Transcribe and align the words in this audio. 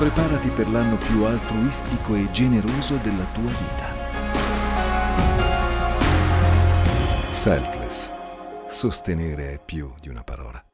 Preparati 0.00 0.48
per 0.48 0.66
l'anno 0.70 0.96
più 0.96 1.24
altruistico 1.24 2.14
e 2.14 2.30
generoso 2.30 2.96
della 3.02 3.26
tua 3.34 3.50
vita. 3.50 3.92
Selfless. 7.30 8.08
Sostenere 8.66 9.52
è 9.52 9.60
più 9.62 9.92
di 10.00 10.08
una 10.08 10.22
parola. 10.22 10.64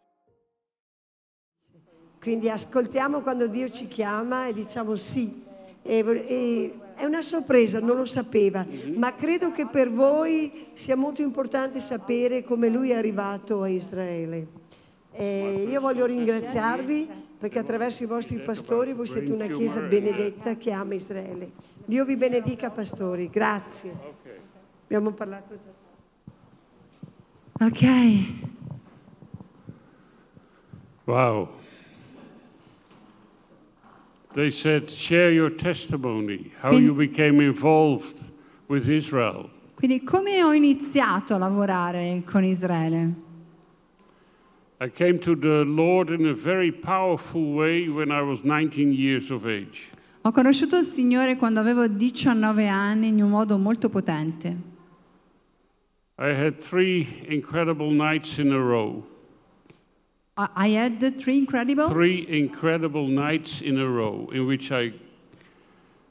Quindi 2.20 2.48
ascoltiamo 2.48 3.20
quando 3.22 3.48
Dio 3.48 3.68
ci 3.68 3.88
chiama 3.88 4.46
e 4.46 4.54
diciamo 4.54 4.94
sì. 4.94 5.42
E, 5.82 6.04
e, 6.06 6.78
è 6.94 7.04
una 7.04 7.22
sorpresa, 7.22 7.80
non 7.80 7.96
lo 7.96 8.04
sapeva, 8.04 8.64
ma 8.94 9.12
credo 9.16 9.50
che 9.50 9.66
per 9.66 9.90
voi 9.90 10.68
sia 10.74 10.94
molto 10.94 11.22
importante 11.22 11.80
sapere 11.80 12.44
come 12.44 12.68
lui 12.68 12.90
è 12.90 12.94
arrivato 12.94 13.62
a 13.62 13.68
Israele. 13.68 14.46
E 15.10 15.66
io 15.68 15.80
voglio 15.80 16.06
ringraziarvi 16.06 17.24
perché 17.38 17.58
attraverso 17.58 18.02
i 18.02 18.06
vostri 18.06 18.38
pastori 18.38 18.92
voi 18.92 19.06
siete 19.06 19.30
una 19.30 19.46
chiesa 19.46 19.80
benedetta 19.80 20.56
che 20.56 20.72
ama 20.72 20.94
Israele. 20.94 21.50
Dio 21.84 22.04
vi 22.04 22.16
benedica 22.16 22.70
pastori, 22.70 23.28
grazie. 23.30 23.92
Abbiamo 24.84 25.12
parlato 25.12 25.56
già. 25.58 25.74
Ok. 27.66 28.44
Wow. 31.04 31.48
They 34.32 34.50
said, 34.50 34.88
share 34.88 35.30
your 35.32 35.54
testimony, 35.54 36.50
how 36.60 36.70
Quindi- 36.70 36.86
you 36.86 36.94
became 36.94 37.42
involved 37.42 38.30
with 38.66 38.86
Israel. 38.88 39.48
Quindi 39.74 40.02
come 40.04 40.42
ho 40.42 40.52
iniziato 40.52 41.34
a 41.34 41.38
lavorare 41.38 42.22
con 42.24 42.44
Israele? 42.44 43.24
I 44.78 44.88
came 44.88 45.18
to 45.20 45.34
the 45.34 45.64
Lord 45.64 46.10
in 46.10 46.26
a 46.26 46.34
very 46.34 46.70
powerful 46.70 47.52
way 47.54 47.88
when 47.88 48.10
I 48.10 48.20
was 48.20 48.44
19 48.44 48.92
years 48.92 49.30
of 49.30 49.46
age. 49.46 49.88
Ho 50.22 50.32
conosciuto 50.32 50.76
il 50.76 50.84
Signore 50.84 51.36
quando 51.36 51.60
avevo 51.60 51.86
19 51.86 52.66
anni 52.66 53.08
in 53.08 53.22
un 53.22 53.30
modo 53.30 53.56
molto 53.56 53.88
potente. 53.88 54.74
I 56.18 56.28
had 56.28 56.58
three 56.58 57.06
incredible 57.28 57.90
nights 57.90 58.38
in 58.38 58.52
a 58.52 58.58
row. 58.58 59.02
I 60.36 60.48
I 60.56 60.68
had 60.76 61.16
three 61.18 61.38
incredible. 61.38 61.88
Three 61.88 62.26
incredible 62.28 63.06
nights 63.06 63.62
in 63.62 63.78
a 63.78 63.86
row 63.88 64.28
in 64.32 64.46
which 64.46 64.70
I 64.72 64.92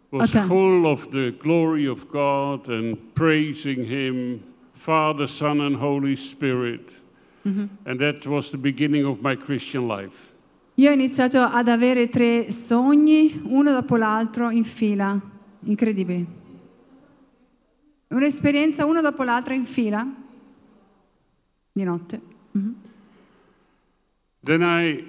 was 0.09 0.29
Okay. 0.35 0.47
full 0.47 0.87
of 0.87 1.11
the 1.11 1.31
glory 1.37 1.85
of 1.85 2.09
God 2.09 2.67
and 2.69 2.97
praising 3.13 3.85
Him, 3.85 4.41
Father, 4.73 5.27
Son, 5.27 5.61
and 5.61 5.75
Holy 5.75 6.15
Spirit. 6.15 6.99
And 7.45 7.99
that 7.99 8.25
was 8.25 8.49
the 8.49 8.57
beginning 8.57 9.05
of 9.05 9.21
my 9.21 9.35
Christian 9.35 9.87
life. 9.87 10.33
Io 10.75 10.89
ho 10.89 10.93
iniziato 10.93 11.39
ad 11.39 11.67
avere 11.67 12.09
tre 12.09 12.51
sogni, 12.51 13.39
uno 13.43 13.71
dopo 13.71 13.95
l'altro, 13.95 14.49
in 14.49 14.63
fila, 14.63 15.19
incredibili. 15.63 16.25
Un'esperienza 18.07 18.85
uno 18.85 19.01
dopo 19.01 19.23
l'altra 19.23 19.53
in 19.53 19.65
fila, 19.65 20.05
di 21.71 21.83
notte. 21.83 22.21
Mhm. 22.51 22.75
Then 24.43 24.61
I, 24.61 25.03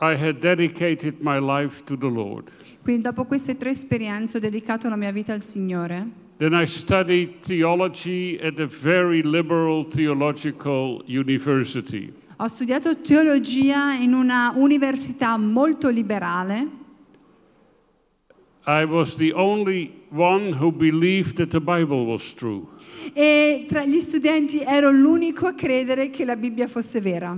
I 0.00 0.14
had 0.14 0.38
dedicated 0.38 1.20
my 1.20 1.38
life 1.38 1.84
to 1.84 1.96
the 1.96 2.08
Lord. 2.08 2.50
Quindi 2.82 3.02
dopo 3.02 3.24
queste 3.24 3.56
tre 3.56 3.70
esperienze 3.70 4.36
ho 4.36 4.40
dedicato 4.40 4.88
la 4.88 4.96
mia 4.96 5.10
vita 5.10 5.32
al 5.32 5.42
Signore. 5.42 6.24
Then 6.38 6.52
I 6.52 6.66
studied 6.66 7.40
theology 7.40 8.38
at 8.40 8.60
a 8.60 8.66
very 8.66 9.22
liberal 9.22 9.84
theological 9.84 11.02
university. 11.06 12.12
Ho 12.38 12.48
studiato 12.48 12.94
teologia 13.00 13.94
in 13.94 14.12
una 14.12 14.52
università 14.54 15.38
molto 15.38 15.88
liberale. 15.88 16.68
I 18.66 18.84
was 18.84 19.16
the 19.16 19.32
only 19.32 19.94
one 20.10 20.52
who 20.52 20.70
believed 20.70 21.36
that 21.36 21.50
the 21.50 21.60
Bible 21.60 22.04
was 22.04 22.34
true. 22.34 22.66
E 23.14 23.64
tra 23.66 23.86
gli 23.86 24.00
studenti 24.00 24.60
ero 24.60 24.90
l'unico 24.90 25.46
a 25.46 25.54
credere 25.54 26.10
che 26.10 26.26
la 26.26 26.36
Bibbia 26.36 26.68
fosse 26.68 27.00
vera. 27.00 27.34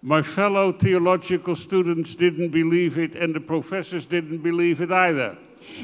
My 0.00 0.22
fellow 0.22 0.74
theological 0.74 1.54
students 1.54 2.16
didn't 2.16 2.50
believe 2.50 2.98
it, 2.98 3.14
and 3.14 3.32
the 3.32 3.40
professors 3.40 4.06
didn't 4.06 4.42
believe 4.42 4.82
it 4.82 4.90
either. 4.90 5.38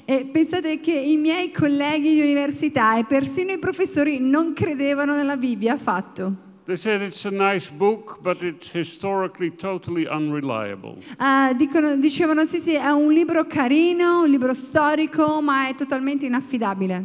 E 0.04 0.24
pensate 0.26 0.80
che 0.80 0.92
i 0.92 1.16
miei 1.16 1.50
colleghi 1.50 2.14
di 2.14 2.20
università 2.20 2.98
e 2.98 3.04
persino 3.04 3.52
i 3.52 3.58
professori 3.58 4.18
non 4.18 4.52
credevano 4.52 5.14
nella 5.14 5.36
Bibbia 5.36 5.74
affatto. 5.74 6.48
They 6.64 6.76
said 6.76 7.02
it's 7.02 7.24
a 7.24 7.30
nice 7.30 7.68
book, 7.70 8.20
but 8.20 8.42
it's 8.42 8.70
historically 8.72 9.56
totally 9.56 10.06
unreliable. 10.06 10.98
Ah, 11.16 11.52
dicono- 11.52 11.96
dicevano 11.96 12.46
sì 12.46 12.60
sì, 12.60 12.74
è 12.74 12.90
un 12.90 13.12
libro 13.12 13.46
carino, 13.46 14.22
un 14.22 14.30
libro 14.30 14.54
storico, 14.54 15.40
ma 15.40 15.68
è 15.68 15.74
totalmente 15.74 16.26
inaffidabile. 16.26 17.04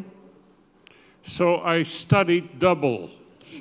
So 1.22 1.64
I 1.66 1.84
studied 1.84 2.44
double. 2.58 3.10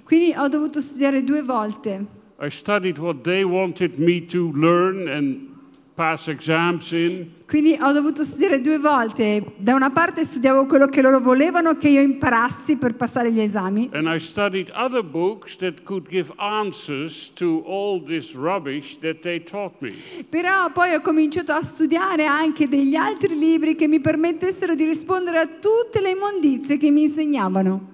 Quindi 0.04 0.34
ho 0.36 0.48
dovuto 0.48 0.82
studiare 0.82 1.24
due 1.24 1.40
volte. 1.40 2.04
I 2.40 2.50
studied 2.50 2.98
what 2.98 3.22
they 3.22 3.42
wanted 3.42 3.96
me 3.96 4.26
to 4.26 4.50
learn 4.52 5.08
and 5.08 5.53
pass 5.94 6.26
exams 6.26 6.90
in, 6.90 7.30
Quindi 7.46 7.78
ho 7.80 7.92
dovuto 7.92 8.24
studiare 8.24 8.60
due 8.60 8.78
volte. 8.78 9.54
Da 9.56 9.74
una 9.74 9.90
parte 9.90 10.24
studiavo 10.24 10.66
quello 10.66 10.86
che 10.86 11.00
loro 11.00 11.20
volevano 11.20 11.76
che 11.76 11.88
io 11.88 12.00
imparassi 12.00 12.76
per 12.76 12.94
passare 12.94 13.30
gli 13.30 13.40
esami 13.40 13.90
and 13.92 14.08
I 14.08 14.18
studied 14.18 14.72
other 14.74 15.04
books 15.04 15.56
that 15.58 15.84
could 15.84 16.08
give 16.08 16.32
answers 16.36 17.32
to 17.34 17.62
all 17.66 18.02
this 18.02 18.34
rubbish 18.34 18.98
that 18.98 19.20
they 19.20 19.40
taught 19.42 19.80
me. 19.80 19.94
Però 20.28 20.72
poi 20.72 20.94
ho 20.94 21.00
cominciato 21.00 21.52
a 21.52 21.62
studiare 21.62 22.26
anche 22.26 22.68
degli 22.68 22.96
altri 22.96 23.38
libri 23.38 23.76
che 23.76 23.86
mi 23.86 24.00
permettessero 24.00 24.74
di 24.74 24.84
rispondere 24.84 25.38
a 25.38 25.46
tutte 25.46 26.00
le 26.00 26.10
immondizie 26.10 26.76
che 26.76 26.90
mi 26.90 27.02
insegnavano. 27.02 27.92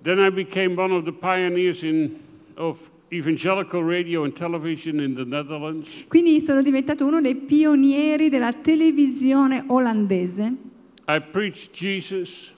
Then 0.00 0.18
I 0.18 0.30
became 0.30 0.80
one 0.80 0.94
of 0.94 1.04
the 1.04 1.12
pioneers 1.12 1.82
in, 1.82 2.16
of 2.54 2.90
evangelical 3.12 3.82
radio 3.82 4.24
and 4.24 4.34
television 4.34 5.00
in 5.00 5.14
the 5.14 5.24
Netherlands. 5.24 6.06
Quindi 6.08 6.40
sono 6.40 6.62
diventato 6.62 7.06
uno 7.06 7.20
dei 7.20 7.34
pionieri 7.34 8.28
della 8.28 8.52
televisione 8.52 9.64
olandese. 9.66 10.52
I 11.08 11.20
preached 11.20 11.72
Jesus. 11.72 12.54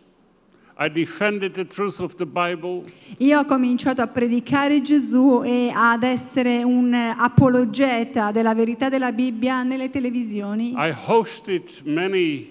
I 0.83 0.89
defended 0.89 1.53
the 1.53 1.67
truth 1.67 2.01
of 2.01 2.15
the 2.15 2.25
Bible. 2.25 2.91
Io 3.19 3.39
ho 3.39 3.45
cominciato 3.45 4.01
a 4.01 4.07
predicare 4.07 4.81
Gesù 4.81 5.43
e 5.45 5.71
ad 5.75 6.03
essere 6.03 6.63
un 6.63 6.95
apologeta 6.95 8.33
della 8.33 8.55
verità 8.55 8.89
della 8.89 9.13
Bibbia 9.13 9.63
nelle 9.63 9.91
televisioni. 9.91 10.71
I 10.71 10.91
hosted 10.91 11.69
many 11.85 12.51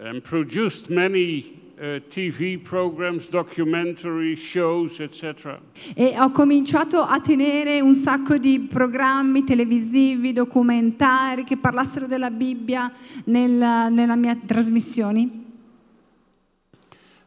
and 0.00 0.20
produced 0.20 0.90
many 0.90 1.65
uh, 1.78 2.00
TV 2.08 2.58
programs, 2.58 3.28
documentary 3.28 4.34
shows, 4.34 5.00
etc. 5.00 5.58
E 5.94 6.14
ho 6.18 6.30
cominciato 6.30 7.00
a 7.00 7.20
tenere 7.20 7.80
un 7.80 7.94
sacco 7.94 8.38
di 8.38 8.60
programmi 8.60 9.44
televisivi, 9.44 10.32
documentari 10.32 11.44
che 11.44 11.56
parlassero 11.56 12.06
della 12.06 12.30
Bibbia 12.30 12.92
nel- 13.24 13.92
nella 13.92 14.16
mia 14.16 14.36
trasmissioni. 14.44 15.44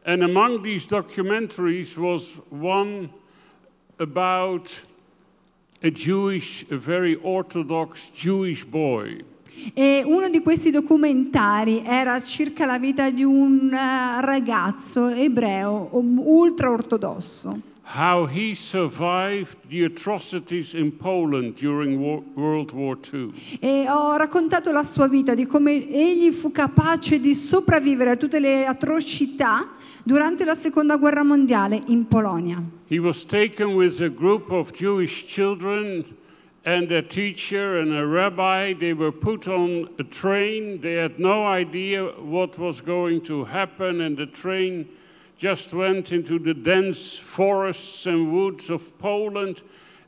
And 0.02 0.22
among 0.22 0.62
these 0.62 0.86
documentaries 0.86 1.96
was 1.96 2.38
one 2.48 3.10
about 3.98 4.82
a 5.82 5.90
Jewish, 5.90 6.64
a 6.70 6.76
very 6.76 7.16
Orthodox 7.16 8.10
Jewish 8.10 8.64
boy. 8.64 9.22
E 9.74 10.02
uno 10.04 10.28
di 10.28 10.40
questi 10.40 10.70
documentari 10.70 11.82
era 11.84 12.20
circa 12.20 12.66
la 12.66 12.78
vita 12.78 13.10
di 13.10 13.22
un 13.22 13.72
eh, 13.72 14.20
ragazzo 14.20 15.08
ebreo 15.08 15.88
ultra 15.92 16.70
ortodosso. 16.70 17.68
How 17.92 18.24
he 18.24 18.54
survived 18.54 19.56
the 19.68 19.84
atrocities 19.84 20.74
in 20.74 20.96
Poland 20.96 21.54
during 21.58 21.98
Wo- 21.98 22.22
World 22.34 22.70
War 22.72 22.96
II. 23.12 23.32
E 23.58 23.86
ho 23.88 24.16
raccontato 24.16 24.70
la 24.70 24.84
sua 24.84 25.08
vita, 25.08 25.34
di 25.34 25.44
come 25.44 25.88
egli 25.88 26.30
fu 26.30 26.52
capace 26.52 27.18
di 27.20 27.34
sopravvivere 27.34 28.10
a 28.10 28.16
tutte 28.16 28.38
le 28.38 28.64
atrocità 28.64 29.70
durante 30.04 30.44
la 30.44 30.54
seconda 30.54 30.96
guerra 30.98 31.24
mondiale 31.24 31.82
in 31.86 32.06
Polonia. 32.06 32.62
He 32.86 32.98
was 33.00 33.24
taken 33.24 33.74
with 33.74 34.00
a 34.00 34.08
group 34.08 34.52
of 34.52 34.70
Jewish 34.70 35.26
children 35.26 36.04
and 36.64 36.90
a 36.92 37.02
teacher 37.02 37.80
and 37.80 37.94
a 37.94 38.06
rabbi. 38.06 38.74
They 38.74 38.92
were 38.92 39.12
put 39.12 39.48
on 39.48 39.88
a 39.98 40.04
train. 40.04 40.80
They 40.80 40.94
had 40.94 41.18
no 41.18 41.46
idea 41.46 42.04
what 42.04 42.58
was 42.58 42.80
going 42.80 43.22
to 43.22 43.44
happen, 43.44 44.02
and 44.02 44.16
the 44.16 44.26
train 44.26 44.86
just 45.38 45.72
went 45.72 46.12
into 46.12 46.38
the 46.38 46.52
dense 46.52 47.16
forests 47.16 48.06
and 48.06 48.32
woods 48.32 48.68
of 48.68 48.96
Poland 48.98 49.62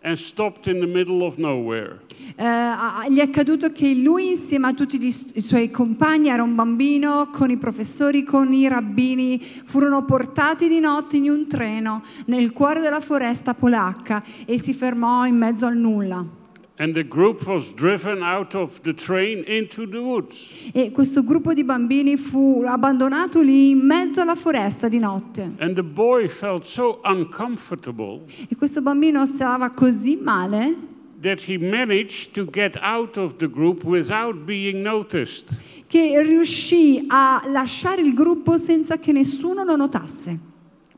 and 0.05 0.19
stopped 0.19 0.67
in 0.67 0.81
the 0.81 0.87
middle 0.87 1.25
of 1.25 1.39
nowhere. 1.39 2.01
A- 2.37 3.07
gli 3.09 3.19
è 3.19 3.23
accaduto 3.23 3.71
che 3.73 3.95
lui 3.95 4.31
insieme 4.31 4.69
a 4.69 4.75
tutti 4.75 4.99
gli 4.99 5.07
i 5.07 5.41
suoi 5.41 5.71
compagni, 5.71 6.29
era 6.29 6.43
un 6.43 6.55
bambino, 6.55 7.31
con 7.33 7.51
i 7.51 7.57
professori, 7.57 8.25
con 8.25 8.53
i 8.53 8.69
rabbini, 8.69 9.41
furono 9.65 10.05
portati 10.05 10.69
di 10.69 10.81
notte 10.81 11.17
in 11.17 11.31
un 11.31 11.47
treno 11.47 12.03
nel 12.27 12.53
cuore 12.53 12.81
della 12.81 13.01
foresta 13.01 13.55
polacca 13.55 14.23
e 14.45 14.59
si 14.59 14.75
fermò 14.75 15.25
in 15.25 15.37
mezzo 15.37 15.67
al 15.67 15.77
nulla. 15.77 16.41
And 16.83 16.95
the 16.95 17.05
group 17.05 17.47
was 17.47 17.71
driven 17.71 18.25
out 18.25 18.57
of 18.57 18.81
the 18.83 18.93
train 18.93 19.45
into 19.47 19.87
the 19.87 20.03
woods. 20.03 20.51
E 20.73 20.91
questo 20.91 21.23
gruppo 21.23 21.55
di 21.55 21.63
bambini 21.63 22.17
fu 22.17 22.65
abbandonato 22.67 23.41
lì 23.41 23.71
in 23.71 23.79
mezzo 23.79 24.21
alla 24.21 24.35
foresta 24.35 24.89
di 24.89 24.99
notte. 24.99 25.53
And 25.61 25.77
the 25.77 25.85
boy 25.85 26.27
felt 26.27 26.65
so 26.65 27.01
uncomfortable 27.05 28.23
E 28.49 28.57
questo 28.57 28.83
bambino 28.83 29.25
stava 29.27 29.71
così 29.71 30.17
male 30.17 30.75
that 31.21 31.41
he 31.49 31.57
managed 31.57 32.33
to 32.33 32.45
get 32.51 32.77
out 32.83 33.17
of 33.17 33.37
the 33.37 33.49
group 33.49 33.85
without 33.85 34.45
being 34.45 34.83
noticed. 34.83 35.57
che 35.87 36.21
riuscì 36.21 37.05
a 37.07 37.45
lasciare 37.47 38.03
il 38.03 38.13
gruppo 38.13 38.59
senza 38.59 38.99
che 38.99 39.13
nessuno 39.13 39.63
lo 39.63 39.77
notasse. 39.77 40.37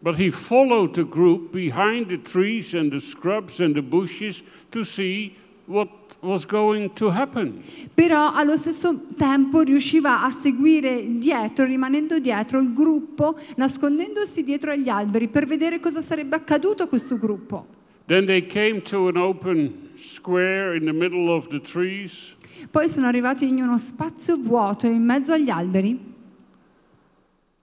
But 0.01 0.17
he 0.19 0.31
followed 0.31 0.95
the 0.95 1.05
group 1.07 1.53
behind 1.53 2.07
the 2.07 2.23
trees 2.23 2.73
and 2.73 2.91
the 2.91 3.01
scrubs 3.01 3.61
and 3.61 3.75
the 3.75 3.83
bushes 3.83 4.43
to 4.71 4.83
see 4.83 5.35
what 5.67 5.89
was 6.21 6.45
going 6.47 6.93
to 6.95 7.11
happen. 7.11 7.63
Però 7.95 8.33
allo 8.33 8.57
stesso 8.57 9.07
tempo 9.17 9.61
riusciva 9.61 10.23
a 10.23 10.31
seguire 10.31 11.19
dietro, 11.19 11.65
rimanendo 11.65 12.19
dietro 12.19 12.59
il 12.61 12.73
gruppo, 12.73 13.39
nascondendosi 13.57 14.43
dietro 14.45 14.71
agli 14.71 14.89
alberi 14.89 15.29
per 15.29 15.47
vedere 15.47 15.81
cosa 15.81 16.01
sarebbe 16.01 16.37
accaduto 16.37 16.83
a 16.83 16.87
questo 16.87 17.19
gruppo. 17.19 17.67
Then 18.07 18.27
they 18.27 18.47
came 18.47 18.83
to 18.83 19.09
an 19.09 19.17
open 19.17 19.91
square 19.95 20.77
in 20.77 20.85
the 20.85 20.93
middle 20.93 21.31
of 21.31 21.49
the 21.49 21.61
trees. 21.61 22.37
Poi 22.71 22.89
sono 22.89 23.07
arrivati 23.07 23.49
in 23.49 23.63
uno 23.63 23.79
spazio 23.79 24.37
vuoto 24.37 24.87
in 24.87 25.03
mezzo 25.03 25.33
agli 25.33 25.51
alberi. 25.51 26.13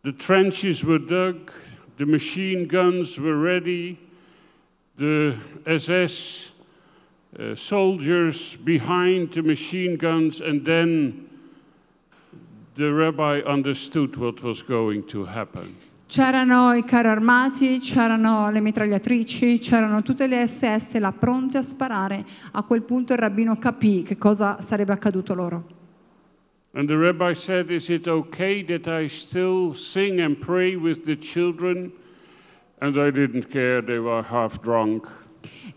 The 0.01 0.15
trenches 0.15 0.83
were 0.83 1.00
dug, 1.00 1.51
the 1.98 2.06
machine 2.06 2.65
guns 2.65 3.18
were 3.18 3.36
ready, 3.36 3.98
the 4.95 5.36
SS 5.65 6.50
uh, 7.39 7.56
soldiers 7.56 8.56
behind 8.57 9.31
the 9.33 9.42
machine 9.42 9.95
guns, 9.98 10.42
and 10.42 10.66
then 10.66 11.28
the 12.75 12.92
rabbi 12.92 13.42
understood 13.42 14.16
what 14.18 14.42
was 14.42 14.62
going 14.62 15.06
to 15.07 15.25
happen. 15.25 15.75
C'erano 16.07 16.74
i 16.74 16.83
carri 16.83 17.07
armati, 17.07 17.80
c'erano 17.80 18.51
le 18.51 18.60
mitragliatrici, 18.60 19.60
c'erano 19.60 20.01
tutte 20.01 20.28
le 20.28 20.45
SS 20.45 20.98
là 20.98 21.13
pronte 21.13 21.57
a 21.57 21.62
sparare. 21.62 22.25
A 22.51 22.63
quel 22.63 22.81
punto 22.81 23.13
il 23.13 23.19
rabbino 23.19 23.57
capì 23.57 24.04
che 24.04 24.18
cosa 24.18 24.60
sarebbe 24.60 24.92
accaduto 24.92 25.34
loro. 25.34 25.80
And 26.74 26.88
the 26.88 26.98
rabbi 26.98 27.34
said, 27.34 27.69
Is 27.69 27.89
it 27.89 28.07
okay 28.07 28.63
that 28.63 28.88
I 28.88 29.07
still 29.07 29.74
sing 29.74 30.19
and 30.19 30.38
pray 30.38 30.75
with 30.75 31.04
the 31.06 31.18
children? 31.18 31.94
And 32.81 32.98
I 32.98 33.10
didn't 33.10 33.50
care, 33.50 33.81
they 33.81 34.00
were 34.00 34.22
half 34.22 34.60
drunk. 34.62 35.07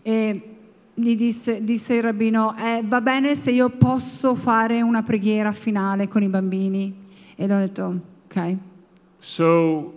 E 0.03 0.54
gli 0.95 1.15
disse, 1.15 1.63
disse 1.63 1.95
il 1.95 2.01
rabbino, 2.01 2.55
"Eh, 2.57 2.81
va 2.85 3.01
bene 3.01 3.35
se 3.35 3.51
io 3.51 3.69
posso 3.69 4.33
fare 4.35 4.81
una 4.81 5.03
preghiera 5.03 5.51
finale 5.51 6.07
con 6.07 6.23
i 6.23 6.29
bambini? 6.29 7.03
E 7.35 7.43
ho 7.43 7.47
detto, 7.59 7.99
ok. 8.25 8.55
So 9.19 9.93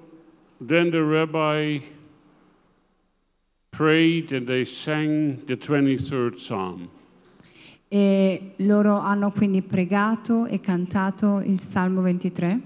then 0.67 0.91
the 0.91 1.00
rabbi 1.00 1.81
prayed 3.71 4.33
and 4.33 4.47
they 4.47 4.65
sang 4.65 5.45
the 5.45 5.56
23rd 5.56 6.35
Psalm. 6.35 6.89
E 7.91 8.53
loro 8.56 8.99
hanno 8.99 9.31
quindi 9.31 9.62
pregato 9.62 10.47
e 10.47 10.61
cantato 10.61 11.41
il 11.45 11.61
Salmo 11.61 12.03
23. 12.03 12.61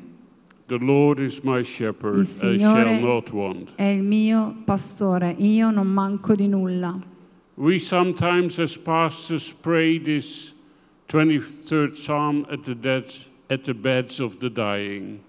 The 0.66 0.78
Lord 0.78 1.18
is 1.20 1.40
my 1.42 1.62
shepherd, 1.62 2.16
Il 2.20 2.54
I 2.54 2.58
shall 2.58 3.00
not 3.00 3.30
want. 3.30 3.72
è 3.74 3.82
il 3.84 4.02
mio 4.02 4.54
pastore, 4.64 5.34
io 5.38 5.70
non 5.70 5.86
manco 5.86 6.34
di 6.34 6.48
nulla. 6.48 6.96
We 7.62 7.78
sometimes, 7.78 8.58
as 8.58 8.76
pastors, 8.76 9.52
pray 9.52 9.96
this 9.98 10.52
23rd 11.08 11.94
Psalm 11.94 12.44
at 12.50 12.64
the, 12.64 12.74
dead, 12.74 13.04
at 13.48 13.62
the 13.62 13.72
beds 13.72 14.18
of 14.18 14.40
the 14.40 14.50
dying. 14.50 15.20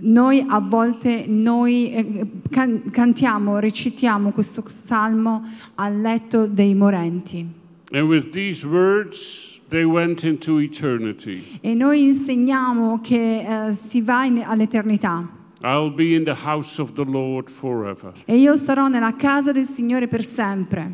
Noi 0.00 0.42
a 0.48 0.60
volte 0.60 1.26
noi, 1.26 1.92
eh, 1.92 2.26
can- 2.50 2.90
cantiamo, 2.90 3.58
recitiamo 3.58 4.30
questo 4.32 4.64
salmo 4.66 5.44
al 5.74 6.00
letto 6.00 6.46
dei 6.46 6.74
morenti 6.74 7.46
And 7.92 8.08
with 8.08 8.30
these 8.32 8.64
words, 8.66 9.60
they 9.68 9.84
went 9.84 10.24
into 10.24 10.58
eternity. 10.58 11.58
e 11.60 11.74
noi 11.74 12.00
insegniamo 12.04 12.98
che 13.02 13.40
eh, 13.68 13.74
si 13.74 14.00
va 14.00 14.24
in- 14.24 14.42
all'eternità 14.42 15.28
I'll 15.64 15.90
be 15.90 16.14
in 16.14 16.24
the 16.24 16.34
house 16.34 16.78
of 16.78 16.94
the 16.94 17.04
Lord 17.04 17.48
forever. 17.48 18.12
e 18.26 18.36
io 18.36 18.54
sarò 18.56 18.88
nella 18.88 19.14
casa 19.16 19.50
del 19.50 19.66
Signore 19.66 20.06
per 20.08 20.22
sempre. 20.22 20.90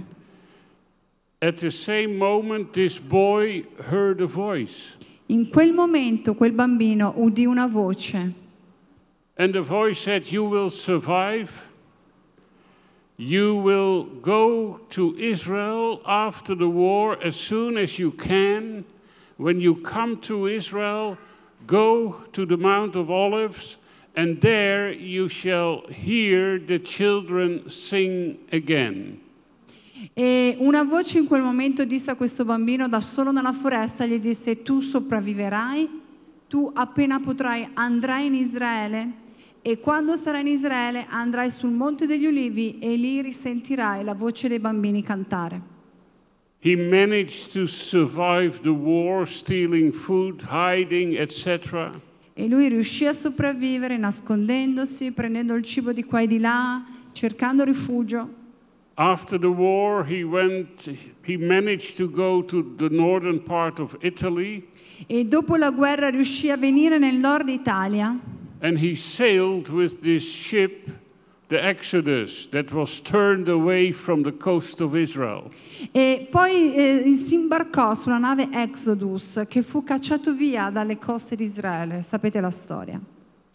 At 1.43 1.56
the 1.58 1.70
same 1.70 2.17
moment, 2.17 2.72
this 2.72 2.99
boy 2.99 3.64
heard 3.88 4.20
a 4.20 4.26
voice. 4.26 4.96
In 5.26 5.49
quel 5.50 5.72
momento 5.72 6.34
quel 6.34 6.52
bambino 6.52 7.14
udì 7.17 7.46
una 7.46 7.67
voce 7.67 8.34
And 9.37 9.52
the 9.55 9.62
voice 9.62 9.99
said, 10.00 10.26
You 10.31 10.44
will 10.44 10.69
survive. 10.69 11.50
You 13.16 13.56
will 13.56 14.05
go 14.20 14.81
to 14.90 15.16
Israel 15.19 16.00
after 16.05 16.55
the 16.55 16.69
war 16.69 17.19
as 17.23 17.37
soon 17.37 17.76
as 17.76 17.99
you 17.99 18.12
can. 18.12 18.84
When 19.38 19.58
you 19.61 19.76
come 19.76 20.19
to 20.23 20.46
Israel, 20.46 21.16
go 21.66 22.23
to 22.32 22.44
the 22.44 22.56
Mount 22.56 22.96
of 22.96 23.11
Olives, 23.11 23.78
and 24.14 24.40
there 24.40 24.92
you 24.92 25.28
shall 25.28 25.82
hear 25.88 26.58
the 26.58 26.78
children 26.80 27.68
sing 27.68 28.38
again. 28.52 29.18
e 30.14 30.56
una 30.58 30.82
voce 30.82 31.18
in 31.18 31.26
quel 31.26 31.42
momento 31.42 31.84
disse 31.84 32.10
a 32.10 32.16
questo 32.16 32.44
bambino 32.44 32.88
da 32.88 33.00
solo 33.00 33.30
nella 33.32 33.52
foresta, 33.52 34.06
gli 34.06 34.18
disse 34.18 34.62
tu 34.62 34.80
sopravviverai, 34.80 35.88
tu 36.48 36.70
appena 36.74 37.20
potrai 37.20 37.68
andrai 37.74 38.26
in 38.26 38.34
Israele 38.34 39.12
e 39.62 39.78
quando 39.78 40.16
sarai 40.16 40.40
in 40.40 40.46
Israele 40.48 41.06
andrai 41.08 41.50
sul 41.50 41.70
Monte 41.70 42.06
degli 42.06 42.26
Ulivi 42.26 42.78
e 42.78 42.96
lì 42.96 43.20
risentirai 43.20 44.02
la 44.02 44.14
voce 44.14 44.48
dei 44.48 44.58
bambini 44.58 45.02
cantare. 45.02 45.78
He 46.62 46.76
managed 46.76 47.52
to 47.52 47.66
survive 47.66 48.60
the 48.60 48.72
war, 48.72 49.26
stealing 49.26 49.92
food, 49.92 50.42
hiding, 50.42 51.16
etc. 51.16 51.90
E 52.40 52.48
lui 52.48 52.70
riuscì 52.70 53.04
a 53.04 53.12
sopravvivere 53.12 53.98
nascondendosi, 53.98 55.12
prendendo 55.12 55.52
il 55.52 55.62
cibo 55.62 55.92
di 55.92 56.04
qua 56.04 56.22
e 56.22 56.26
di 56.26 56.38
là, 56.38 56.82
cercando 57.12 57.64
rifugio. 57.64 58.32
After 58.94 59.38
the 59.38 59.47
war, 59.47 60.06
he 60.09 60.23
went, 60.23 60.90
he 61.23 61.37
managed 61.37 61.99
to 61.99 62.09
go 62.09 62.42
to 62.47 62.75
the 62.76 62.88
northern 62.88 63.42
part 63.42 63.78
of 63.78 63.94
Italy 64.00 64.66
E 65.06 65.26
dopo 65.26 65.56
la 65.56 65.70
guerra 65.70 66.09
riuscì 66.09 66.50
a 66.50 66.56
venire 66.56 66.97
nel 66.99 67.16
nord 67.16 67.50
Italia 67.50 68.18
and 68.62 68.78
he 68.78 68.94
sailed 68.94 69.68
with 69.68 70.00
this 70.00 70.23
ship, 70.23 70.88
the 71.50 71.62
Exodus, 71.62 72.47
that 72.50 72.73
was 72.73 73.00
turned 73.00 73.49
away 73.49 73.90
from 73.90 74.23
the 74.23 74.30
coast 74.30 74.80
of 74.80 74.95
Israel. 74.95 75.50
e 75.92 76.28
poi 76.30 76.75
eh, 76.75 77.16
si 77.16 77.35
imbarcò 77.35 77.95
sulla 77.95 78.19
nave 78.19 78.49
Exodus 78.52 79.42
che 79.49 79.62
fu 79.62 79.83
cacciato 79.83 80.33
via 80.33 80.71
dalle 80.71 80.97
coste 80.97 81.35
di 81.35 81.45
Israele. 81.45 82.04
Sapete 82.04 82.40
la 82.40 82.52
storia. 82.52 83.00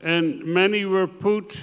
And 0.01 0.41
many 0.43 0.83
were 0.83 1.07
put 1.07 1.57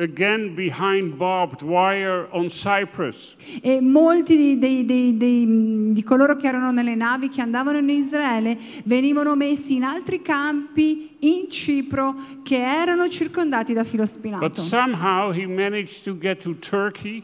again 0.00 0.54
behind 0.54 1.16
barbed 1.16 1.62
wire 1.62 2.26
on 2.30 2.48
Cyprus. 2.48 3.36
E 3.62 3.80
molti 3.80 4.36
di, 4.36 4.58
dei- 4.58 4.84
dei- 4.84 5.16
dei- 5.16 5.92
di 5.92 6.02
coloro 6.02 6.36
che 6.36 6.46
erano 6.46 6.70
nelle 6.72 6.94
navi 6.94 7.28
che 7.28 7.40
andavano 7.42 7.78
in 7.78 7.88
Israele 7.90 8.56
venivano 8.84 9.34
messi 9.36 9.74
in 9.74 9.82
altri 9.84 10.22
campi 10.22 11.16
in 11.20 11.50
Cipro 11.50 12.14
che 12.42 12.58
erano 12.58 13.08
circondati 13.08 13.72
da 13.74 13.84
filo 13.84 14.04
But 14.04 14.10
spinato. 14.12 14.60
somehow 14.60 15.32
he 15.32 15.46
managed 15.46 16.02
to 16.04 16.16
get 16.18 16.42
to 16.42 16.54
Turkey 16.58 17.22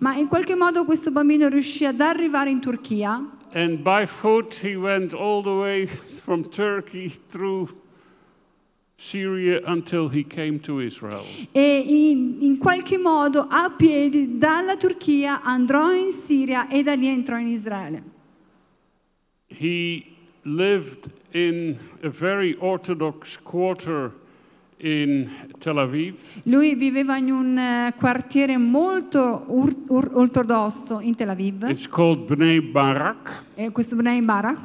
Ma 0.00 0.16
in 0.16 0.26
qualche 0.26 0.56
modo 0.56 0.84
questo 0.84 1.12
bambino 1.12 1.48
riuscì 1.48 1.84
ad 1.86 2.00
arrivare 2.00 2.50
in 2.50 2.60
Turchia 2.60 3.24
and 3.52 3.78
by 3.78 4.04
foot 4.04 4.58
he 4.64 4.74
went 4.74 5.12
all 5.14 5.40
the 5.42 5.48
way 5.50 5.86
from 5.86 6.48
Turkey 6.50 7.08
through 7.28 7.68
Syria 8.98 9.60
until 9.66 10.08
he 10.08 10.24
came 10.24 10.58
to 10.60 10.80
Israel. 10.80 11.22
e 11.52 11.82
in, 11.86 12.38
in 12.40 12.58
qualche 12.58 12.96
modo 12.96 13.46
a 13.48 13.70
piedi 13.70 14.38
dalla 14.38 14.76
Turchia 14.76 15.42
andrò 15.42 15.92
in 15.92 16.12
Siria 16.12 16.66
e 16.68 16.82
da 16.82 16.94
lì 16.94 17.06
entrò 17.06 17.36
in 17.38 17.48
Israele. 17.48 18.02
He 19.48 20.02
lived 20.42 21.10
in 21.32 21.76
a 22.02 22.08
very 22.08 22.56
orthodox 22.58 23.36
quarter 23.42 24.12
in 24.78 25.30
Tel 25.58 25.78
Aviv, 25.78 26.16
Lui 26.44 26.74
viveva 26.74 27.16
in 27.16 27.30
un 27.30 27.56
eh, 27.58 27.94
quartiere 27.96 28.56
molto 28.58 29.46
ortodosso 29.88 31.00
in 31.00 31.14
Tel 31.14 31.30
Aviv, 31.30 31.68
it's 31.68 31.88
called 31.88 32.26
Bnei 32.26 32.60
Barak. 32.60 33.44
eh, 33.54 33.70
questo 33.70 33.96
Bnei 33.96 34.20
Barak, 34.22 34.58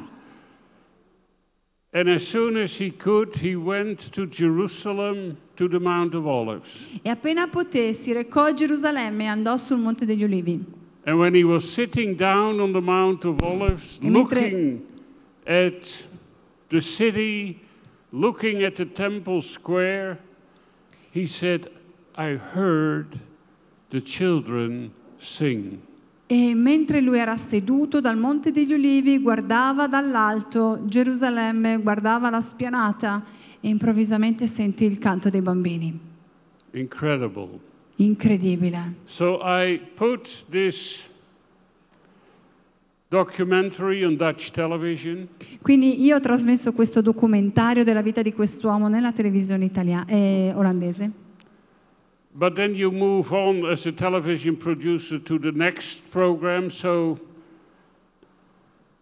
And 1.94 2.08
as 2.08 2.26
soon 2.26 2.56
as 2.56 2.74
he 2.74 2.90
could, 2.90 3.34
he 3.36 3.54
went 3.54 4.12
to 4.12 4.26
Jerusalem 4.26 5.36
to 5.56 5.68
the 5.68 5.78
Mount 5.78 6.14
of 6.14 6.26
Olives. 6.26 6.86
e 7.04 7.10
appena 7.10 7.46
poté 7.48 7.92
si 7.92 8.12
recò 8.14 8.46
a 8.46 8.54
Gerusalemme 8.54 9.24
e 9.24 9.26
andò 9.26 9.58
sul 9.58 9.76
Monte 9.76 10.06
degli 10.06 10.24
Ulivi. 10.24 10.64
And 11.04 11.18
when 11.18 11.34
he 11.34 11.44
was 11.44 11.70
sitting 11.70 12.14
down 12.16 12.60
on 12.60 12.72
the 12.72 12.80
Mount 12.80 13.24
of 13.26 13.42
Olives, 13.42 13.98
E 14.02 14.08
looking 14.08 14.80
at 15.46 16.06
the 16.68 16.80
city, 16.80 17.60
looking 18.12 18.62
at 18.62 18.76
the 18.76 18.86
temple 18.86 19.42
square, 19.42 20.18
he 21.10 21.26
said, 21.26 21.68
I 22.14 22.36
heard 22.36 23.18
the 23.90 24.00
children 24.00 24.92
sing. 25.18 25.82
E 26.26 26.54
mentre 26.54 27.00
lui 27.00 27.18
era 27.18 27.36
seduto 27.36 28.00
dal 28.00 28.16
Monte 28.16 28.52
degli 28.52 28.72
Ulivi, 28.72 29.18
guardava 29.18 29.86
dall'alto 29.86 30.80
Gerusalemme, 30.84 31.78
guardava 31.78 32.30
la 32.30 32.40
spianata 32.40 33.22
e 33.60 33.68
improvvisamente 33.68 34.46
sentì 34.46 34.84
il 34.84 34.98
canto 34.98 35.28
dei 35.28 35.42
bambini. 35.42 35.98
Incredible. 36.72 37.58
Incredibile. 37.96 38.94
So 39.04 39.40
I 39.42 39.78
put 39.94 40.46
this 40.48 41.10
documentary 43.08 44.02
on 44.02 44.16
Dutch 44.16 44.50
television. 44.50 45.28
Quindi 45.60 46.02
io 46.02 46.16
ho 46.16 46.20
trasmesso 46.20 46.72
questo 46.72 47.02
documentario 47.02 47.84
della 47.84 48.00
vita 48.00 48.22
di 48.22 48.32
quest'uomo 48.32 48.88
nella 48.88 49.12
televisione 49.12 49.66
italiana, 49.66 50.06
eh, 50.06 50.52
olandese. 50.54 51.21
But 52.34 52.54
then 52.54 52.74
you 52.74 52.90
move 52.90 53.32
on 53.32 53.66
as 53.66 53.84
a 53.86 53.92
television 53.92 54.56
producer 54.56 55.18
to 55.18 55.38
the 55.38 55.52
next 55.52 56.10
program, 56.10 56.70
so 56.70 57.18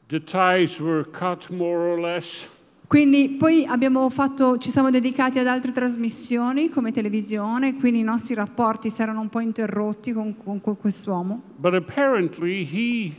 the 0.09 0.19
ties 0.19 0.81
were 0.81 1.05
cut 1.05 1.49
more 1.51 1.79
or 1.79 2.01
less. 2.01 2.49
Quindi 2.89 3.37
poi 3.39 3.65
abbiamo 3.65 4.11
fatto, 4.11 4.59
ci 4.59 4.73
siamo 4.73 4.91
dedicati 4.91 5.39
ad 5.39 5.47
altre 5.47 5.71
trasmissioni 5.71 6.71
come 6.71 6.91
televisione, 6.91 7.77
quindi 7.77 8.01
i 8.01 8.03
nostri 8.03 8.35
rapporti 8.35 8.91
si 8.91 9.01
erano 9.01 9.21
un 9.21 9.29
po' 9.29 9.39
interrotti 9.39 10.13
con, 10.13 10.37
con- 10.37 10.61
con 10.61 10.77
quest'uomo. 10.77 11.41
But 11.59 11.75
apparently 11.75 12.65
he 12.65 13.15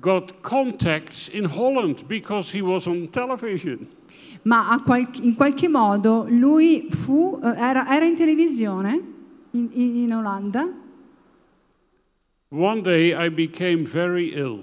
got 0.00 0.40
contacts 0.40 1.28
in 1.28 1.44
Holland 1.44 2.04
because 2.06 2.50
he 2.50 2.60
was 2.60 2.86
on 2.86 3.08
television. 3.10 3.86
Ma 4.42 4.80
qual- 4.84 5.08
in 5.22 5.34
qualche 5.34 5.68
modo 5.68 6.26
lui 6.28 6.86
fu, 6.90 7.38
eh, 7.42 7.52
era, 7.56 7.90
era 7.92 8.04
in 8.04 8.14
televisione 8.16 9.00
in, 9.52 9.68
in- 9.72 10.12
Olanda 10.14 10.66
One 12.50 12.80
day 12.80 13.12
I 13.12 13.30
became 13.30 13.82
very 13.82 14.32
ill. 14.34 14.62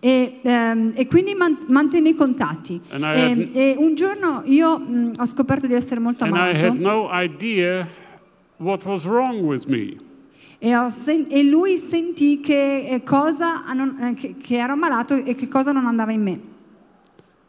e, 0.00 0.38
ehm, 0.42 0.92
e 0.94 1.06
quindi 1.08 1.34
man- 1.34 1.58
mantenne 1.68 2.10
i 2.10 2.14
contatti. 2.14 2.80
E, 2.90 2.96
had- 2.96 3.48
e 3.56 3.74
un 3.76 3.94
giorno 3.94 4.42
io 4.44 4.78
mh, 4.78 5.12
ho 5.18 5.26
scoperto 5.26 5.66
di 5.66 5.74
essere 5.74 5.98
molto 6.00 6.24
And 6.24 6.34
I 6.34 6.38
had 6.38 6.64
amato 6.64 6.74
no 6.78 7.08
idea 7.10 7.86
what 8.58 8.84
was 8.84 9.04
wrong 9.06 9.40
with 9.42 9.64
me. 9.66 9.96
e, 10.60 10.90
sen- 10.90 11.26
e 11.28 11.42
lui 11.42 11.76
sentì 11.76 12.40
che, 12.40 12.86
eh, 12.88 13.02
cosa 13.02 13.64
non- 13.72 13.96
eh, 14.00 14.14
che, 14.14 14.36
che 14.36 14.56
ero 14.58 14.74
ammalato 14.74 15.14
e 15.14 15.34
che 15.34 15.48
cosa 15.48 15.72
non 15.72 15.86
andava 15.86 16.12
in 16.12 16.22
me. 16.22 16.40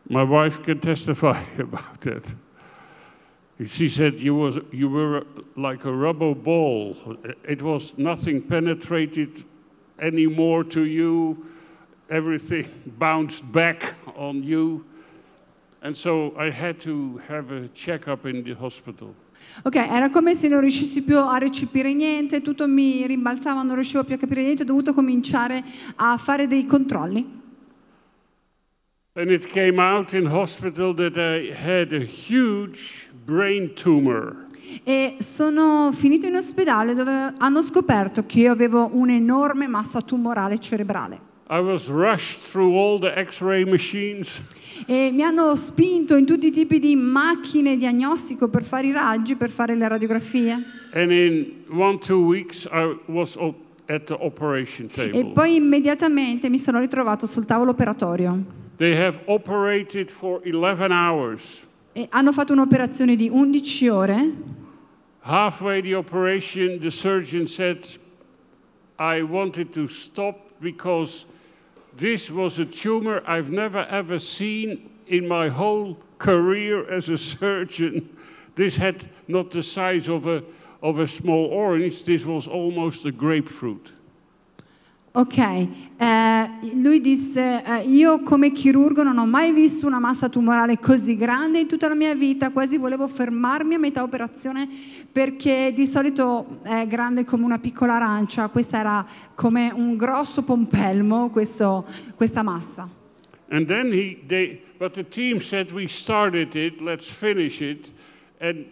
My 0.09 0.23
wife 0.23 0.63
can 0.63 0.79
testify 0.79 1.39
about 1.59 2.07
it. 2.07 2.33
She 3.65 3.89
said 3.89 4.15
you, 4.15 4.35
was, 4.35 4.57
you 4.71 4.89
were 4.89 5.17
uh, 5.17 5.23
like 5.55 5.85
a 5.85 5.91
rubber 5.91 6.33
ball. 6.33 6.95
It 7.43 7.61
was 7.61 7.97
nothing 7.97 8.41
penetrated 8.41 9.43
anymore 9.99 10.63
to 10.65 10.85
you. 10.85 11.45
Everything 12.09 12.65
bounced 12.97 13.51
back 13.51 13.93
on 14.15 14.41
you. 14.41 14.85
And 15.83 15.95
so 15.95 16.33
I 16.37 16.49
had 16.49 16.79
to 16.81 17.21
have 17.27 17.51
a 17.51 17.67
checkup 17.69 18.25
in 18.25 18.43
the 18.43 18.53
hospital. 18.53 19.13
Ok, 19.63 19.75
era 19.75 20.09
come 20.09 20.35
se 20.35 20.47
non 20.47 20.61
riuscissi 20.61 21.01
più 21.01 21.17
a 21.17 21.37
recepire 21.37 21.93
niente, 21.93 22.41
tutto 22.41 22.67
mi 22.67 23.05
rimbalzava, 23.05 23.61
non 23.61 23.75
riuscivo 23.75 24.03
più 24.03 24.15
a 24.15 24.17
capire 24.17 24.41
niente, 24.43 24.63
ho 24.63 24.65
dovuto 24.65 24.93
cominciare 24.93 25.63
a 25.95 26.17
fare 26.17 26.47
dei 26.47 26.65
controlli. 26.65 27.38
And 29.15 29.31
it 29.31 29.47
came 29.47 29.79
out 29.79 30.13
in 30.13 30.27
hospital 30.27 30.93
that 30.93 31.17
I 31.17 31.51
had 31.51 31.93
a 31.93 31.99
huge 32.05 33.09
brain 33.25 33.73
tumor. 33.73 34.45
E 34.83 35.15
sono 35.19 35.91
finito 35.93 36.27
in 36.27 36.35
ospedale 36.35 36.93
dove 36.93 37.33
hanno 37.39 37.63
scoperto 37.63 38.25
che 38.27 38.41
io 38.41 38.51
avevo 38.51 38.87
un'enorme 38.93 39.67
massa 39.67 40.01
tumorale 40.01 40.59
cerebrale. 40.59 41.19
I 41.49 41.57
was 41.59 41.87
rushed 41.89 42.51
through 42.51 42.75
all 42.77 42.99
the 42.99 43.11
x 43.19 43.41
ray 43.41 43.63
machines. 43.65 44.39
E 44.85 45.09
mi 45.11 45.23
hanno 45.23 45.55
spinto 45.55 46.15
in 46.15 46.27
tutti 46.27 46.47
i 46.47 46.51
tipi 46.51 46.77
di 46.79 46.95
macchine 46.95 47.77
diagnostico 47.77 48.47
per 48.47 48.63
fare 48.63 48.85
i 48.85 48.91
raggi, 48.91 49.33
per 49.35 49.49
fare 49.49 49.75
le 49.75 49.87
radiografie. 49.87 50.55
And 50.93 51.11
in 51.11 51.63
one, 51.71 51.97
two 51.97 52.23
weeks, 52.23 52.65
I 52.71 52.95
was 53.07 53.35
op- 53.37 53.57
at 53.87 54.03
the 54.05 54.13
operation 54.19 54.85
E 54.85 55.11
table. 55.11 55.31
poi 55.33 55.55
immediatamente 55.55 56.47
mi 56.47 56.59
sono 56.59 56.79
ritrovato 56.79 57.25
sul 57.25 57.45
tavolo 57.47 57.71
operatorio. 57.71 58.67
They 58.79 58.95
have 58.95 59.19
operated 59.27 60.09
for 60.09 60.41
11 60.45 60.93
hours. 60.93 61.65
E 61.93 62.07
hanno 62.11 62.31
fatto 62.31 62.53
un'operazione 62.53 63.17
di 63.17 63.27
11 63.27 63.89
ore. 63.89 64.33
Halfway 65.19 65.81
the 65.81 65.95
operation, 65.95 66.79
the 66.79 66.89
surgeon 66.89 67.45
said, 67.45 67.85
I 68.97 69.21
wanted 69.21 69.73
to 69.73 69.87
stop 69.89 70.37
because 70.61 71.25
this 71.97 72.31
was 72.31 72.57
a 72.59 72.65
tumor 72.65 73.21
I've 73.27 73.51
never 73.51 73.85
ever 73.89 74.17
seen 74.17 74.89
in 75.07 75.27
my 75.27 75.49
whole 75.49 75.97
career 76.17 76.89
as 76.89 77.09
a 77.09 77.17
surgeon. 77.37 78.07
This 78.55 78.77
had 78.77 79.05
not 79.27 79.51
the 79.51 79.61
size 79.61 80.07
of 80.07 80.25
a, 80.25 80.41
of 80.81 80.99
a 80.99 81.07
small 81.07 81.47
orange, 81.47 82.05
this 82.05 82.23
was 82.23 82.47
almost 82.47 83.05
a 83.05 83.11
grapefruit. 83.11 83.91
Ok, 85.11 85.37
eh, 85.37 85.67
lui 86.75 87.01
disse, 87.01 87.63
eh, 87.65 87.87
io 87.87 88.21
come 88.21 88.51
chirurgo 88.51 89.01
non 89.01 89.17
ho 89.17 89.25
mai 89.25 89.51
visto 89.51 89.87
una 89.87 89.99
massa 89.99 90.29
tumorale 90.29 90.77
così 90.77 91.17
grande 91.17 91.59
in 91.59 91.67
tutta 91.67 91.87
la 91.87 91.95
mia 91.95 92.13
vita, 92.13 92.51
quasi 92.51 92.77
volevo 92.77 93.07
fermarmi 93.07 93.73
a 93.73 93.79
metà 93.79 94.03
operazione 94.03 94.69
perché 95.11 95.73
di 95.75 95.87
solito 95.87 96.59
è 96.61 96.85
grande 96.85 97.25
come 97.25 97.43
una 97.43 97.57
piccola 97.57 97.95
arancia, 97.95 98.49
questa 98.49 98.77
era 98.77 99.05
come 99.33 99.71
un 99.73 99.97
grosso 99.97 100.43
pompelmo, 100.43 101.31
questo- 101.31 101.87
questa 102.15 102.43
massa. 102.43 102.87
And 103.49 103.65
then 103.65 103.91
he, 103.91 104.19
they, 104.27 104.61
but 104.77 104.93
the 104.93 105.07
team 105.07 105.39
said, 105.39 105.71
we 105.71 105.87
started 105.87 106.53
it, 106.53 106.81
let's 106.81 107.09
finish 107.09 107.61
it, 107.61 107.91
and 108.39 108.63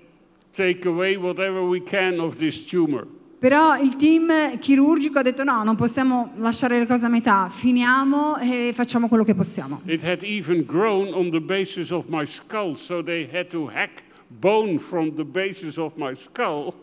take 0.53 0.87
away 0.87 1.17
whatever 1.17 1.63
we 1.63 1.81
can 1.81 2.19
of 2.19 2.35
this 2.37 2.67
tumor. 2.67 3.07
Però 3.39 3.77
il 3.77 3.95
team 3.97 4.57
chirurgico 4.57 5.19
ha 5.19 5.21
detto 5.21 5.43
no, 5.43 5.63
non 5.63 5.75
possiamo 5.75 6.31
lasciare 6.37 6.79
le 6.79 6.87
cose 6.87 7.05
a 7.05 7.09
metà, 7.09 7.49
finiamo 7.49 8.37
e 8.37 8.71
facciamo 8.73 9.07
quello 9.07 9.23
che 9.23 9.35
possiamo. 9.35 9.81
It 9.85 10.03
had 10.03 10.23
even 10.23 10.65
grown 10.65 11.13
on 11.13 11.29
the 11.29 11.39
basis 11.39 11.91
of 11.91 12.07
my 12.07 12.25
skull, 12.25 12.75
so 12.75 13.03
they 13.03 13.29
had 13.31 13.47
to 13.49 13.67
hack 13.67 14.01
bone 14.39 14.79
from 14.79 15.11
the 15.11 15.23
basis 15.23 15.77
of 15.77 15.93
my 15.97 16.15
skull. 16.15 16.73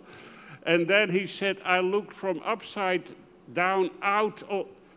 And 0.64 0.86
then 0.86 1.10
he 1.10 1.26
said, 1.26 1.60
I 1.64 1.80
looked 1.80 2.12
from 2.12 2.40
upside 2.44 3.12
down 3.52 3.90
out 4.00 4.44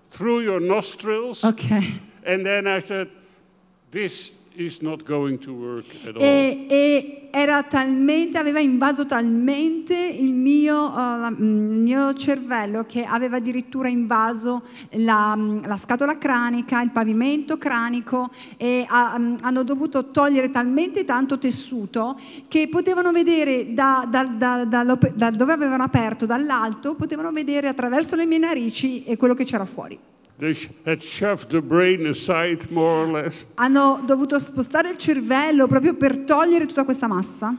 through 0.09 0.43
your 0.43 0.59
nostrils. 0.59 1.43
Ok. 1.43 1.99
And 2.23 2.45
then 2.45 2.67
I 2.67 2.79
said, 2.79 3.09
This 3.89 4.35
is 4.57 4.79
not 4.81 5.03
going 5.03 5.37
to 5.39 5.51
work 5.53 5.85
at 6.05 6.15
all. 6.15 6.21
E, 6.21 6.65
e 6.67 7.29
era 7.31 7.61
talmente, 7.63 8.37
aveva 8.37 8.59
invaso 8.59 9.05
talmente 9.05 9.95
il 9.95 10.33
mio, 10.33 10.75
uh, 10.89 10.95
la- 10.95 11.29
mm, 11.29 11.71
il 11.73 11.79
mio 11.79 12.13
cervello 12.15 12.85
che 12.87 13.03
aveva 13.03 13.37
addirittura 13.37 13.87
invaso 13.87 14.63
la, 14.91 15.35
mm, 15.35 15.65
la 15.65 15.77
scatola 15.77 16.17
cranica, 16.17 16.81
il 16.81 16.89
pavimento 16.91 17.57
cranico 17.57 18.31
e 18.57 18.85
ha- 18.87 19.17
mm, 19.19 19.35
hanno 19.41 19.63
dovuto 19.63 20.09
togliere 20.09 20.49
talmente 20.49 21.05
tanto 21.05 21.37
tessuto 21.37 22.19
che 22.47 22.67
potevano 22.69 23.11
vedere 23.11 23.73
da, 23.73 24.07
da- 24.09 24.23
da- 24.23 24.65
da 24.65 25.29
dove 25.29 25.53
avevano 25.53 25.83
aperto, 25.83 26.25
dall'alto, 26.25 26.95
potevano 26.95 27.31
vedere 27.31 27.67
attraverso 27.67 28.15
le 28.15 28.25
mie 28.25 28.39
narici 28.39 29.03
e 29.03 29.15
quello 29.17 29.35
che 29.35 29.43
c'era 29.43 29.65
fuori. 29.65 29.99
Aside. 32.09 32.67
Hanno 33.55 34.03
dovuto 34.05 34.37
spostare 34.39 34.91
il 34.91 34.97
cervello 34.97 35.65
proprio 35.67 35.95
per 35.95 36.19
togliere 36.19 36.67
tutta 36.67 36.83
questa 36.83 37.07
massa. 37.07 37.55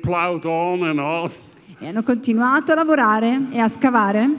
Plowed 0.00 0.44
on 0.44 0.82
and 0.84 0.98
on. 0.98 1.30
E 1.78 1.88
hanno 1.88 2.02
continuato 2.02 2.72
a 2.72 2.76
lavorare 2.76 3.48
e 3.50 3.58
a 3.58 3.68
scavare. 3.68 4.30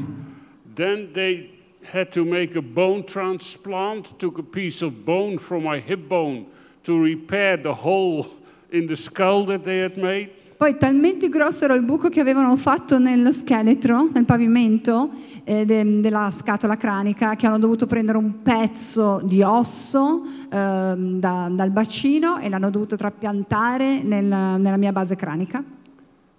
Then 0.74 1.12
they 1.12 1.50
had 1.92 2.10
to 2.10 2.24
make 2.24 2.58
a 2.58 2.62
bone 2.62 3.04
transplant, 3.04 4.16
took 4.18 4.40
a 4.40 4.44
piece 4.44 4.84
of 4.84 4.94
bone 5.04 5.38
from 5.38 5.64
my 5.64 5.82
hip 5.86 6.08
bone 6.08 6.46
to 6.84 7.04
repair 7.04 7.60
the 7.60 7.74
hole 7.84 8.26
in 8.72 8.86
the 8.86 8.96
skull 8.96 9.46
that 9.46 9.64
they 9.64 9.82
had 9.82 9.98
made. 9.98 10.32
Poi 10.58 10.76
talmente 10.78 11.30
grosso 11.30 11.66
era 11.66 11.76
il 11.76 11.84
buco 11.84 12.10
che 12.10 12.20
avevano 12.20 12.58
fatto 12.58 12.98
nello 12.98 13.32
scheletro, 13.32 14.10
nel 14.12 14.26
pavimento 14.26 15.12
eh, 15.50 15.64
de- 15.66 16.02
della 16.02 16.30
scatola 16.36 16.76
cranica, 16.76 17.36
che 17.38 17.48
hanno 17.48 17.58
dovuto 17.58 17.88
prendere 17.88 18.18
un 18.18 18.42
pezzo 18.42 19.22
di 19.24 19.42
osso 19.42 20.24
ehm, 20.50 21.20
da- 21.22 21.48
dal 21.50 21.70
bacino 21.72 22.38
e 22.40 22.50
l'hanno 22.50 22.70
dovuto 22.70 22.98
trapiantare 22.98 24.04
nel- 24.04 24.26
nella 24.26 24.76
mia 24.76 24.92
base 24.92 25.16
cranica. 25.16 25.64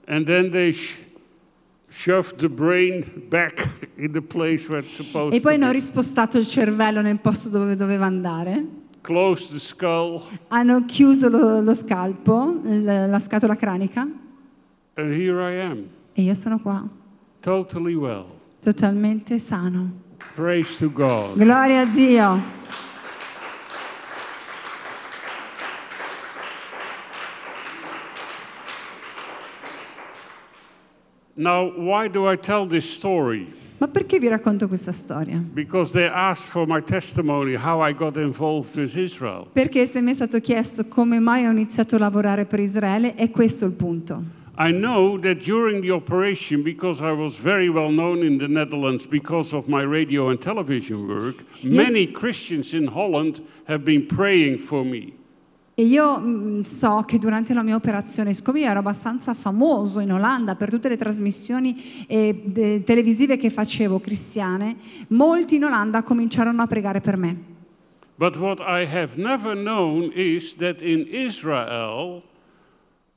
And 0.07 0.27
then 0.27 0.51
they 0.51 0.73
sh- 0.73 1.07
E 5.37 5.41
poi 5.41 5.55
hanno 5.55 5.71
rispostato 5.73 6.37
il 6.37 6.45
cervello 6.47 7.01
nel 7.01 7.19
posto 7.19 7.49
dove 7.49 7.77
doveva 7.77 8.05
andare. 8.05 8.63
Hanno 10.49 10.85
chiuso 10.85 11.31
lo, 11.31 11.63
lo 11.63 11.75
scalpo, 11.75 12.61
l- 12.63 12.85
la 13.09 13.19
scatola 13.21 13.57
cranica. 13.57 14.07
E 16.13 16.21
io 16.23 16.35
sono 16.35 16.59
qua, 16.61 16.87
totally 17.41 17.95
well. 17.95 18.37
Totalmente 18.61 19.39
sano. 19.39 19.91
Praise 20.35 20.79
to 20.79 20.91
God. 20.91 21.37
Gloria 21.37 21.83
a 21.83 21.87
Dio. 21.87 22.57
Now, 31.35 31.73
why 31.77 32.09
do 32.09 32.29
I 32.29 32.37
tell 32.37 32.67
this 32.67 32.85
story? 32.85 33.47
Ma 33.79 33.87
perché 33.87 34.19
vi 34.19 34.27
racconto 34.27 34.67
questa 34.67 34.91
storia? 34.91 35.41
Perché 39.53 39.87
se 39.87 40.01
mi 40.01 40.11
è 40.11 40.15
stato 40.15 40.41
chiesto 40.41 40.87
come 40.89 41.21
mai 41.21 41.47
ho 41.47 41.51
iniziato 41.53 41.95
a 41.95 41.99
lavorare 42.01 42.45
per 42.45 42.59
Israele, 42.59 43.15
è 43.15 43.31
questo 43.31 43.67
il 43.67 43.73
punto. 43.73 44.38
I 44.61 44.73
know 44.73 45.17
that 45.19 45.39
during 45.45 45.81
the 45.83 45.93
operation, 45.93 46.65
because 46.65 47.01
I 47.01 47.13
was 47.13 47.37
very 47.37 47.69
well 47.69 47.93
known 47.93 48.25
in 48.25 48.39
the 48.39 48.49
Netherlands 48.49 49.07
because 49.07 49.53
of 49.55 49.69
my 49.69 49.83
radio 49.83 50.31
and 50.31 50.41
television 50.41 51.07
work, 51.07 51.45
many 51.63 52.09
Christians 52.09 52.75
in 52.75 52.89
Holland 52.89 53.41
have 53.69 53.85
been 53.85 54.05
praying 54.05 54.59
for 54.59 54.85
me. 54.85 55.13
E 55.77 55.85
io 55.85 56.19
mh, 56.19 56.63
so 56.63 57.05
che 57.07 57.21
durante 57.21 57.55
la 57.55 57.63
mia 57.63 57.77
operazione, 57.77 58.35
siccome 58.35 58.63
ero 58.63 58.81
abbastanza 58.81 59.33
famoso 59.33 60.01
in 60.01 60.13
Olanda 60.13 60.57
per 60.57 60.71
tutte 60.71 60.89
le 60.89 60.97
trasmissioni 60.97 62.05
eh, 62.09 62.43
de- 62.45 62.83
televisive 62.83 63.37
che 63.37 63.51
facevo 63.51 64.01
cristiane, 64.01 64.75
molti 65.11 65.55
in 65.55 65.67
Olanda 65.67 66.03
cominciarono 66.03 66.63
a 66.63 66.67
pregare 66.67 67.01
per 67.01 67.17
me. 67.17 67.37
But 68.17 68.37
what 68.39 68.59
I 68.59 68.85
have 68.85 69.17
never 69.17 69.55
known 69.55 70.11
is 70.13 70.57
that 70.57 70.83
in 70.83 71.07
Israel, 71.09 72.25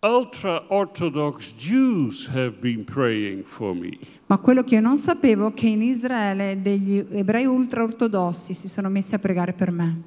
ultra 0.03 0.63
Orthodox 0.69 1.53
Jews 1.53 2.27
have 2.27 2.59
been 2.59 2.83
praying 2.83 3.43
for 3.43 3.75
me. 3.75 3.97
Ma 4.27 4.37
quello 4.37 4.63
che 4.63 4.75
io 4.75 4.81
non 4.81 4.97
sapevo 4.97 5.49
è 5.49 5.53
che 5.53 5.67
in 5.67 5.81
Israele 5.81 6.61
degli 6.61 7.05
ebrei 7.11 7.45
ultraortodossi 7.45 8.53
si 8.53 8.67
sono 8.67 8.89
messi 8.89 9.13
a 9.13 9.19
pregare 9.19 9.53
per 9.53 9.71
me. 9.71 10.01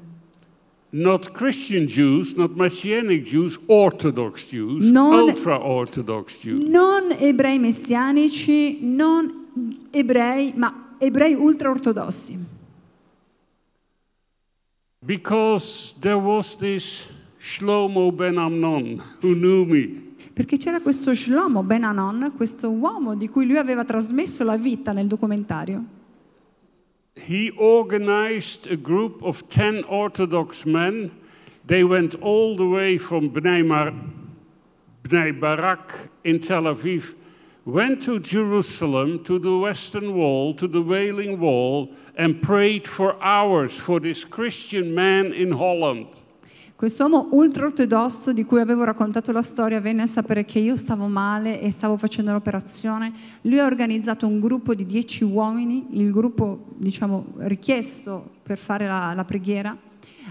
Not 0.91 1.33
Christian 1.33 1.87
Jews, 1.87 2.35
not 2.35 2.55
Messianic 2.55 3.23
Jews, 3.25 3.59
Orthodox 3.67 4.49
Jews, 4.49 4.91
Non- 4.91 5.29
ultra 5.29 5.65
Orthodox 5.65 6.41
Jews. 6.41 6.69
Non 6.69 7.11
ebrei 7.19 7.59
messianici, 7.59 8.79
non 8.83 9.87
ebrei, 9.91 10.53
ma 10.57 10.95
ebrei 10.99 11.35
ultraortodossi. 11.35 12.39
Because 15.01 15.95
there 16.01 16.19
was 16.19 16.57
this 16.57 17.11
Shlomo 17.45 18.11
ben 18.11 18.39
Amnon 18.39 19.03
who 19.21 19.35
knew 19.35 19.67
me. 19.67 20.15
Perché 20.33 20.57
c'era 20.57 20.81
questo 20.81 21.15
Shlomo 21.15 21.63
Ben 21.63 21.85
Anon, 21.85 22.33
questo 22.35 22.71
uomo 22.71 23.15
di 23.15 23.29
cui 23.29 23.45
lui 23.45 23.59
aveva 23.59 23.85
trasmesso 23.85 24.45
la 24.45 24.57
vita 24.57 24.93
nel 24.93 25.07
documentario. 25.07 25.85
He 27.13 27.53
organized 27.57 28.67
a 28.73 28.77
group 28.77 29.23
of 29.23 29.47
10 29.49 29.85
Orthodox 29.87 30.65
men. 30.65 31.11
They 31.67 31.85
went 31.85 32.17
all 32.23 32.57
the 32.57 32.65
way 32.65 32.97
from 32.97 33.29
Bnei, 33.31 33.63
Mar- 33.63 33.93
Bnei 35.03 35.39
Barak 35.39 36.09
in 36.25 36.41
Tel 36.41 36.63
Aviv, 36.63 37.15
went 37.67 38.03
to 38.05 38.21
Jerusalem, 38.21 39.23
to 39.23 39.39
the 39.39 39.55
Western 39.55 40.15
Wall, 40.17 40.55
to 40.55 40.67
the 40.67 40.81
Wailing 40.81 41.39
Wall, 41.39 41.91
and 42.17 42.41
prayed 42.41 42.89
for 42.89 43.23
hours 43.23 43.79
for 43.79 44.01
this 44.01 44.25
Christian 44.25 44.95
man 44.95 45.33
in 45.35 45.53
Holland. 45.53 46.23
Quest'uomo 46.77 47.29
ultraortodosso 47.31 48.33
di 48.33 48.45
cui 48.45 48.61
avevo 48.61 48.83
raccontato 48.83 49.31
la 49.31 49.43
storia 49.43 49.81
venne 49.81 50.03
a 50.03 50.07
sapere 50.07 50.45
che 50.45 50.59
io 50.59 50.75
stavo 50.75 51.07
male 51.07 51.61
e 51.61 51.71
stavo 51.71 51.97
facendo 51.97 52.33
l'operazione. 52.33 53.13
Lui 53.43 53.61
ha 53.61 53.65
organizzato 53.65 54.27
un 54.27 54.41
gruppo 54.41 54.75
di 54.75 54.85
dieci 54.85 55.23
uomini, 55.23 55.87
il 55.93 56.11
gruppo 56.11 56.65
diciamo 56.77 57.27
richiesto 57.39 58.29
per 58.43 58.59
fare 58.59 58.89
la, 58.89 59.13
la 59.15 59.25
preghiera. 59.25 59.75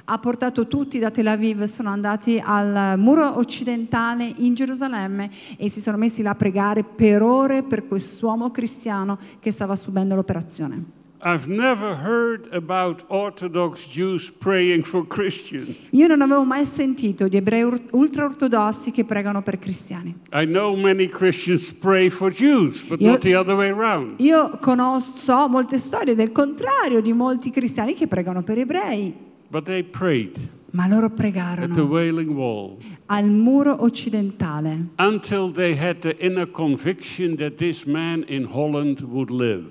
Ha 0.03 0.19
portato 0.19 0.67
tutti 0.67 0.99
da 0.99 1.11
Tel 1.11 1.27
Aviv, 1.27 1.63
sono 1.63 1.89
andati 1.89 2.41
al 2.43 2.99
muro 2.99 3.37
occidentale 3.37 4.25
in 4.25 4.53
Gerusalemme 4.53 5.31
e 5.55 5.69
si 5.69 5.79
sono 5.79 5.95
messi 5.95 6.21
là 6.21 6.31
a 6.31 6.35
pregare 6.35 6.83
per 6.83 7.21
ore 7.21 7.63
per 7.63 7.87
quest'uomo 7.87 8.51
cristiano 8.51 9.17
che 9.39 9.51
stava 9.51 9.77
subendo 9.77 10.13
l'operazione. 10.13 11.02
I've 11.25 11.47
never 11.47 11.95
heard 11.95 12.49
about 12.51 13.05
Orthodox 13.07 13.87
Jews 13.87 14.29
praying 14.29 14.83
for 14.83 15.07
Christians. 15.07 15.77
Io 15.91 16.07
non 16.07 16.21
avevo 16.21 16.43
mai 16.43 16.65
sentito 16.65 17.29
di 17.29 17.37
ebrei 17.37 17.63
ultraortodossi 17.91 18.91
che 18.91 19.05
pregano 19.05 19.41
per 19.41 19.57
cristiani. 19.57 20.13
I 20.33 20.45
know 20.45 20.75
many 20.75 21.07
Christians 21.07 21.71
pray 21.71 22.09
for 22.09 22.29
Jews, 22.29 22.83
but 22.83 22.99
Io- 22.99 23.11
not 23.11 23.21
the 23.21 23.35
other 23.35 23.55
way 23.55 23.69
around. 23.69 24.19
Io 24.19 24.57
conosco 24.59 25.47
molte 25.47 25.77
storie 25.77 26.13
del 26.13 26.33
contrario 26.33 26.99
di 26.99 27.13
molti 27.13 27.51
cristiani 27.51 27.93
che 27.93 28.07
pregano 28.07 28.43
per 28.43 28.57
ebrei, 28.57 29.13
But 29.47 29.63
they 29.63 29.83
prayed 29.83 30.37
ma 30.73 30.87
loro 30.87 31.05
at 31.05 31.11
the 31.11 31.15
pregarono 31.15 31.85
Wailing 31.85 32.31
Wall 32.31 32.77
al 33.05 33.29
muro 33.29 33.83
occidentale 33.83 34.89
until 34.97 35.51
they 35.51 35.75
had 35.75 35.99
the 35.99 36.15
inner 36.17 36.49
conviction 36.49 37.35
that 37.35 37.57
this 37.57 37.85
man 37.85 38.25
in 38.27 38.43
Holland 38.43 39.01
would 39.01 39.29
live. 39.29 39.67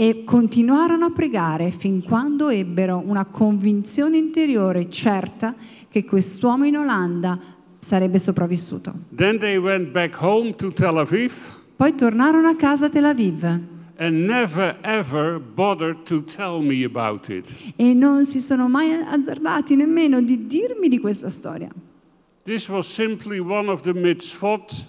E 0.00 0.24
continuarono 0.24 1.04
a 1.04 1.10
pregare 1.10 1.70
fin 1.70 2.02
quando 2.02 2.48
ebbero 2.48 3.02
una 3.04 3.26
convinzione 3.26 4.16
interiore 4.16 4.88
certa 4.88 5.54
che 5.90 6.06
quest'uomo 6.06 6.64
in 6.64 6.78
Olanda 6.78 7.38
sarebbe 7.78 8.18
sopravvissuto. 8.18 8.94
Aviv 10.96 11.32
Poi 11.76 11.94
tornarono 11.94 12.48
a 12.48 12.56
casa 12.56 12.86
a 12.86 12.88
Tel 12.88 13.04
Aviv 13.04 13.60
never 13.98 14.78
e 17.76 17.92
non 17.92 18.24
si 18.24 18.40
sono 18.40 18.70
mai 18.70 18.92
azzardati 18.92 19.76
nemmeno 19.76 20.22
di 20.22 20.46
dirmi 20.46 20.88
di 20.88 20.98
questa 20.98 21.28
storia. 21.28 21.68
This 22.44 22.70
was 22.70 22.90
simply 22.90 23.38
one 23.38 23.68
of 23.68 23.82
the 23.82 23.92
mitzvot, 23.92 24.82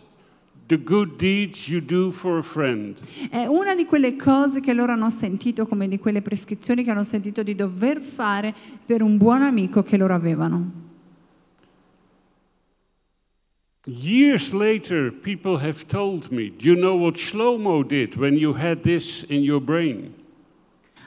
È 3.29 3.45
una 3.45 3.75
di 3.75 3.86
quelle 3.86 4.15
cose 4.15 4.62
che 4.62 4.73
loro 4.73 4.91
hanno 4.91 5.10
sentito 5.10 5.67
come 5.67 5.88
di 5.88 5.99
quelle 5.99 6.21
prescrizioni 6.21 6.84
che 6.84 6.91
hanno 6.91 7.03
sentito 7.03 7.43
di 7.43 7.55
dover 7.55 7.99
fare 7.99 8.53
per 8.86 9.01
un 9.01 9.17
buon 9.17 9.41
amico 9.41 9.84
che 9.84 9.97
loro 9.97 10.13
avevano. 10.13 10.89
Years 13.86 14.51
later, 14.51 15.12
people 15.12 15.57
have 15.57 15.86
told 15.88 16.29
me, 16.29 16.51
Do 16.55 16.69
you 16.69 16.75
know 16.75 16.95
what 16.95 17.17
Shlomo 17.17 17.84
did 17.84 18.15
when 18.15 18.38
you 18.38 18.53
had 18.53 18.81
this 18.81 19.25
in 19.29 19.41
your 19.41 19.60
brain? 19.60 20.13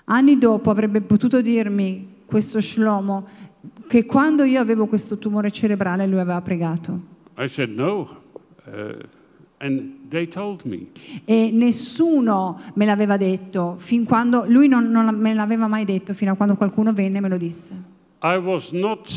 Anni 0.07 0.37
dopo 0.39 0.71
avrebbe 0.71 1.01
potuto 1.01 1.41
dirmi 1.41 2.23
questo 2.27 2.61
Shlomo 2.61 3.27
che 3.87 4.05
quando 4.05 4.43
io 4.43 4.61
avevo 4.61 4.87
questo 4.87 5.19
tumore 5.19 5.51
cerebrale 5.51 6.07
lui 6.07 6.19
aveva 6.19 6.41
pregato. 6.43 7.01
I 7.39 7.49
said, 7.49 7.71
No. 7.71 8.23
Uh, 8.67 8.97
and 9.61 10.09
they 10.11 10.27
told 10.27 10.65
me. 10.65 10.87
E 11.27 11.51
nessuno 11.53 12.61
me 12.75 12.85
l'aveva 12.85 13.17
detto, 13.17 13.77
fin 13.79 14.05
quando 14.05 14.45
lui 14.47 14.69
non, 14.69 14.91
non 14.91 15.15
me 15.15 15.35
l'aveva 15.35 15.67
mai 15.69 15.85
detto, 15.85 16.13
fino 16.13 16.33
a 16.33 16.35
quando 16.35 16.57
qualcuno 16.57 16.93
venne 16.93 17.19
e 17.19 17.21
me 17.21 17.29
lo 17.29 17.37
disse. 17.37 17.75
I 18.23 18.37
was 18.39 18.73
not 18.73 19.13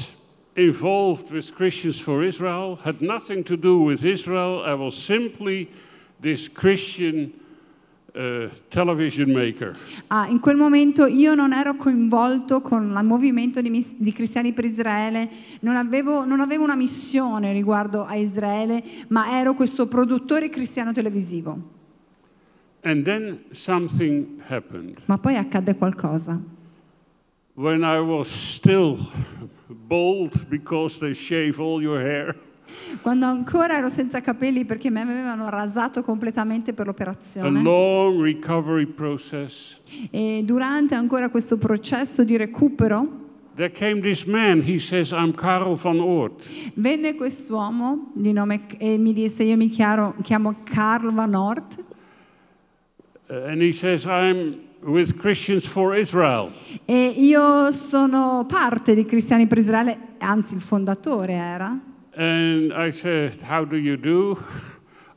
involved 0.56 1.32
with 1.32 1.54
Christians 1.54 2.00
for 2.00 2.23
Israel, 2.23 2.78
had 2.84 3.02
nothing 3.02 3.43
to 3.43 3.56
do 3.56 3.80
with 3.80 4.04
Israel. 4.04 4.63
I 4.65 4.73
was 4.73 4.95
simply 4.95 5.69
this 6.19 6.50
Christian 6.50 7.32
uh, 8.17 8.49
television 8.69 9.32
maker. 9.32 9.77
Ah, 10.08 10.27
in 10.27 10.39
quel 10.39 10.56
momento 10.56 11.06
io 11.06 11.36
non 11.36 11.53
ero 11.53 11.75
coinvolto 11.75 12.62
con 12.62 12.95
il 12.97 13.06
movimento 13.06 13.62
di, 13.62 13.69
mis- 13.69 13.95
di 13.95 14.12
cristiani 14.12 14.53
per 14.53 14.65
Israele, 14.65 15.30
non 15.62 15.75
avevo, 15.75 16.25
non 16.25 16.41
avevo 16.41 16.63
una 16.63 16.75
missione 16.75 17.53
riguardo 17.53 18.06
a 18.06 18.15
Israele, 18.15 18.84
ma 19.10 19.39
ero 19.39 19.53
questo 19.53 19.88
produttore 19.88 20.49
cristiano 20.49 20.91
televisivo. 20.91 21.75
And 22.82 23.03
then 23.03 23.43
something 23.51 24.41
happened. 24.47 24.99
Ma 25.06 25.17
poi 25.17 25.36
accadde 25.36 25.75
qualcosa. 25.75 26.39
When 27.56 27.84
I 27.84 27.99
was 27.99 28.30
still 28.30 28.97
bald 29.67 30.47
because 30.47 30.99
they 30.99 31.13
shave 31.13 31.60
all 31.60 31.82
your 31.82 31.99
hair, 31.99 32.36
Quando 33.01 33.25
ancora 33.25 33.77
ero 33.77 33.89
senza 33.89 34.21
capelli 34.21 34.65
perché 34.65 34.89
mi 34.89 34.99
avevano 34.99 35.49
rasato 35.49 36.03
completamente 36.03 36.73
per 36.73 36.86
a 36.86 36.89
l'operazione 36.89 37.62
long 37.62 38.21
recovery 38.21 38.86
process, 38.86 39.77
e 40.12 40.41
durante 40.43 40.95
ancora 40.95 41.30
questo 41.30 41.58
processo 41.58 42.23
di 42.23 42.38
recupero 42.38 43.25
there 43.56 43.71
came 43.71 44.01
this 44.01 44.25
man. 44.25 44.62
He 44.62 44.80
says, 44.80 45.12
I'm 45.12 45.34
Karel 45.34 45.75
van 45.75 45.99
Oort. 45.99 46.47
venne 46.75 47.15
quest'uomo 47.15 48.12
di 48.13 48.32
nome 48.32 48.67
e 48.77 48.97
mi 48.97 49.13
disse 49.13 49.43
io 49.43 49.56
mi 49.56 49.69
chiaro- 49.69 50.15
chiamo 50.21 50.56
Carl 50.63 51.13
Van 51.13 51.34
Ort 51.34 51.86
Uh, 53.30 53.49
and 53.49 53.62
he 53.62 53.73
says, 53.73 54.06
I'm 54.06 54.56
with 54.84 55.17
Christians 55.17 55.65
for 55.67 55.93
Israel. 55.93 56.49
E 56.86 57.13
io 57.17 57.73
sono 57.73 58.45
parte 58.47 58.95
di 58.95 59.03
Cristiani 59.03 59.47
per 59.47 59.58
Israele, 59.58 59.97
anzi 60.19 60.53
il 60.53 60.62
fondatore 60.62 61.34
era. 61.34 61.77
And 62.17 62.73
I 62.73 62.91
said, 62.91 63.39
How 63.41 63.63
do 63.63 63.77
you 63.77 63.95
do? 63.95 64.38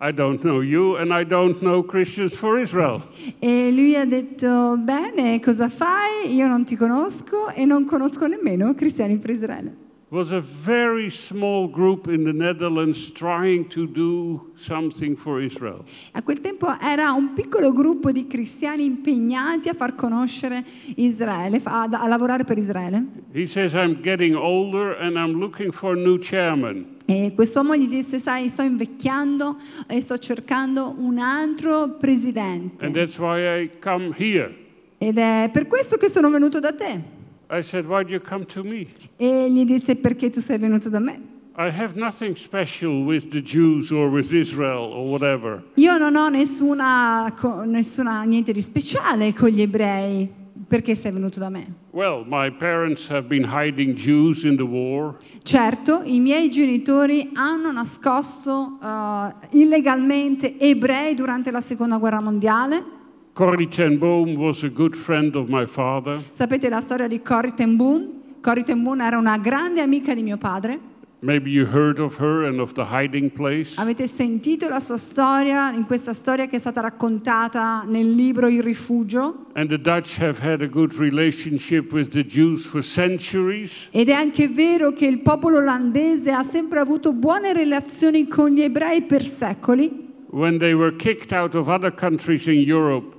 I 0.03 0.13
don't 0.13 0.43
know 0.43 0.61
you, 0.61 0.97
and 0.97 1.13
I 1.13 1.25
don't 1.25 1.61
know 1.63 1.83
Christians 1.83 2.35
for 2.35 2.59
Israel. 2.59 3.03
E 3.39 3.71
lui 3.71 3.97
ha 3.97 4.05
detto, 4.07 4.77
bene, 4.79 5.41
cosa 5.41 5.69
fai? 5.69 6.35
Io 6.35 6.47
non 6.47 6.65
ti 6.65 6.75
conosco 6.77 7.51
e 7.51 7.67
non 7.67 7.85
conosco 7.85 8.27
nemmeno 8.27 8.75
Cristiani 8.75 9.19
per 9.19 9.31
Israele. 9.31 9.90
Was 10.13 10.33
a 10.33 10.41
very 10.41 11.09
small 11.09 11.69
group 11.69 12.09
in 12.09 12.25
the 12.25 12.33
Netherlands 12.33 13.13
trying 13.13 13.69
to 13.69 13.87
do 13.87 14.51
something 14.57 15.15
for 15.15 15.41
Israel. 15.41 15.85
A 16.15 16.23
quel 16.23 16.41
tempo 16.41 16.67
era 16.81 17.13
un 17.13 17.33
piccolo 17.33 17.73
gruppo 17.73 18.11
di 18.11 18.27
cristiani 18.27 18.85
impegnati 18.85 19.69
a 19.69 19.73
far 19.73 19.95
conoscere 19.95 20.65
Israele, 20.97 21.61
a, 21.63 21.83
a 21.85 22.09
lavorare 22.09 22.43
per 22.43 22.59
Israele. 22.59 23.05
He 23.33 23.47
says, 23.47 23.75
I'm 23.75 24.01
getting 24.03 24.35
older 24.35 24.97
and 24.99 25.17
I'm 25.17 25.39
looking 25.39 25.71
for 25.71 25.93
a 25.93 25.97
new 25.97 26.19
chairman. 26.19 26.97
E 27.07 27.33
quest'uomo 27.37 27.77
gli 27.77 27.87
disse, 27.87 28.19
sai, 28.19 28.49
sto 28.49 28.63
invecchiando 28.63 29.59
e 29.87 30.01
sto 30.01 30.19
cercando 30.19 30.93
un 30.99 31.19
altro 31.19 31.83
And 31.85 31.99
presidente. 32.01 32.91
that's 32.91 33.17
why 33.17 33.63
I 33.63 33.71
come 33.81 34.13
here. 34.19 34.53
Ed 34.99 35.19
è 35.19 35.51
per 35.53 35.69
questo 35.69 35.97
che 35.99 36.09
sono 36.09 36.31
venuto 36.31 36.59
da 36.59 36.73
te. 36.75 37.19
I 37.53 37.63
said, 37.63 37.85
Why 37.87 38.05
do 38.05 38.13
you 38.13 38.21
come 38.21 38.45
to 38.47 38.63
me? 38.63 38.87
E 39.17 39.51
gli 39.51 39.65
disse, 39.65 39.97
perché 39.97 40.31
tu 40.31 40.41
sei 40.41 40.57
venuto 40.57 40.89
da 40.89 41.01
me? 41.01 41.21
I 41.57 41.69
have 41.69 41.97
nothing 41.97 42.37
special 42.37 43.05
with 43.05 43.31
the 43.31 43.43
Jews 43.43 43.91
or 43.91 44.09
with 44.09 44.33
Israel 44.33 44.93
or 44.93 45.11
whatever. 45.11 45.61
Io 45.75 45.99
non 45.99 46.15
ho 46.15 46.29
nessuna, 46.29 47.35
nessuna 47.67 48.23
niente 48.23 48.53
di 48.53 48.63
speciale 48.63 49.35
con 49.35 49.49
gli 49.49 49.61
ebrei. 49.61 50.39
Perché 50.69 50.95
sei 50.95 51.11
venuto 51.11 51.41
da 51.41 51.49
me? 51.49 51.67
Well, 51.91 52.25
my 52.25 52.51
parents 52.51 53.09
have 53.09 53.27
been 53.27 53.43
hiding 53.43 53.95
Jews 53.95 54.45
in 54.45 54.57
the 54.57 54.63
war. 54.63 55.17
Certo, 55.43 56.03
i 56.05 56.21
miei 56.21 56.51
genitori 56.51 57.31
hanno 57.33 57.73
nascosto 57.73 58.79
eh, 58.81 59.59
illegalmente 59.59 60.57
ebrei 60.61 61.15
durante 61.15 61.51
la 61.51 61.61
seconda 61.61 61.97
guerra 61.97 62.21
mondiale. 62.21 62.99
Corrie 63.41 63.69
ten 63.69 63.97
Boom 63.97 64.35
was 64.35 64.65
a 64.65 64.69
good 64.69 64.95
friend 64.95 65.35
of 65.35 65.49
my 65.49 65.65
father. 65.65 66.21
Sapete 66.35 66.69
la 66.69 66.83
storia 66.83 67.09
di 67.09 67.23
Corrie 67.23 67.55
ten 67.55 67.75
Boom? 67.75 68.37
Corrie 68.43 68.65
ten 68.65 68.83
Boom 68.83 69.01
era 69.01 69.17
una 69.17 69.39
grande 69.39 69.81
amica 69.81 70.13
di 70.13 70.23
mio 70.23 70.37
padre. 70.37 70.79
Maybe 71.21 71.49
you 71.49 71.65
heard 71.65 71.99
of 71.99 72.21
her 72.21 72.45
and 72.45 72.61
of 72.61 72.75
the 72.75 72.85
hiding 72.85 73.33
place. 73.33 73.81
Avete 73.81 74.07
sentito 74.07 74.69
la 74.69 74.79
sua 74.79 74.99
storia, 74.99 75.73
in 75.73 75.87
questa 75.87 76.13
storia 76.13 76.49
che 76.49 76.57
è 76.57 76.59
stata 76.59 76.83
raccontata 76.83 77.83
nel 77.87 78.11
libro 78.13 78.47
Il 78.47 78.63
rifugio? 78.63 79.47
And 79.55 79.71
the 79.71 79.81
Dutch 79.81 80.21
have 80.21 80.39
had 80.39 80.61
a 80.61 80.69
good 80.69 80.93
relationship 80.99 81.95
with 81.95 82.11
the 82.11 82.27
Jews 82.27 82.67
for 82.67 82.85
centuries. 82.85 83.89
Ed 83.91 84.11
è 84.11 84.13
anche 84.13 84.49
vero 84.49 84.93
che 84.93 85.07
il 85.07 85.21
popolo 85.21 85.61
olandese 85.61 86.31
ha 86.31 86.43
sempre 86.43 86.79
avuto 86.79 87.15
buone 87.15 87.55
relazioni 87.55 88.29
con 88.29 88.51
gli 88.51 88.61
ebrei 88.61 89.01
per 89.01 89.25
secoli. 89.25 90.09
When 90.29 90.59
they 90.59 90.75
were 90.75 90.95
kicked 90.95 91.33
out 91.33 91.55
of 91.55 91.69
other 91.69 91.91
countries 91.91 92.45
in 92.45 92.63
Europe, 92.71 93.17
they 93.17 93.17
were 93.17 93.19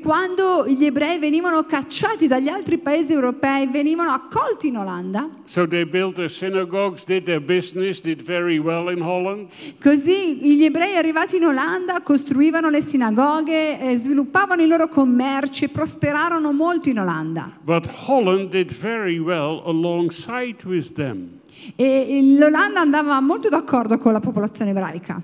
quando 0.00 0.68
gli 0.68 0.84
ebrei 0.84 1.18
venivano 1.18 1.64
cacciati 1.64 2.26
dagli 2.26 2.48
altri 2.48 2.76
paesi 2.76 3.14
europei, 3.14 3.66
venivano 3.66 4.10
accolti 4.10 4.66
in 4.66 4.76
Olanda. 4.76 5.26
So 5.46 5.66
they 5.66 5.86
built 5.86 6.16
their 6.16 6.30
synagogues, 6.30 7.06
did 7.06 7.24
their 7.24 7.40
business, 7.40 8.02
did 8.02 8.20
very 8.20 8.58
well 8.58 8.92
in 8.92 9.00
Holland. 9.00 9.48
Così 9.82 10.36
gli 10.36 10.64
ebrei 10.64 10.96
arrivati 10.96 11.36
in 11.36 11.46
Olanda 11.46 12.02
costruivano 12.02 12.68
le 12.68 12.82
sinagoghe, 12.82 13.96
sviluppavano 13.96 14.60
i 14.60 14.66
loro 14.66 14.88
commerci 14.88 15.70
prosperarono 15.70 16.52
molto 16.52 16.90
in 16.90 16.98
Olanda. 16.98 17.50
But 17.62 17.88
Holland 18.06 18.50
did 18.50 18.70
very 18.70 19.18
well 19.18 19.62
alongside 19.64 20.58
with 20.66 20.92
them. 20.92 21.37
E 21.76 22.36
l'Olanda 22.38 22.80
andava 22.80 23.20
molto 23.20 23.48
d'accordo 23.48 23.98
con 23.98 24.12
la 24.12 24.20
popolazione 24.20 24.70
ebraica. 24.70 25.20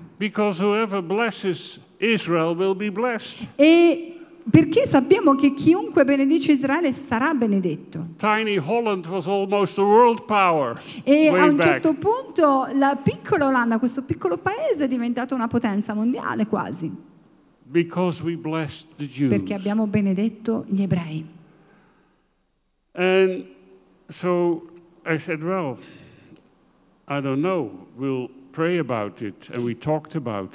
E 3.55 4.15
perché 4.47 4.85
sappiamo 4.85 5.33
che 5.33 5.53
chiunque 5.55 6.05
benedice 6.05 6.51
Israele 6.51 6.93
sarà 6.93 7.33
benedetto. 7.33 8.09
Tiny 8.17 8.57
Holland 8.57 9.07
was 9.07 9.27
almost 9.27 9.79
a 9.79 9.81
world 9.81 10.23
power 10.25 10.79
E 11.03 11.29
a 11.29 11.45
un 11.45 11.55
back. 11.55 11.67
certo 11.67 11.93
punto 11.95 12.67
la 12.73 12.95
piccola 13.01 13.47
Olanda, 13.47 13.79
questo 13.79 14.03
piccolo 14.03 14.37
paese, 14.37 14.83
è 14.83 14.87
diventato 14.87 15.33
una 15.33 15.47
potenza 15.47 15.95
mondiale 15.95 16.45
quasi, 16.45 16.91
perché 19.27 19.53
abbiamo 19.55 19.87
benedetto 19.87 20.65
gli 20.67 20.83
ebrei. 20.83 21.25
And 22.91 23.45
so 24.09 24.69
I 25.07 25.17
said, 25.17 25.41
well, 25.43 25.77
it. 29.21 29.49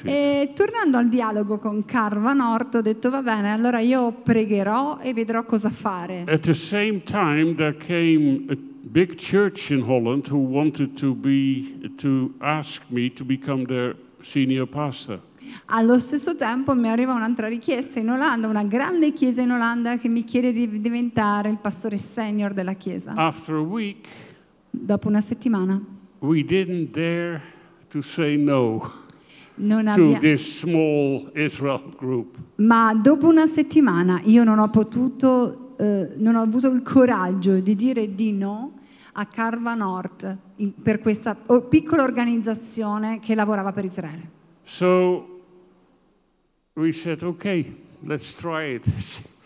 E 0.05 0.53
tornando 0.55 0.97
al 0.97 1.09
dialogo 1.09 1.59
con 1.59 1.85
Carva 1.85 2.33
Nord, 2.33 2.77
ho 2.77 2.81
detto 2.81 3.11
va 3.11 3.23
bene, 3.23 3.53
allora 3.53 3.81
io 3.81 4.13
pregherò 4.13 4.99
e 5.01 5.13
vedrò 5.13 5.45
cosa 5.45 5.71
fare. 5.71 6.25
At 6.27 6.41
the 6.41 6.55
same 6.55 7.03
time, 7.03 7.55
there 7.55 7.77
came 7.77 8.47
a 8.51 8.57
big 8.81 9.15
church 9.17 9.71
in 9.71 9.83
Holland 9.83 10.29
who 10.29 10.39
wanted 10.39 10.99
to 10.99 11.15
be 11.15 11.91
to 11.97 12.33
ask 12.39 12.83
me 12.89 13.13
to 13.13 13.25
become 13.25 13.65
their 13.67 13.95
senior 14.23 14.67
pastor. 14.67 15.21
Allo 15.67 15.99
stesso 15.99 16.37
tempo 16.37 16.75
mi 16.75 16.89
arriva 16.89 17.13
un'altra 17.13 17.49
richiesta 17.49 17.99
in 17.99 18.09
Olanda, 18.09 18.47
una 18.47 18.65
grande 18.65 19.13
chiesa 19.13 19.41
in 19.43 19.51
Olanda 19.51 19.99
che 19.99 20.09
mi 20.09 20.25
chiede 20.25 20.53
di 20.53 20.81
diventare 20.81 21.51
il 21.51 21.59
pastore 21.59 21.99
senior 21.99 22.55
della 22.55 22.75
chiesa. 22.75 23.13
After 23.15 23.57
a 23.57 23.61
week, 23.61 24.07
Dopo 24.73 25.09
una 25.09 25.21
settimana 25.21 25.83
we 26.21 26.43
didn't 26.45 26.93
dare 26.93 27.43
to 27.89 28.01
say 28.01 28.37
no 28.37 28.91
abbia- 29.57 30.19
this 30.19 30.61
small 30.61 31.31
Israel 31.35 31.83
group. 31.97 32.37
Ma 32.57 32.95
dopo 32.95 33.29
una 33.29 33.47
settimana 33.47 34.21
io 34.25 34.45
non 34.45 34.59
ho 34.59 34.69
potuto, 34.69 35.77
eh, 35.79 36.13
non 36.17 36.37
ho 36.37 36.43
avuto 36.43 36.69
il 36.69 36.83
coraggio 36.83 37.59
di 37.61 37.75
dire 37.75 38.15
di 38.15 38.33
no 38.33 38.79
a 39.13 39.27
Carva 39.27 39.75
Nord 39.75 40.37
per 40.83 41.01
questa 41.01 41.35
piccola 41.69 42.03
organizzazione 42.03 43.19
che 43.21 43.35
lavorava 43.35 43.73
per 43.73 43.85
Israele. 43.85 44.39
So 44.63 45.41
we 46.75 46.93
said, 46.93 47.23
okay, 47.23 47.75
let's 48.05 48.35
try 48.35 48.75
it, 48.75 48.87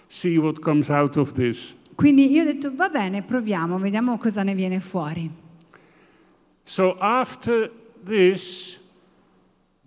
see 0.09 0.37
what 0.37 0.61
comes 0.61 0.91
out 0.91 1.17
of 1.17 1.33
this. 1.33 1.75
Quindi 1.95 2.31
io 2.31 2.43
ho 2.43 2.45
detto 2.45 2.75
va 2.75 2.89
bene, 2.89 3.23
proviamo, 3.23 3.79
vediamo 3.79 4.19
cosa 4.19 4.43
ne 4.43 4.55
viene 4.55 4.81
fuori. 4.81 5.43
So 6.65 6.97
after 7.01 7.71
this, 8.03 8.81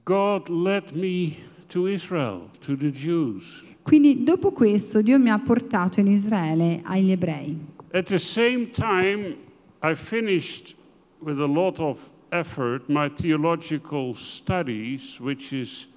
God 0.06 0.50
led 0.50 0.96
me 0.96 1.44
to 1.70 1.88
Israel, 1.88 2.50
to 2.62 2.76
the 2.76 2.92
Jews. 2.92 3.64
Quindi 3.84 4.24
dopo 4.24 4.52
questo 4.52 5.02
Dio 5.02 5.18
mi 5.18 5.30
ha 5.30 5.40
portato 5.40 6.00
in 6.00 6.08
Israele 6.08 6.82
agli 6.84 7.12
ebrei. 7.12 7.58
At 7.94 8.08
the 8.08 8.20
same 8.20 8.70
time, 8.72 9.36
I 9.82 9.96
finished 9.96 10.76
with 11.20 11.40
a 11.40 11.46
lot 11.46 11.80
of 11.80 11.98
effort 12.32 12.88
my 12.90 13.10
theological 13.10 14.14
studies, 14.14 15.20
which 15.20 15.54
is 15.54 15.88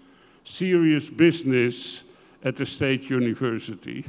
serious 0.44 1.10
business 1.10 2.04
at 2.42 2.54
the 2.56 2.64
State 2.64 3.12
University. 3.12 4.02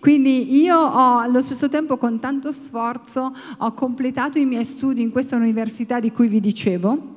Quindi 0.00 0.60
io 0.62 0.76
ho 0.76 1.18
allo 1.18 1.40
stesso 1.42 1.68
tempo 1.68 1.96
con 1.96 2.18
tanto 2.18 2.50
sforzo 2.52 3.32
ho 3.58 3.72
completato 3.72 4.38
i 4.38 4.44
miei 4.44 4.64
studi 4.64 5.00
in 5.02 5.10
questa 5.12 5.36
università 5.36 6.00
di 6.00 6.10
cui 6.10 6.26
vi 6.28 6.40
dicevo 6.40 7.16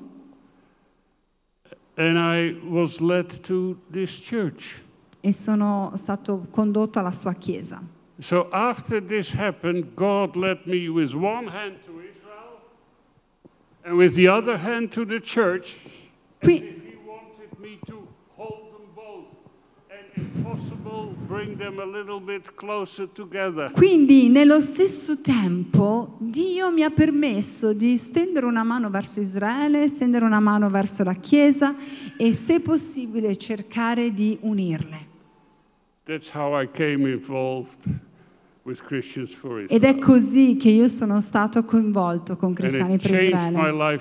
And 1.95 2.17
I 2.17 2.57
was 2.67 2.99
led 2.99 3.41
to 3.41 3.77
this 3.91 4.19
church. 4.19 4.81
e 5.19 5.33
sono 5.33 5.91
stato 5.95 6.47
condotto 6.49 6.97
alla 6.99 7.11
sua 7.11 7.33
chiesa. 7.33 7.81
So 8.19 8.49
after 8.51 9.01
this 9.03 9.31
happened, 9.33 9.93
God 9.95 10.35
led 10.35 10.59
me 10.65 10.87
with 10.87 11.13
one 11.13 11.47
hand 11.49 11.79
to 11.85 11.91
Israel 11.99 12.61
and 13.83 13.95
with 13.97 14.13
the 14.15 14.27
other 14.27 14.57
hand 14.57 14.91
to 14.93 15.05
the 15.05 15.19
church. 15.19 15.75
As 16.39 16.47
Qui- 16.47 16.55
if 16.57 16.83
He 16.83 16.97
wanted 17.05 17.49
me 17.59 17.77
to 17.85 18.07
hold 18.35 18.71
them 18.73 18.87
both 18.95 19.37
and, 19.89 20.05
if 20.15 20.43
possible, 20.43 21.13
bring 21.13 21.19
them 21.19 21.19
a 21.19 21.19
little 21.19 21.19
bit 21.19 21.19
closer 21.19 21.19
together. 21.19 21.20
Quindi 23.73 24.27
nello 24.27 24.59
stesso 24.59 25.21
tempo 25.21 26.17
Dio 26.19 26.71
mi 26.71 26.83
ha 26.83 26.89
permesso 26.89 27.71
di 27.71 27.95
stendere 27.95 28.45
una 28.45 28.63
mano 28.63 28.89
verso 28.89 29.21
Israele, 29.21 29.87
stendere 29.87 30.25
una 30.25 30.41
mano 30.41 30.69
verso 30.69 31.05
la 31.05 31.13
Chiesa 31.13 31.73
e 32.17 32.33
se 32.33 32.59
possibile 32.59 33.37
cercare 33.37 34.13
di 34.13 34.37
unirle. 34.41 35.07
That's 36.03 36.29
how 36.33 36.61
I 36.61 36.69
came 36.69 37.09
involved 37.09 37.85
with 38.63 38.83
Christians 38.83 39.33
for 39.33 39.63
Ed 39.69 39.85
è 39.85 39.97
così 39.99 40.57
che 40.57 40.69
io 40.69 40.89
sono 40.89 41.21
stato 41.21 41.63
coinvolto 41.63 42.35
con 42.35 42.53
Cristiani 42.53 42.97
per 42.97 43.23
Israele. 43.23 43.99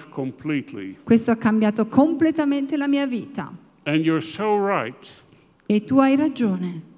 Questo 1.04 1.30
ha 1.30 1.36
cambiato 1.36 1.86
completamente 1.86 2.76
la 2.76 2.88
mia 2.88 3.06
vita. 3.06 3.52
So 4.18 4.66
right. 4.66 5.08
E 5.66 5.84
tu 5.84 5.98
hai 5.98 6.16
ragione. 6.16 6.89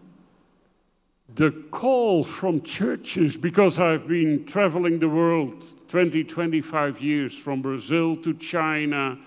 The 1.34 1.50
call 1.70 2.24
from 2.24 2.60
churches, 2.60 3.38
because 3.38 3.78
I've 3.78 4.06
been 4.06 4.44
traveling 4.44 4.98
the 4.98 5.08
world 5.08 5.64
20, 5.88 6.24
25 6.24 7.00
years 7.00 7.34
from 7.34 7.62
Brazil 7.62 8.16
to 8.16 8.34
China, 8.34 9.18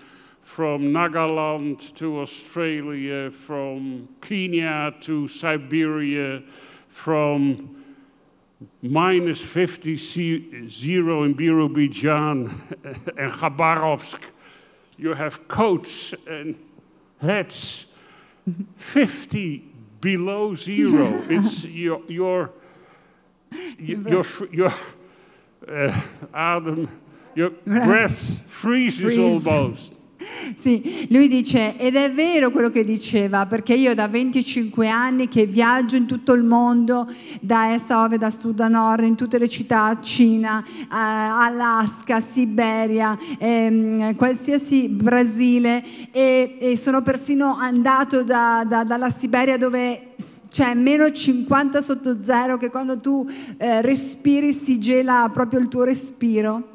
from 0.41 0.93
Nagaland 0.93 1.95
to 1.95 2.19
Australia, 2.19 3.31
from 3.31 4.07
Kenya 4.21 4.93
to 5.01 5.27
Siberia, 5.27 6.43
from 6.89 7.83
minus 8.83 9.41
50 9.41 9.95
ze- 9.95 10.67
zero 10.67 11.23
in 11.23 11.33
Birobidzjan 11.33 12.51
and 13.17 13.31
Khabarovsk. 13.31 14.29
You 14.97 15.13
have 15.13 15.47
coats 15.47 16.13
and 16.27 16.55
hats 17.19 17.87
mm-hmm. 18.47 18.63
50 18.77 19.74
below 20.05 20.53
zero. 20.53 21.19
it's 21.29 21.65
your, 21.65 21.99
your, 22.07 22.51
your, 23.79 24.23
your, 24.51 24.71
uh, 25.67 26.01
Adam, 26.31 26.87
your 27.33 27.49
breath 27.49 28.45
freezes 28.47 29.15
Freeze. 29.15 29.17
almost. 29.17 29.94
Sì, 30.57 31.07
lui 31.09 31.27
dice, 31.27 31.77
ed 31.77 31.95
è 31.95 32.11
vero 32.11 32.51
quello 32.51 32.69
che 32.69 32.83
diceva, 32.83 33.45
perché 33.45 33.73
io 33.73 33.93
da 33.93 34.07
25 34.07 34.88
anni 34.88 35.27
che 35.27 35.45
viaggio 35.45 35.95
in 35.95 36.05
tutto 36.05 36.33
il 36.33 36.43
mondo, 36.43 37.11
da 37.41 37.73
est 37.73 37.89
a 37.91 38.03
ovest, 38.03 38.19
da 38.19 38.29
sud 38.31 38.59
a 38.59 38.67
nord, 38.67 39.03
in 39.03 39.15
tutte 39.15 39.38
le 39.38 39.49
città, 39.49 39.97
Cina, 40.01 40.63
eh, 40.63 40.85
Alaska, 40.89 42.19
Siberia, 42.21 43.17
ehm, 43.38 44.15
qualsiasi 44.15 44.88
Brasile, 44.88 45.83
e, 46.11 46.57
e 46.59 46.77
sono 46.77 47.01
persino 47.01 47.55
andato 47.57 48.23
da- 48.23 48.65
da- 48.67 48.83
dalla 48.83 49.09
Siberia 49.09 49.57
dove 49.57 50.13
c'è 50.49 50.73
meno 50.73 51.11
50 51.11 51.81
sotto 51.81 52.23
zero, 52.23 52.57
che 52.57 52.69
quando 52.69 52.99
tu 52.99 53.27
eh, 53.57 53.81
respiri 53.81 54.53
si 54.53 54.79
gela 54.79 55.29
proprio 55.31 55.59
il 55.59 55.67
tuo 55.67 55.83
respiro. 55.83 56.74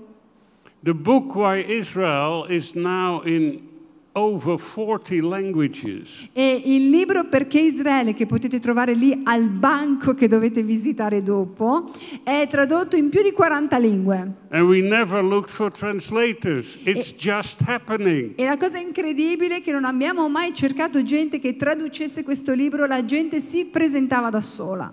The 0.82 0.94
book 0.94 1.34
Why 1.34 1.58
Israel 1.58 2.46
is 2.48 2.74
now 2.74 3.20
in 3.26 3.68
over 4.14 4.58
40 4.58 5.20
languages. 5.20 6.26
E 6.32 6.62
il 6.64 6.88
libro 6.88 7.24
Perché 7.24 7.60
Israele, 7.60 8.14
che 8.14 8.24
potete 8.24 8.60
trovare 8.60 8.94
lì 8.94 9.20
al 9.24 9.48
banco 9.48 10.14
che 10.14 10.26
dovete 10.26 10.62
visitare 10.62 11.22
dopo, 11.22 11.90
è 12.24 12.46
tradotto 12.48 12.96
in 12.96 13.10
più 13.10 13.22
di 13.22 13.32
40 13.32 13.76
lingue. 13.76 14.32
And 14.48 14.66
we 14.66 14.80
never 14.80 15.22
looked 15.22 15.50
for 15.50 15.70
translators. 15.70 16.78
It's 16.84 17.14
just 17.14 17.60
happening. 17.66 18.32
E 18.36 18.44
la 18.46 18.56
cosa 18.56 18.78
incredibile 18.78 19.56
è 19.56 19.60
che 19.60 19.72
non 19.72 19.84
abbiamo 19.84 20.30
mai 20.30 20.54
cercato 20.54 21.02
gente 21.02 21.38
che 21.38 21.56
traducesse 21.56 22.22
questo 22.22 22.54
libro, 22.54 22.86
la 22.86 23.04
gente 23.04 23.38
si 23.38 23.66
presentava 23.66 24.30
da 24.30 24.40
sola. 24.40 24.90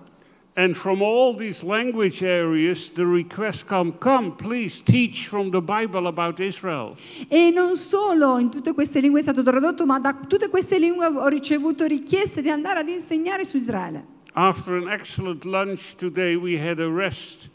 And 0.57 0.75
from 0.75 1.03
all 1.03 1.35
these 1.35 1.63
language 1.63 2.23
areas, 2.23 2.89
the 2.89 3.05
request 3.05 3.67
come, 3.67 3.93
come, 3.99 4.35
please 4.35 4.81
teach 4.81 5.27
from 5.27 5.51
the 5.51 5.61
Bible 5.61 6.07
about 6.07 6.39
Israel. 6.39 6.97
E 7.29 7.51
non 7.51 7.77
solo 7.77 8.39
in 8.39 8.49
tutte 8.49 8.73
queste 8.73 8.99
lingue 8.99 9.19
è 9.19 9.21
stato 9.21 9.43
tradotto, 9.43 9.85
ma 9.85 9.99
da 9.99 10.15
tutte 10.15 10.49
queste 10.49 10.79
lingue 10.79 11.05
ho 11.05 11.27
ricevuto 11.27 11.85
richieste 11.85 12.41
di 12.41 12.49
andare 12.49 12.79
ad 12.79 12.89
insegnare 12.89 13.45
su 13.45 13.57
Israele. 13.57 14.03
After 14.33 14.73
an 14.73 14.89
excellent 14.89 15.45
lunch 15.45 15.95
today, 15.95 16.35
we 16.35 16.57
had 16.57 16.79
a 16.79 16.89
rest 16.89 17.51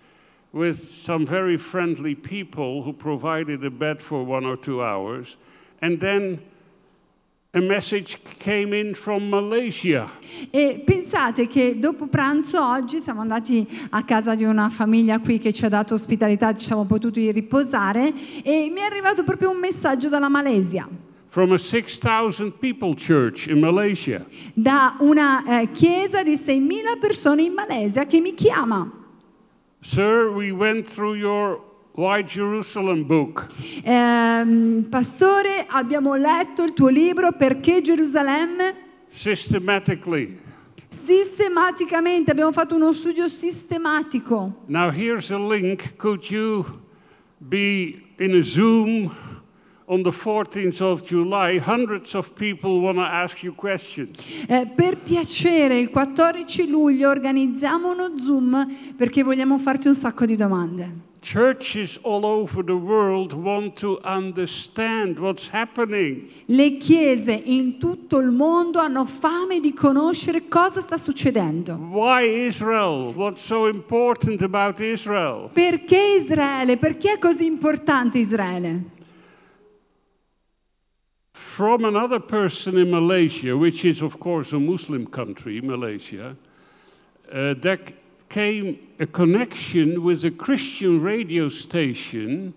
with 0.52 0.76
some 0.76 1.26
very 1.26 1.56
friendly 1.56 2.14
people 2.14 2.82
who 2.84 2.92
provided 2.92 3.64
a 3.64 3.70
bed 3.70 4.00
for 4.00 4.24
one 4.24 4.46
or 4.46 4.56
two 4.56 4.80
hours. 4.80 5.36
And 5.80 5.98
then 5.98 6.38
E 10.50 10.82
pensate 10.86 11.46
che 11.46 11.78
dopo 11.78 12.06
pranzo 12.06 12.66
oggi 12.66 12.98
siamo 12.98 13.20
andati 13.20 13.68
a 13.90 14.02
casa 14.04 14.34
di 14.34 14.44
una 14.44 14.70
famiglia 14.70 15.18
qui 15.20 15.38
che 15.38 15.52
ci 15.52 15.66
ha 15.66 15.68
dato 15.68 15.92
ospitalità, 15.92 16.54
ci 16.54 16.64
siamo 16.64 16.86
potuti 16.86 17.30
riposare 17.30 18.10
e 18.42 18.70
mi 18.72 18.80
è 18.80 18.84
arrivato 18.84 19.22
proprio 19.22 19.50
un 19.50 19.58
messaggio 19.58 20.08
dalla 20.08 20.30
Malesia, 20.30 20.88
from 21.28 21.52
a 21.52 21.58
6,000 21.58 22.52
people 22.58 22.94
church 22.94 23.48
in 23.48 23.60
Malaysia. 23.60 24.24
da 24.54 24.96
una 25.00 25.60
eh, 25.60 25.70
chiesa 25.72 26.22
di 26.22 26.36
6.000 26.36 26.98
persone 26.98 27.42
in 27.42 27.52
Malesia 27.52 28.06
che 28.06 28.18
mi 28.20 28.32
chiama. 28.32 28.90
Sir, 29.80 30.30
we 30.34 30.52
went 30.52 30.86
through 30.86 31.16
your 31.16 31.60
Why 31.94 32.22
Jerusalem 32.22 33.04
book. 33.06 33.48
Ehm, 33.84 34.86
pastore, 34.88 35.66
abbiamo 35.68 36.14
letto 36.14 36.62
il 36.64 36.72
tuo 36.72 36.88
libro 36.88 37.32
Perché 37.32 37.82
Gerusalemme? 37.82 38.74
systematically. 39.08 40.38
Sistematicamente, 40.88 42.30
abbiamo 42.30 42.52
fatto 42.52 42.76
uno 42.76 42.92
studio 42.92 43.28
sistematico. 43.28 44.62
Now, 44.66 44.90
here's 44.90 45.30
a 45.30 45.38
link. 45.38 45.96
Could 45.96 46.30
you 46.30 46.64
be 47.36 48.00
in 48.18 48.36
a 48.36 48.42
Zoom 48.42 49.14
on 49.84 50.02
the 50.02 50.10
14th 50.10 50.80
of 50.80 51.02
July? 51.02 51.58
Hundreds 51.58 52.14
of 52.14 52.32
people 52.34 52.80
want 52.80 52.96
to 52.96 53.04
ask 53.04 53.42
you 53.42 53.54
questions. 53.54 54.26
Eh, 54.48 54.66
per 54.74 54.96
piacere, 54.96 55.78
il 55.78 55.90
14 55.90 56.68
luglio 56.70 57.10
organizziamo 57.10 57.92
uno 57.92 58.18
Zoom 58.18 58.66
perché 58.96 59.22
vogliamo 59.22 59.58
farti 59.58 59.88
un 59.88 59.94
sacco 59.94 60.24
di 60.24 60.36
domande. 60.36 61.10
Churches 61.22 62.00
all 62.02 62.26
over 62.26 62.64
the 62.64 62.76
world 62.76 63.32
want 63.32 63.76
to 63.76 64.00
understand 64.02 65.20
what's 65.20 65.46
happening. 65.46 66.28
Le 66.46 66.78
chiese 66.78 67.30
in 67.30 67.78
tutto 67.78 68.18
il 68.18 68.32
mondo 68.32 68.80
hanno 68.80 69.04
fame 69.04 69.60
di 69.60 69.72
conoscere 69.72 70.48
cosa 70.48 70.80
sta 70.80 70.98
succedendo. 70.98 71.76
Why 71.76 72.24
Israel? 72.24 73.12
What's 73.14 73.40
so 73.40 73.68
important 73.68 74.42
about 74.42 74.80
Israel? 74.80 75.48
Perché 75.52 76.18
Israele? 76.18 76.76
Perché 76.76 77.12
è 77.12 77.18
così 77.20 77.46
importante 77.46 78.18
Israele? 78.18 78.82
From 81.30 81.84
another 81.84 82.18
person 82.20 82.76
in 82.76 82.90
Malaysia, 82.90 83.56
which 83.56 83.84
is, 83.84 84.02
of 84.02 84.18
course, 84.18 84.52
a 84.52 84.58
Muslim 84.58 85.06
country, 85.06 85.60
Malaysia, 85.60 86.36
uh, 87.32 87.54
c- 87.62 87.94
came 88.32 88.78
a 88.98 89.06
connection 89.06 90.02
with 90.02 90.24
a 90.24 90.30
Christian 90.30 91.02
radio 91.02 91.50
station 91.50 92.54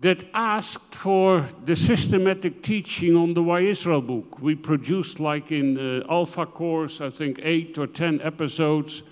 that 0.00 0.24
asked 0.32 0.94
for 0.94 1.46
the 1.66 1.76
systematic 1.76 2.62
teaching 2.62 3.14
on 3.14 3.34
the 3.34 3.42
Why 3.42 3.60
Israel 3.60 4.00
book. 4.00 4.40
We 4.40 4.54
produced, 4.54 5.20
like 5.20 5.52
in 5.52 5.78
uh, 5.78 6.06
Alpha 6.10 6.46
course, 6.46 7.02
I 7.02 7.10
think 7.10 7.38
eight 7.42 7.76
or 7.76 7.86
ten 7.86 8.22
episodes 8.22 9.02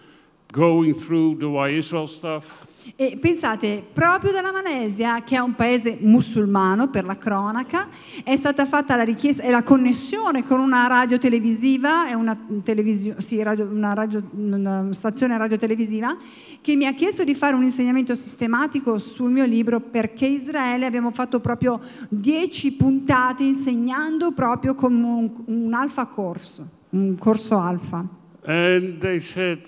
going 0.51 0.95
through 0.95 1.37
the 1.37 1.51
Why 1.51 1.69
Israel 1.69 2.09
stuff. 2.09 2.67
E 2.97 3.19
pensate, 3.21 3.85
proprio 3.93 4.33
dalla 4.33 4.53
Malesia, 4.53 5.23
che 5.23 5.37
è 5.37 5.39
un 5.39 5.55
paese 5.55 5.99
musulmano 6.01 6.89
per 6.89 7.05
la 7.05 7.19
cronaca, 7.19 7.89
è 8.25 8.37
stata 8.37 8.65
fatta 8.67 8.97
la 8.97 9.03
richiesta 9.03 9.43
e 9.43 9.51
la 9.51 9.63
connessione 9.63 10.45
con 10.47 10.61
una 10.61 10.87
radio 10.87 11.19
televisiva, 11.19 12.09
è 12.09 12.15
una, 12.15 12.37
televisio- 12.63 13.21
sì, 13.21 13.43
radio- 13.43 13.67
una 13.67 13.93
radio- 13.93 14.23
una 14.33 14.89
stazione 14.93 15.37
radiotelevisiva, 15.37 16.17
che 16.61 16.77
mi 16.77 16.87
ha 16.87 16.93
chiesto 16.93 17.25
di 17.25 17.35
fare 17.35 17.55
un 17.55 17.63
insegnamento 17.63 18.15
sistematico 18.15 18.99
sul 18.99 19.31
mio 19.31 19.45
libro 19.45 19.81
perché 19.81 20.27
Israele 20.27 20.87
abbiamo 20.87 21.11
fatto 21.11 21.41
proprio 21.41 21.81
dieci 22.09 22.73
puntate 22.73 23.45
insegnando 23.45 24.33
proprio 24.33 24.75
come 24.75 25.07
un, 25.07 25.33
un 25.47 25.75
alfa 25.75 26.07
corso, 26.07 26.67
un 26.91 27.17
corso 27.19 27.59
alfa. 27.59 28.05
And 28.45 28.99
they 29.01 29.19
said, 29.19 29.61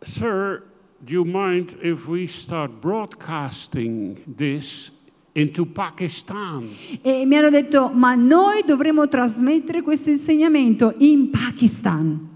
Sir, 0.00 0.62
do 1.06 1.12
you 1.12 1.24
mind 1.24 1.76
if 1.82 2.08
we 2.08 2.26
start 2.26 2.80
broadcasting 2.80 4.16
this 4.26 4.90
into 5.34 5.64
Pakistan? 5.64 6.68
E 7.02 7.24
mi 7.24 7.36
hanno 7.36 7.50
detto, 7.50 7.90
ma 7.94 8.14
noi 8.16 8.62
dovremmo 8.66 9.06
trasmettere 9.08 9.82
questo 9.82 10.10
insegnamento 10.10 10.94
in 10.98 11.30
Pakistan. 11.30 12.34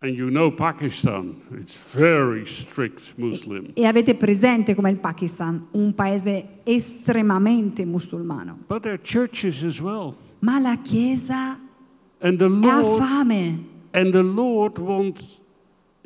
And 0.00 0.14
you 0.14 0.28
know 0.28 0.52
Pakistan, 0.52 1.34
it's 1.58 1.76
very 1.94 2.44
strict 2.46 3.14
Muslim. 3.16 3.70
E 3.74 3.84
avete 3.86 4.14
presente 4.14 4.74
com'è 4.74 4.90
il 4.90 4.98
Pakistan, 4.98 5.66
un 5.72 5.92
paese 5.94 6.60
estremamente 6.64 7.84
musulmano. 7.84 8.58
But 8.68 8.82
there 8.82 8.94
are 8.94 9.02
churches 9.02 9.64
as 9.64 9.80
well. 9.80 10.14
Ma 10.40 10.60
la 10.60 10.76
Chiesa 10.82 11.58
And 12.20 12.38
the 12.38 12.46
ha 12.46 12.80
Lord 12.80 13.02
fame. 13.02 13.64
and 13.92 14.12
the 14.12 14.22
Lord 14.22 14.78
wants 14.78 15.40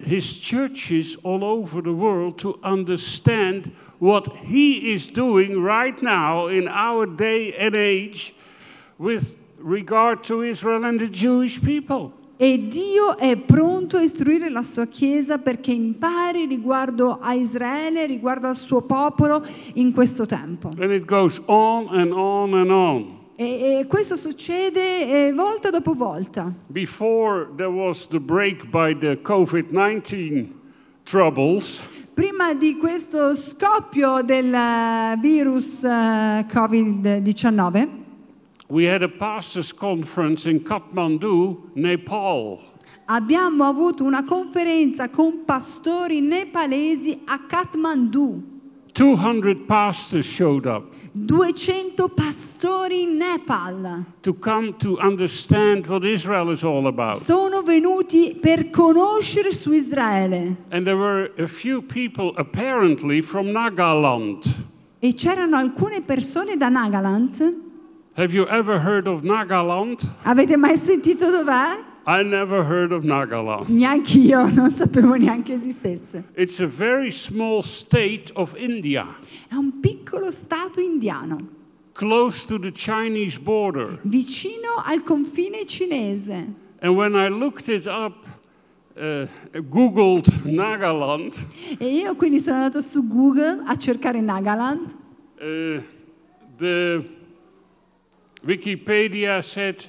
his 0.03 0.38
churches 0.38 1.17
all 1.23 1.45
over 1.45 1.81
the 1.81 1.93
world 1.93 2.38
to 2.38 2.59
understand 2.62 3.71
what 3.99 4.37
he 4.37 4.93
is 4.93 5.11
doing 5.11 5.62
right 5.62 6.01
now 6.03 6.49
in 6.49 6.67
our 6.69 7.07
day 7.07 7.53
and 7.55 7.77
age 7.77 8.35
with 8.99 9.37
regard 9.59 10.25
to 10.25 10.43
Israel 10.43 10.85
and 10.85 10.99
the 10.99 11.09
Jewish 11.09 11.61
people. 11.62 12.12
E 12.37 12.67
Dio 12.69 13.17
è 13.17 13.37
pronto 13.37 13.99
a 13.99 14.03
istruire 14.03 14.51
la 14.51 14.62
sua 14.62 14.87
Chiesa 14.87 15.38
perché 15.38 15.71
impari 15.71 16.47
riguardo 16.47 17.19
a 17.21 17.35
Israele, 17.35 18.07
riguardo 18.07 18.49
al 18.49 18.57
suo 18.57 18.83
popolo 18.83 19.47
in 19.75 19.93
questo 19.93 20.27
tempo. 20.27 20.71
And 20.81 20.91
it 20.91 21.05
goes 21.05 21.41
on 21.47 21.88
and 21.91 22.12
on 22.12 22.55
and 22.55 22.71
on. 22.73 23.22
E, 23.35 23.79
e 23.81 23.87
questo 23.87 24.16
succede 24.16 25.29
eh, 25.29 25.33
volta 25.33 25.71
dopo 25.71 25.95
volta. 25.95 26.53
Before 26.66 27.49
there 27.57 27.71
was 27.71 28.07
the 28.09 28.21
break 28.21 28.66
by 28.66 28.95
the 28.97 29.18
COVID 29.23 29.71
19 29.71 30.49
troubles, 31.05 31.81
Prima 32.14 32.53
di 32.53 32.77
questo 32.77 33.35
scoppio 33.35 34.23
del 34.23 34.53
eh, 34.53 35.16
virus 35.18 35.83
eh, 35.83 36.45
Covid-19 36.47 38.01
we 38.68 38.87
had 38.87 39.03
a 39.03 39.09
pastors' 39.09 39.73
conference 39.73 40.49
in 40.49 40.62
Kathmandu, 40.62 41.71
Nepal. 41.75 42.59
abbiamo 43.07 43.64
avuto 43.64 44.05
una 44.05 44.25
conferenza 44.25 45.11
con 45.11 45.45
pastori 45.45 46.21
nepalesi 46.21 47.21
a 47.27 47.40
Kathmandu. 47.47 48.52
200 48.94 49.66
pastors 49.66 50.26
showed 50.26 50.66
up 50.66 50.85
200 51.26 52.14
pastori 52.14 53.02
in 53.02 53.18
Nepal 53.18 54.05
to 54.22 54.33
come 54.35 54.74
to 54.78 54.98
understand 54.98 55.87
what 55.87 56.05
Israel 56.05 56.50
is 56.50 56.62
all 56.62 56.87
about. 56.87 57.16
sono 57.22 57.62
venuti 57.62 58.37
per 58.40 58.70
conoscere 58.70 59.52
su 59.52 59.72
Israele 59.72 60.57
And 60.70 60.85
there 60.85 60.96
were 60.96 61.31
a 61.38 61.46
few 61.46 61.83
people 61.83 62.33
apparently 62.37 63.20
from 63.22 63.46
Nagaland. 63.52 64.44
e 65.00 65.14
c'erano 65.14 65.57
alcune 65.57 66.02
persone 66.02 66.57
da 66.57 66.68
Nagaland. 66.68 67.70
Have 68.14 68.33
you 68.35 68.46
ever 68.48 68.78
heard 68.78 69.07
of 69.07 69.22
Nagaland? 69.22 70.00
Avete 70.24 70.57
mai 70.57 70.76
sentito 70.76 71.31
dov'è? 71.31 71.90
I 72.05 72.23
never 72.23 72.65
heard 72.65 72.93
of. 72.93 73.05
Neanche 73.69 74.19
io, 74.19 74.47
non 74.53 74.71
sapevo 74.71 75.15
neanche 75.15 75.55
esistesse. 75.55 76.25
It's 76.35 76.59
a 76.61 76.67
very 76.67 77.11
small 77.11 77.62
state 77.62 78.33
of 78.35 78.55
India, 78.57 79.07
È 79.49 79.55
un 79.55 79.81
piccolo 79.81 80.31
stato 80.31 80.81
indiano, 80.81 81.37
close 81.93 82.47
to 82.47 82.59
the 82.59 82.73
Chinese 82.73 83.38
border. 83.38 83.99
vicino 84.03 84.83
al 84.85 85.03
confine 85.05 85.65
cinese. 85.65 86.55
And 86.81 86.97
when 86.97 87.15
I 87.15 87.29
looked 87.29 87.69
it 87.69 87.87
up, 87.87 88.27
uh, 88.97 89.27
Googled 89.69 90.27
Nagaland, 90.45 91.35
E 91.79 91.87
io 91.87 92.17
quindi 92.17 92.41
sono 92.41 92.57
andato 92.57 92.81
su 92.81 93.07
Google 93.07 93.62
a 93.67 93.77
cercare 93.77 94.21
Nagaland 94.21 94.93
uh, 95.41 95.81
the 96.59 97.05
Wikipedia 98.45 99.41
said 99.43 99.85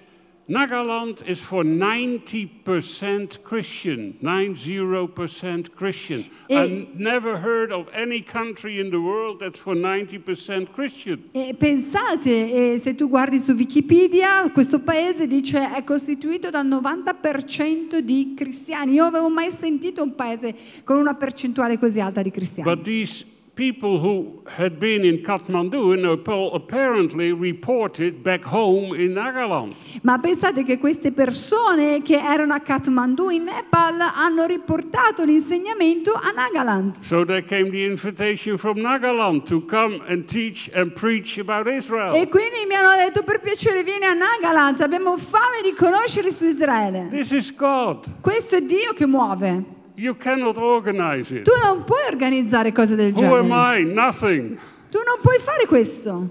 Nagaland 0.50 1.26
is 1.26 1.40
for 1.40 1.64
90% 1.64 3.42
Christian, 3.44 4.14
90% 4.22 5.74
Christian. 5.74 6.26
Eh. 6.50 6.60
I've 6.60 7.00
never 7.00 7.38
heard 7.38 7.72
of 7.72 7.88
any 7.94 8.22
country 8.22 8.80
in 8.80 8.90
the 8.90 9.00
world 9.00 9.40
that's 9.40 9.60
for 9.60 9.74
90% 9.74 10.74
Christian. 10.74 11.30
E 11.32 11.54
pensate, 11.54 12.74
eh, 12.74 12.78
se 12.78 12.94
tu 12.94 13.08
guardi 13.08 13.40
su 13.40 13.54
Wikipedia, 13.54 14.52
questo 14.52 14.80
paese 14.80 15.28
dice 15.28 15.72
è 15.72 15.82
costituito 15.86 16.50
dal 16.50 16.68
90% 16.68 18.02
di 18.02 18.34
cristiani. 18.36 18.96
Io 18.96 19.06
avevo 19.06 19.30
mai 19.30 19.50
sentito 19.52 20.04
un 20.04 20.14
paese 20.14 20.54
con 20.84 20.98
una 20.98 21.14
percentuale 21.14 21.80
così 21.80 22.02
alta 22.02 22.22
di 22.22 22.32
cristiani. 22.32 22.70
But 22.70 22.84
these 22.84 23.33
people 23.56 24.00
who 24.00 24.42
had 24.48 24.80
been 24.80 25.06
in 25.06 25.18
Kathmandu 25.18 25.94
in 25.94 26.02
Nepal 26.02 26.54
apparently 26.56 27.32
reported 27.32 28.24
back 28.24 28.44
home 28.44 28.96
in 28.96 29.14
Nagaland. 29.14 29.76
Ma 30.02 30.18
pensate 30.18 30.64
che 30.64 30.80
queste 30.80 31.12
persone 31.12 32.02
che 32.02 32.18
erano 32.18 32.54
a 32.54 32.60
Kathmandu 32.60 33.30
in 33.30 33.44
Nepal 33.44 34.00
hanno 34.00 34.46
riportato 34.46 35.24
l'insegnamento 35.24 36.14
a 36.14 36.32
Nagaland. 36.32 37.00
So 37.02 37.24
there 37.26 37.44
came 37.44 37.70
the 37.70 37.86
invitation 37.86 38.58
from 38.58 38.80
Nagaland 38.80 39.46
to 39.46 39.64
come 39.66 40.02
and 40.08 40.26
teach 40.26 40.72
and 40.74 40.92
preach 40.92 41.38
about 41.38 41.68
Israel. 41.68 42.16
E 42.16 42.28
quindi 42.30 42.66
mi 42.68 42.74
hanno 42.74 42.96
detto 42.96 43.22
per 43.22 43.40
piacere 43.40 43.84
vieni 43.84 44.06
a 44.06 44.14
Nagaland, 44.14 44.80
abbiamo 44.82 45.16
fame 45.18 45.62
di 45.62 45.74
conoscere 45.76 46.32
su 46.32 46.46
Israele. 46.46 47.08
This 47.12 47.32
is 47.32 47.56
God. 47.56 48.20
Questo 48.20 48.56
è 48.56 48.62
Dio 48.62 48.94
che 48.94 49.06
muove. 49.06 49.82
You 49.96 50.16
cannot 50.18 50.58
organize 50.58 51.32
it. 51.36 51.44
Tu 51.44 51.52
non 51.64 51.84
puoi 51.84 52.00
organizzare 52.12 52.72
cose 52.72 52.96
del 52.96 53.14
Who 53.14 53.36
am 53.36 53.50
genere. 53.50 53.82
I? 53.82 53.86
Nothing. 53.86 54.58
Tu 54.90 54.98
non 55.06 55.20
puoi 55.22 55.40
fare 55.40 55.66
questo. 55.68 56.30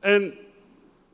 And 0.00 0.32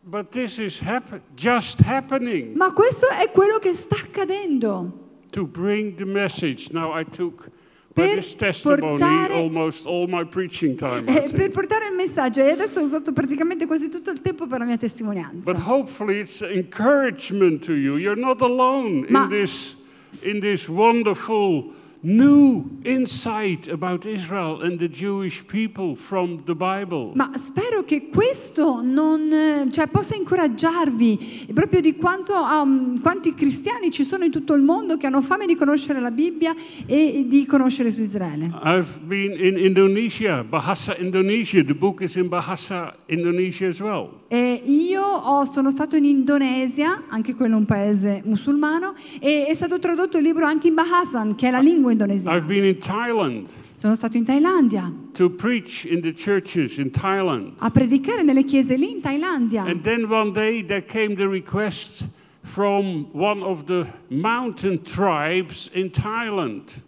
but 0.03 0.31
this 0.31 0.59
is 0.59 0.81
happen- 0.81 1.21
just 1.35 1.81
happening 1.81 2.57
Ma 2.57 2.73
questo 2.73 3.07
è 3.09 3.31
quello 3.31 3.59
che 3.59 3.73
sta 3.73 3.95
accadendo. 3.97 4.99
to 5.31 5.47
bring 5.47 5.95
the 5.95 6.05
message. 6.05 6.69
Now 6.73 6.99
I 6.99 7.05
took 7.05 7.49
Per 7.95 8.09
this 8.15 8.35
testimony 8.35 8.81
portare- 8.99 9.33
almost 9.35 9.87
all 9.87 10.07
my 10.09 10.25
preaching 10.25 10.77
time. 10.77 11.05
Eh, 11.07 11.29
per 11.31 11.51
portare 11.51 11.89
il 11.89 11.95
messaggio 11.95 12.41
e 12.41 12.51
adesso 12.51 12.81
ho 12.81 12.83
usato 12.83 13.13
praticamente 13.13 13.67
quasi 13.67 13.89
tutto 13.89 14.11
il 14.11 14.21
tempo 14.21 14.47
per 14.47 14.59
la 14.59 14.65
mia 14.65 14.79
testimonianza. 14.79 15.43
But 15.45 15.57
hopefully 15.65 16.19
it's 16.21 16.41
encouragement 16.43 17.65
to 17.67 17.73
you. 17.75 17.97
You're 17.99 18.19
not 18.21 18.41
alone 18.43 19.07
Ma- 19.09 19.23
in 19.25 19.29
this 19.29 19.77
in 20.23 20.41
this 20.41 20.69
wonderful 20.69 21.73
new 22.03 22.65
insight 22.85 23.69
about 23.69 24.05
Israel 24.07 24.61
and 24.63 24.79
the 24.79 24.89
Jewish 24.89 25.45
people 25.47 25.95
from 25.95 26.43
the 26.45 26.55
Bible. 26.55 27.13
Ma 27.15 27.31
spero 27.37 27.85
che 27.85 28.09
questo 28.09 28.81
non, 28.83 29.33
eh, 29.33 29.71
cioè, 29.71 29.87
possa 29.87 30.17
incoraggiarvi 30.17 31.49
proprio 31.53 31.81
di 31.81 31.95
quanto, 31.97 32.35
um, 32.35 33.01
quanti 33.01 33.35
cristiani 33.35 33.91
ci 33.91 34.05
sono 34.05 34.25
in 34.25 34.31
tutto 34.31 34.55
il 34.55 34.63
mondo 34.63 34.97
che 34.97 35.07
hanno 35.07 35.23
fame 35.23 35.47
di 35.47 35.55
conoscere 35.55 36.01
la 36.01 36.11
Bibbia 36.11 36.55
e 36.87 37.25
di 37.29 37.47
conoscere 37.47 37.91
su 37.93 38.01
Israele. 38.01 38.51
I've 38.63 39.01
been 39.05 39.33
in 39.39 39.57
Indonesia, 39.59 40.43
Bahasa 40.43 40.97
Indonesia. 40.97 41.63
The 41.65 41.75
book 41.75 42.01
is 42.03 42.17
in 42.17 42.29
Bahasa 42.29 42.95
Indonesia 43.07 43.69
as 43.69 43.79
well. 43.81 44.21
E 44.29 44.63
io 44.65 45.03
ho- 45.03 45.45
sono 45.45 45.71
stato 45.71 45.95
in 45.95 46.05
Indonesia, 46.05 47.05
anche 47.09 47.35
quello 47.35 47.55
è 47.55 47.59
un 47.59 47.67
paese 47.67 48.23
musulmano, 48.25 48.95
e 49.21 49.45
è 49.47 49.55
stato 49.55 49.79
tradotto 49.79 50.17
il 50.17 50.25
libro 50.25 50.47
anche 50.47 50.69
in 50.69 50.75
Bahasan, 50.75 51.35
che 51.35 51.49
è 51.49 51.51
la 51.51 51.61
lingua 51.61 51.92
indonesiana. 51.93 52.37
I've 52.37 52.47
been 52.47 52.65
in 52.65 52.79
Thailand 52.79 53.49
Sono 53.75 53.95
stato 53.97 54.17
in 54.17 54.25
Thailandia 54.25 54.93
to 55.15 55.29
preach 55.31 55.85
in 55.87 56.01
the 56.01 56.13
churches 56.13 56.79
in 56.79 56.91
Thailand. 56.91 57.55
a 57.59 57.71
predicare 57.71 58.23
nelle 58.23 58.45
chiese 58.45 58.77
lì 58.77 58.93
in 58.93 59.01
Thailandia. 59.01 59.65
And 59.65 59.83
then 59.83 60.05
one 60.09 60.33
day 60.33 60.63
there 60.65 60.85
came 60.85 61.15
the 61.17 61.27
request 61.27 62.05
from 62.43 63.09
one 63.13 63.43
of 63.43 63.65
the 63.67 63.87
mountain 64.09 64.83
tribes 64.83 65.69
in 65.75 65.91
Thailand, 65.91 66.81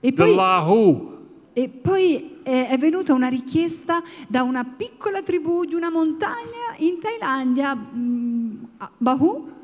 E 0.00 0.10
the 0.12 0.22
poi, 0.24 0.34
Lahu. 0.34 1.16
e 1.54 1.68
poi 1.68 2.36
eh, 2.44 2.68
è 2.68 2.78
venuta 2.78 3.12
una 3.14 3.28
richiesta 3.28 4.00
da 4.28 4.42
una 4.42 4.64
piccola 4.64 5.22
tribù 5.22 5.64
di 5.64 5.74
una 5.74 5.90
montagna 5.90 6.74
in 6.78 6.98
Thailandia, 7.00 7.74
mm, 7.74 8.54
Bahu, 8.98 9.56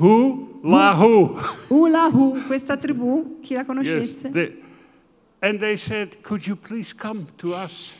Who? 0.00 0.60
Lahu. 0.62 1.36
Ulahu, 1.68 2.36
questa 2.46 2.76
tribù, 2.76 3.38
chi 3.40 3.54
la 3.54 3.60
Yes. 3.60 3.66
conoscesse. 3.66 4.30
they- 4.30 4.56
and 5.40 5.58
they 5.58 5.76
said, 5.76 6.20
Could 6.22 6.46
you 6.46 6.56
please 6.56 6.92
come 6.94 7.24
to 7.36 7.54
us? 7.54 7.92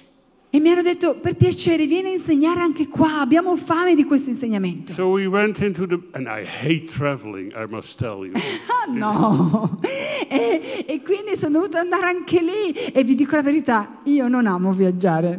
E 0.51 0.61
mi 0.61 0.71
hanno 0.71 0.81
detto, 0.83 1.15
per 1.21 1.37
piacere, 1.37 1.87
vieni 1.87 2.09
a 2.09 2.13
insegnare 2.13 2.61
anche 2.61 2.89
qua, 2.89 3.21
abbiamo 3.21 3.55
fame 3.57 3.95
di 3.95 4.05
questo 4.05 4.31
insegnamento. 4.31 4.93
So 4.95 5.09
we 5.11 5.27
went 5.27 5.61
into 5.61 5.87
the. 5.87 5.99
And 6.13 6.27
I 6.27 6.43
hate 6.47 6.87
traveling, 6.87 7.53
I 7.55 7.67
must 7.69 7.99
tell 7.99 8.25
you. 8.25 8.33
Ah 8.35 8.87
no! 8.91 9.79
E, 10.27 10.85
e 10.89 11.03
quindi 11.03 11.37
sono 11.37 11.59
dovuta 11.59 11.81
andare 11.81 12.07
anche 12.07 12.41
lì 12.41 12.73
e 12.73 13.05
vi 13.05 13.15
dico 13.15 13.37
la 13.37 13.43
verità, 13.43 14.01
io 14.05 14.27
non 14.29 14.47
amo 14.47 14.73
viaggiare. 14.73 15.39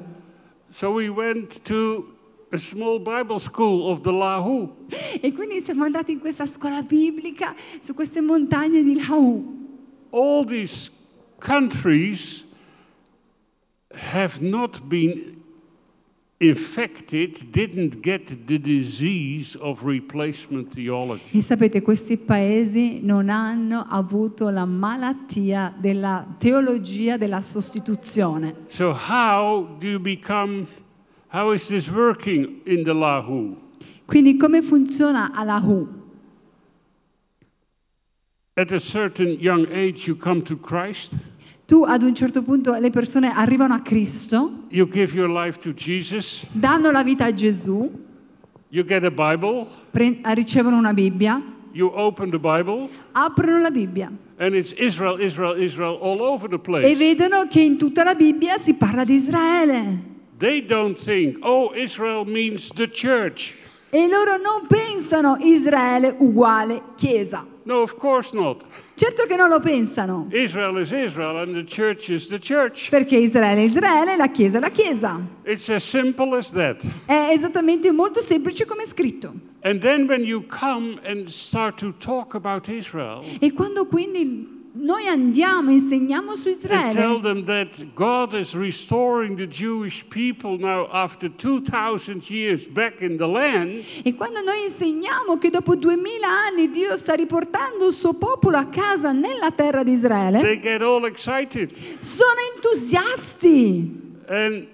so 0.70 0.92
we 0.92 1.08
went 1.08 1.64
to 1.64 2.06
a 2.52 2.58
small 2.58 3.00
Bible 3.00 3.40
school 3.40 3.92
of 3.92 4.02
the 4.02 4.12
Lahu. 4.12 4.70
E 5.22 5.32
quindi 5.34 5.62
siamo 5.62 5.84
andati 5.84 6.14
in 6.14 6.20
questa 6.20 6.46
scuola 6.46 6.82
biblica 6.82 7.56
su 7.80 7.94
queste 7.94 8.22
montagne 8.22 8.84
di 8.84 8.96
Lau. 8.96 9.58
All 10.12 10.46
these 10.46 10.90
countries 11.40 12.46
have 13.94 14.42
not 14.42 14.82
been 14.88 15.38
infected, 16.40 17.52
didn't 17.52 18.02
get 18.02 18.48
the 18.48 18.58
disease 18.58 19.58
of 19.58 19.84
replacement 19.84 20.74
theology. 20.74 21.38
E 21.38 21.42
sapete, 21.42 21.82
questi 21.82 22.18
paesi 22.18 23.02
non 23.04 23.30
hanno 23.30 23.86
avuto 23.90 24.50
la 24.50 24.66
malattia 24.66 25.74
della 25.78 26.26
teologia 26.38 27.18
della 27.18 27.42
sostituzione. 27.42 28.56
So, 28.68 28.94
how 28.94 29.68
do 29.80 29.88
you 29.88 30.00
become, 30.00 30.66
how 31.30 31.52
is 31.52 31.68
this 31.68 31.90
working 31.90 32.62
in 32.66 32.84
the 32.84 32.94
Lahu? 32.94 33.56
Quindi 34.06 34.38
come 34.38 34.62
funziona 34.62 35.32
a 35.34 35.44
Lahu? 35.44 35.88
At 38.58 38.72
a 38.72 38.80
certain 38.80 39.40
young 39.40 39.66
age, 39.72 40.06
you 40.08 40.16
come 40.16 40.42
to 40.44 40.58
Christ, 40.58 41.14
Tu 41.66 41.86
ad 41.86 42.02
un 42.02 42.16
certo 42.16 42.42
punto 42.42 42.74
le 42.74 42.90
persone 42.90 43.32
arrivano 43.32 43.76
a 43.76 43.82
Cristo, 43.82 44.66
you 44.70 44.88
give 44.88 45.14
your 45.14 45.30
life 45.30 45.60
to 45.60 45.72
Jesus, 45.72 46.46
danno 46.52 46.92
la 46.92 47.04
vita 47.04 47.26
a 47.26 47.32
Gesù, 47.32 47.88
you 48.70 48.84
get 48.84 49.04
a 49.04 49.12
Bible, 49.12 49.68
pre- 49.92 50.20
ricevono 50.34 50.78
una 50.78 50.94
Bibbia, 50.94 51.40
you 51.72 51.92
open 51.94 52.32
the 52.32 52.40
Bible, 52.40 52.90
aprono 53.12 53.60
la 53.60 53.70
Bibbia 53.70 54.12
and 54.40 54.56
it's 54.56 54.72
Israel, 54.72 55.20
Israel, 55.20 55.54
Israel 55.62 56.00
all 56.02 56.22
over 56.22 56.48
the 56.48 56.56
e 56.56 56.60
place. 56.60 56.96
vedono 56.96 57.48
che 57.48 57.62
in 57.62 57.78
tutta 57.78 58.04
la 58.04 58.16
Bibbia 58.16 58.58
si 58.58 58.74
parla 58.74 59.04
di 59.04 59.14
Israele. 59.14 60.18
They 60.40 60.62
don't 60.62 60.98
think, 60.98 61.38
oh, 61.44 61.72
Israel 61.76 62.26
means 62.26 62.70
the 62.72 62.88
church. 62.88 63.56
E 63.92 64.08
loro 64.08 64.38
non 64.38 64.68
pensano 64.68 65.38
Israele 65.40 66.16
uguale 66.20 66.82
Chiesa. 66.96 67.46
No, 67.64 67.82
of 67.82 67.98
course 67.98 68.34
not. 68.34 68.64
Certo 68.96 69.26
che 69.28 69.36
non 69.36 69.50
lo 69.50 69.60
pensano, 69.60 70.28
Israel 70.32 70.78
is 70.80 70.92
Israel 70.92 71.38
and 71.38 71.54
the 71.54 71.64
church 71.64 72.10
is 72.10 72.28
the 72.28 72.40
church. 72.40 72.90
perché 72.90 73.18
Israele 73.18 73.62
è 73.62 73.66
Israele 73.66 74.14
e 74.14 74.16
la 74.16 74.30
Chiesa 74.30 74.58
è 74.58 74.60
la 74.60 74.70
Chiesa. 74.70 75.20
It's 75.44 75.70
as 75.70 75.84
simple 75.84 76.36
as 76.36 76.52
that. 76.52 76.84
È 77.06 77.30
esattamente 77.32 77.92
molto 77.92 78.22
semplice 78.22 78.66
come 78.66 78.84
è 78.84 78.88
scritto. 78.88 79.34
And 79.62 79.82
then 79.82 80.08
when 80.08 80.24
you 80.24 80.44
come 80.48 81.00
and 81.04 81.28
start 81.28 81.78
to 81.80 81.94
talk 81.98 82.34
about 82.34 82.68
Israel, 82.70 83.24
E 83.40 83.52
quando 83.54 83.86
quindi 83.86 84.59
noi 84.74 85.08
andiamo 85.08 85.72
insegniamo 85.72 86.36
su 86.36 86.44
tell 86.44 86.52
Israele 86.52 87.22
them 87.22 87.44
that 87.46 87.84
God 87.96 88.34
is 88.34 88.54
restoring 88.54 89.36
the 89.36 89.48
Jewish 89.48 90.06
people 90.10 90.58
now 90.58 90.88
after 90.92 91.30
2,000 91.30 92.30
years 92.30 92.66
back 92.66 93.02
in 93.02 93.18
the 93.18 93.26
land, 93.26 93.84
e 94.04 94.14
quando 94.16 94.42
noi 94.42 94.66
insegniamo 94.66 95.38
che 95.38 95.50
dopo 95.50 95.76
duemila 95.76 96.28
anni 96.28 96.70
Dio 96.70 96.98
sta 96.98 97.16
riportando 97.16 97.88
il 97.88 97.94
suo 97.94 98.14
popolo 98.14 98.58
a 98.58 98.66
casa 98.66 99.12
nella 99.12 99.52
terra 99.52 99.84
di 99.84 99.94
Israele, 99.94 100.40
they 100.40 100.60
get 100.60 100.82
all 100.82 101.06
excited. 101.06 101.72
sono 102.02 102.40
entusiasti. 102.56 104.08
And 104.28 104.68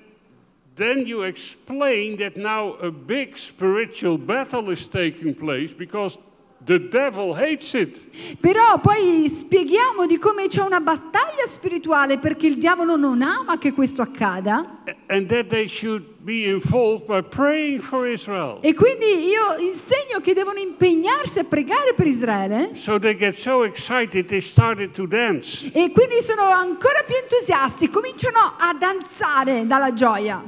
then 0.76 1.06
you 1.06 1.24
explain 1.24 2.18
that 2.18 2.36
now 2.36 2.76
a 2.82 2.92
big 2.92 3.38
spiritual 3.38 4.18
battle 4.18 4.70
is 4.72 4.90
taking 4.90 5.34
place 5.34 5.74
because 5.74 6.18
the 6.66 6.80
devil 6.80 7.34
hates 7.34 7.74
it. 7.74 8.38
Però 8.40 8.80
poi 8.80 9.32
spieghiamo 9.34 10.06
di 10.06 10.18
come 10.18 10.48
c'è 10.48 10.62
una 10.62 10.80
battaglia 10.80 11.46
spirituale 11.48 12.18
perché 12.18 12.48
il 12.48 12.58
diavolo 12.58 12.96
non 12.96 13.22
ama 13.22 13.58
che 13.58 13.72
questo 13.72 14.02
accada. 14.02 14.82
And 15.08 15.28
that 15.28 15.48
they 15.48 15.68
should 15.68 16.04
be 16.24 16.48
involved 16.50 17.06
by 17.06 17.22
praying 17.22 17.82
for 17.82 18.08
Israel. 18.08 18.58
E 18.62 18.74
quindi 18.74 19.28
io 19.28 19.58
insegno 19.60 20.20
che 20.22 20.34
devono 20.34 20.60
impegnarsi 20.60 21.40
a 21.40 21.44
pregare 21.44 21.94
per 21.94 22.08
Israele. 22.08 22.72
So 22.74 22.98
they 23.00 23.16
get 23.16 23.36
so 23.36 23.64
excited 23.64 24.26
they 24.26 24.42
started 24.42 24.92
to 24.92 25.06
dance. 25.06 25.70
E 25.72 25.92
quindi 25.92 26.22
sono 26.26 26.50
ancora 26.50 27.04
più 27.06 27.16
entusiasti, 27.16 27.90
cominciano 27.90 28.40
a 28.58 28.74
danzare 28.74 29.68
dalla 29.68 29.94
gioia. 29.94 30.42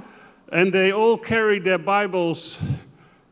And 0.49 0.71
they 0.71 0.91
all 0.91 1.19
carry 1.19 1.61
their 1.61 1.77
Bibles 1.77 2.57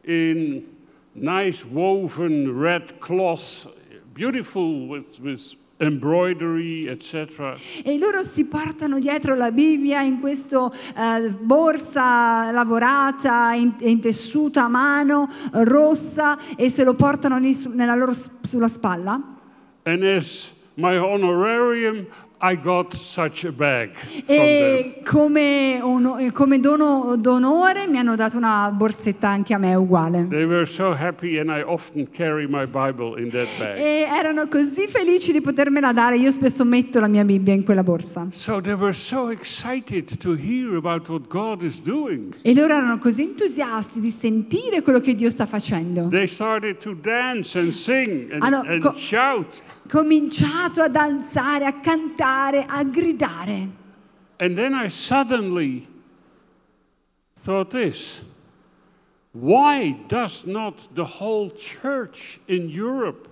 in 0.03 0.74
nice 1.15 1.65
woven 1.65 2.51
red 2.51 2.99
cloth, 2.99 3.67
beautiful 4.13 4.87
with, 4.87 5.17
with 5.19 5.55
embroidery, 5.79 6.87
etc. 6.87 7.57
E 7.83 7.97
loro 7.97 8.23
si 8.23 8.45
portano 8.45 8.99
dietro 8.99 9.35
la 9.35 9.51
Bibbia 9.51 10.01
in 10.01 10.19
questa 10.19 10.71
borsa 11.39 12.51
lavorata, 12.51 13.53
in, 13.53 13.73
in 13.79 13.99
tessuto 13.99 14.59
a 14.59 14.67
mano, 14.67 15.29
rossa, 15.51 16.37
e 16.55 16.69
se 16.69 16.83
lo 16.83 16.93
portano 16.93 17.39
su- 17.53 17.71
nella 17.73 17.95
loro, 17.95 18.13
sulla 18.41 18.67
spalla. 18.69 19.21
And 19.83 20.03
as 20.03 20.51
my 20.75 20.97
honorarium, 20.97 22.07
I 22.47 22.55
got 22.55 22.93
such 22.93 23.43
a 23.43 23.51
bag. 23.51 23.89
E 24.27 25.01
come, 25.03 25.79
ono- 25.81 26.31
come 26.31 26.59
dono 26.59 27.15
d'onore 27.17 27.87
mi 27.87 27.97
hanno 27.97 28.15
dato 28.15 28.37
una 28.37 28.69
borsetta 28.71 29.27
anche 29.27 29.55
a 29.55 29.57
me 29.57 29.73
uguale. 29.73 30.27
They 30.29 30.45
were 30.45 30.67
so 30.67 30.91
happy, 30.91 31.39
and 31.39 31.49
I 31.49 31.63
often 31.63 32.07
carry 32.11 32.45
my 32.47 32.67
Bible 32.67 33.19
in 33.19 33.31
that 33.31 33.47
bag. 33.57 33.77
E 33.79 34.05
erano 34.07 34.47
così 34.47 34.87
felici 34.87 35.31
di 35.31 35.41
potermela 35.41 35.91
dare, 35.91 36.17
io 36.17 36.29
spesso 36.31 36.63
metto 36.63 36.99
la 36.99 37.07
mia 37.07 37.23
Bibbia 37.23 37.55
in 37.55 37.63
quella 37.63 37.81
borsa. 37.81 38.27
So 38.29 38.61
they 38.61 38.75
were 38.75 38.93
so 38.93 39.29
excited 39.31 40.15
to 40.19 40.35
hear 40.35 40.75
about 40.75 41.09
what 41.09 41.27
God 41.27 41.63
is 41.63 41.81
doing. 41.81 42.35
E 42.43 42.53
loro 42.53 42.73
erano 42.75 42.99
così 42.99 43.23
entusiasti 43.23 43.99
di 43.99 44.11
sentire 44.11 44.83
quello 44.83 44.99
che 44.99 45.15
Dio 45.15 45.31
sta 45.31 45.47
facendo. 45.47 46.09
They 46.09 46.27
started 46.27 46.77
to 46.77 46.93
dance 46.93 47.57
and 47.57 47.71
sing 47.71 48.29
and, 48.31 48.43
Hanno 48.43 48.61
and 48.67 48.83
co- 48.83 48.93
shout. 48.93 49.63
Cominciato 49.87 50.81
a 50.81 50.89
danzare, 50.89 51.67
a 51.67 51.73
cantare, 51.81 52.65
a 52.67 52.83
gridare. 52.83 53.69
And 54.39 54.57
then 54.57 54.73
I 54.73 54.87
suddenly 54.89 55.87
thought 57.35 57.69
this 57.69 58.23
why 59.33 59.91
does 60.07 60.45
not 60.47 60.87
the 60.95 61.03
whole 61.03 61.51
church 61.51 62.39
in 62.47 62.69
Europe 62.69 63.27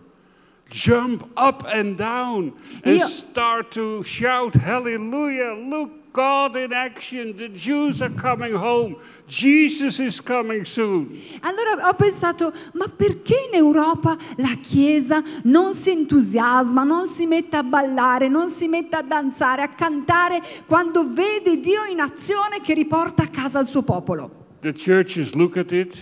jump 0.69 1.29
up 1.37 1.63
and 1.73 1.97
down 1.97 2.51
and 2.83 2.99
Io- 2.99 3.07
start 3.07 3.71
to 3.71 4.03
shout, 4.03 4.53
Hallelujah! 4.53 5.53
Look, 5.53 5.91
God 6.13 6.55
in 6.55 6.71
action! 6.71 7.35
The 7.35 7.49
Jews 7.49 7.99
are 8.01 8.13
coming 8.13 8.53
home! 8.53 8.97
Jesus 9.27 9.97
is 9.99 10.21
coming 10.21 10.63
soon! 10.63 11.19
Allora 11.41 11.89
ho 11.89 11.93
pensato, 11.95 12.53
ma 12.73 12.87
perché 12.87 13.49
in 13.51 13.57
Europa 13.57 14.15
la 14.37 14.55
Chiesa 14.61 15.23
non 15.43 15.73
si 15.73 15.89
entusiasma, 15.89 16.83
non 16.83 17.07
si 17.07 17.25
mette 17.25 17.55
a 17.55 17.63
ballare, 17.63 18.29
non 18.29 18.49
si 18.49 18.67
mette 18.67 18.95
a 18.95 19.01
danzare, 19.01 19.63
a 19.63 19.69
cantare 19.69 20.39
quando 20.67 21.11
vede 21.11 21.59
Dio 21.59 21.83
in 21.85 21.99
azione 21.99 22.61
che 22.61 22.75
riporta 22.75 23.23
a 23.23 23.27
casa 23.27 23.59
il 23.59 23.65
suo 23.65 23.81
popolo? 23.81 24.45
The 24.61 24.71
churches 24.71 25.33
look 25.33 25.57
at 25.57 25.71
it. 25.71 25.97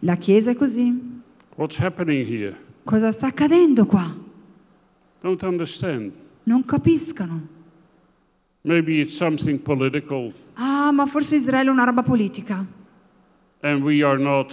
La 0.00 0.16
Chiesa 0.16 0.50
è 0.50 0.56
così. 0.56 1.20
What's 1.54 1.78
happening 1.78 2.26
here? 2.26 2.58
Cosa 2.82 3.12
sta 3.12 3.28
accadendo 3.28 3.86
qua? 3.86 4.12
Don't 5.20 5.42
understand. 5.42 6.10
Non 6.42 6.64
capiscono. 6.64 7.60
Maybe 8.64 9.00
it's 9.00 9.14
something 9.16 9.58
political. 9.60 10.32
Ah, 10.54 10.92
ma 10.92 11.06
forse 11.06 11.34
Israele 11.36 11.68
è 11.68 11.72
una 11.72 11.84
roba 11.84 12.02
politica. 12.02 12.64
and 13.64 13.82
we 13.84 14.02
are 14.02 14.18
not 14.18 14.52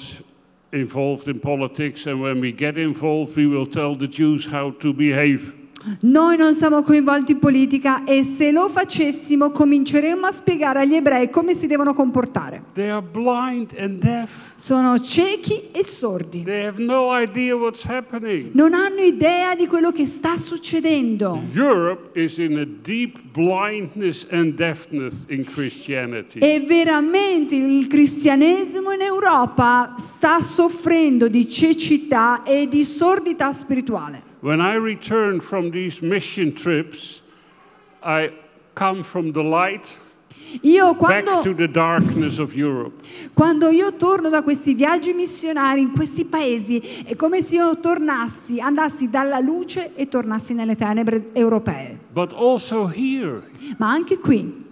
involved 0.71 1.27
in 1.27 1.39
politics. 1.39 2.05
And 2.05 2.21
when 2.21 2.39
we 2.39 2.51
get 2.51 2.77
involved, 2.77 3.35
we 3.35 3.47
will 3.47 3.65
tell 3.65 3.95
the 3.95 4.07
Jews 4.07 4.45
how 4.45 4.71
to 4.81 4.93
behave. 4.93 5.55
Noi 6.01 6.35
non 6.37 6.53
siamo 6.53 6.83
coinvolti 6.83 7.33
in 7.33 7.39
politica 7.39 8.03
e 8.03 8.23
se 8.23 8.51
lo 8.51 8.67
facessimo 8.67 9.51
cominceremmo 9.51 10.25
a 10.25 10.31
spiegare 10.31 10.81
agli 10.81 10.95
ebrei 10.95 11.29
come 11.29 11.53
si 11.53 11.67
devono 11.67 11.93
comportare. 11.93 12.63
They 12.73 12.89
are 12.89 13.01
blind 13.01 13.73
and 13.77 13.99
deaf. 13.99 14.51
Sono 14.55 14.99
ciechi 14.99 15.71
e 15.71 15.83
sordi. 15.85 16.43
They 16.43 16.65
have 16.65 16.83
no 16.83 17.17
idea 17.17 17.55
what's 17.55 17.85
happening. 17.85 18.49
Non 18.53 18.73
hanno 18.73 18.99
idea 18.99 19.55
di 19.55 19.67
quello 19.67 19.91
che 19.91 20.05
sta 20.05 20.35
succedendo. 20.37 21.41
Europe 21.53 22.19
is 22.19 22.37
in 22.37 22.57
a 22.57 22.65
deep 22.65 23.19
blindness 23.31 24.27
and 24.31 24.55
deafness 24.55 25.25
in 25.29 25.45
Christianity. 25.45 26.39
E 26.39 26.59
veramente 26.59 27.55
il 27.55 27.87
cristianesimo 27.87 28.91
in 28.91 29.01
Europa 29.01 29.95
sta 29.97 30.41
soffrendo 30.41 31.29
di 31.29 31.47
cecità 31.47 32.43
e 32.43 32.67
di 32.67 32.83
sordità 32.83 33.53
spirituale. 33.53 34.28
When 34.41 34.61
I 34.61 34.75
return 34.75 35.41
from 35.41 35.71
these 35.71 36.01
mission 36.01 36.53
trips, 36.53 37.21
I 38.01 38.31
come 38.73 39.03
from 39.03 39.33
the 39.33 39.43
light 39.43 39.95
Io 40.61 40.95
back 40.95 41.25
to 41.43 41.53
quando, 41.53 42.93
quando 43.33 43.69
io 43.69 43.93
torno 43.93 44.29
da 44.29 44.41
questi 44.41 44.73
viaggi 44.73 45.13
missionari 45.13 45.81
in 45.81 45.91
questi 45.91 46.25
paesi 46.25 47.03
è 47.05 47.15
come 47.15 47.43
se 47.43 47.55
io 47.55 47.79
tornassi, 47.79 48.59
andassi 48.59 49.09
dalla 49.09 49.39
luce 49.39 49.93
e 49.95 50.07
tornassi 50.07 50.53
nelle 50.55 50.75
tenebre 50.75 51.29
europee. 51.33 51.99
But 52.11 52.33
also 52.33 52.87
here, 52.87 53.43
Ma 53.77 53.91
anche 53.91 54.17
qui 54.17 54.65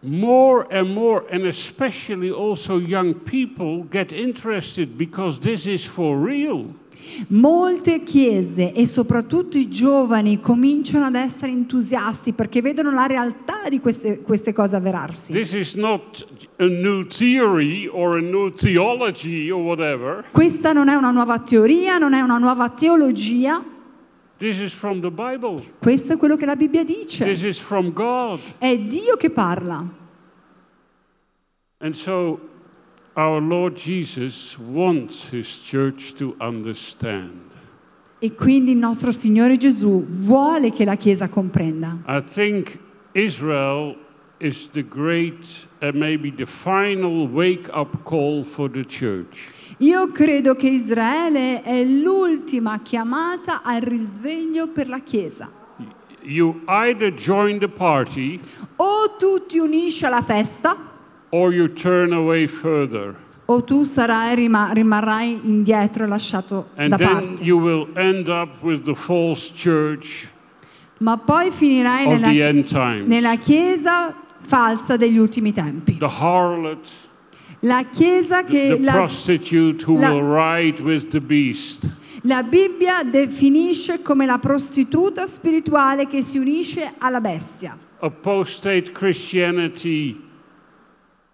more 0.00 0.66
and 0.70 0.94
more, 0.94 1.24
and 1.30 1.44
especially 1.44 2.30
also 2.30 2.78
young 2.78 3.14
people, 3.14 3.84
get 3.90 4.12
interested 4.12 4.96
because 4.96 5.38
this 5.40 5.66
is 5.66 5.84
for 5.84 6.16
real. 6.16 6.74
Molte 7.28 8.02
chiese 8.02 8.72
e 8.72 8.86
soprattutto 8.86 9.56
i 9.56 9.68
giovani 9.68 10.40
cominciano 10.40 11.06
ad 11.06 11.14
essere 11.14 11.52
entusiasti 11.52 12.32
perché 12.32 12.60
vedono 12.60 12.90
la 12.90 13.06
realtà 13.06 13.68
di 13.68 13.80
queste, 13.80 14.20
queste 14.20 14.52
cose 14.52 14.76
avverarsi. 14.76 15.32
Questa 20.30 20.72
non 20.72 20.88
è 20.88 20.94
una 20.94 21.10
nuova 21.10 21.38
teoria, 21.40 21.98
non 21.98 22.14
è 22.14 22.20
una 22.20 22.38
nuova 22.38 22.68
teologia, 22.70 23.62
questo 25.78 26.12
è 26.14 26.16
quello 26.16 26.36
che 26.36 26.46
la 26.46 26.56
Bibbia 26.56 26.84
dice. 26.84 27.24
È 28.58 28.78
Dio 28.78 29.16
che 29.16 29.30
parla. 29.30 30.00
And 31.78 31.94
so 31.94 32.51
our 33.16 33.40
Lord 33.40 33.76
Jesus 33.76 34.58
wants 34.58 35.28
his 35.28 35.58
church 35.58 36.14
to 36.14 36.34
understand. 36.40 37.50
E 38.18 38.34
quindi 38.34 38.70
il 38.70 38.78
nostro 38.78 39.10
Signore 39.10 39.56
Gesù 39.56 40.04
vuole 40.06 40.70
che 40.70 40.84
la 40.84 40.96
Chiesa 40.96 41.28
comprenda. 41.28 41.98
I 42.06 42.20
think 42.22 42.78
Israel 43.12 43.96
is 44.38 44.68
the 44.70 44.82
great 44.82 45.44
and 45.80 45.94
maybe 45.94 46.30
the 46.30 46.46
final 46.46 47.26
wake 47.26 47.68
up 47.72 48.04
call 48.04 48.44
for 48.44 48.70
the 48.70 48.84
church. 48.84 49.50
Io 49.78 50.12
credo 50.12 50.54
che 50.54 50.68
Israele 50.68 51.62
è 51.62 51.82
l'ultima 51.82 52.80
chiamata 52.82 53.62
al 53.62 53.80
risveglio 53.80 54.68
per 54.68 54.88
la 54.88 55.00
Chiesa. 55.00 55.50
You 56.22 56.60
either 56.68 57.12
join 57.12 57.58
the 57.58 57.68
party 57.68 58.38
O 58.76 59.16
tu 59.18 59.44
ti 59.46 59.58
unisci 59.58 60.04
alla 60.04 60.22
festa 60.22 60.91
or 61.32 61.52
you 61.52 61.68
turn 61.68 62.12
away 62.12 62.46
further. 62.46 63.14
o 63.46 63.60
tu 63.60 63.84
sarai, 63.84 64.34
rima- 64.36 64.70
rimarrai 64.72 65.40
indietro, 65.44 66.06
lasciato 66.06 66.68
And 66.76 66.90
da 66.90 66.96
then 66.96 67.08
parte. 67.08 67.44
you 67.44 67.58
will 67.58 67.88
end 67.96 68.28
up 68.28 68.62
with 68.62 68.84
the 68.84 68.94
false 68.94 69.50
church 69.50 70.28
Ma 70.98 71.16
poi 71.16 71.50
finirai 71.50 72.04
of 72.06 72.20
nella, 72.20 72.28
the 72.28 72.42
end 72.42 72.68
times. 72.68 73.08
nella 73.08 73.36
chiesa 73.36 74.14
falsa 74.46 74.96
degli 74.96 75.18
ultimi 75.18 75.52
tempi. 75.52 75.96
The 75.98 76.08
harlot, 76.08 76.88
La 77.64 77.84
chiesa 77.84 78.42
che 78.44 78.68
the 78.76 78.78
la, 78.82 78.92
prostitute 78.92 79.82
who 79.84 79.98
la- 79.98 80.10
will 80.12 80.22
ride 80.22 80.80
with 80.82 81.08
the 81.10 81.20
beast. 81.20 81.88
la 82.22 82.42
Bibbia 82.42 83.02
definisce 83.04 84.00
come 84.02 84.26
la 84.26 84.38
prostituta 84.38 85.26
spirituale 85.26 86.06
che 86.06 86.22
si 86.22 86.38
unisce 86.38 86.92
alla 86.98 87.20
bestia. 87.20 87.76
Apostate 88.00 88.90
Christianity 88.92 90.20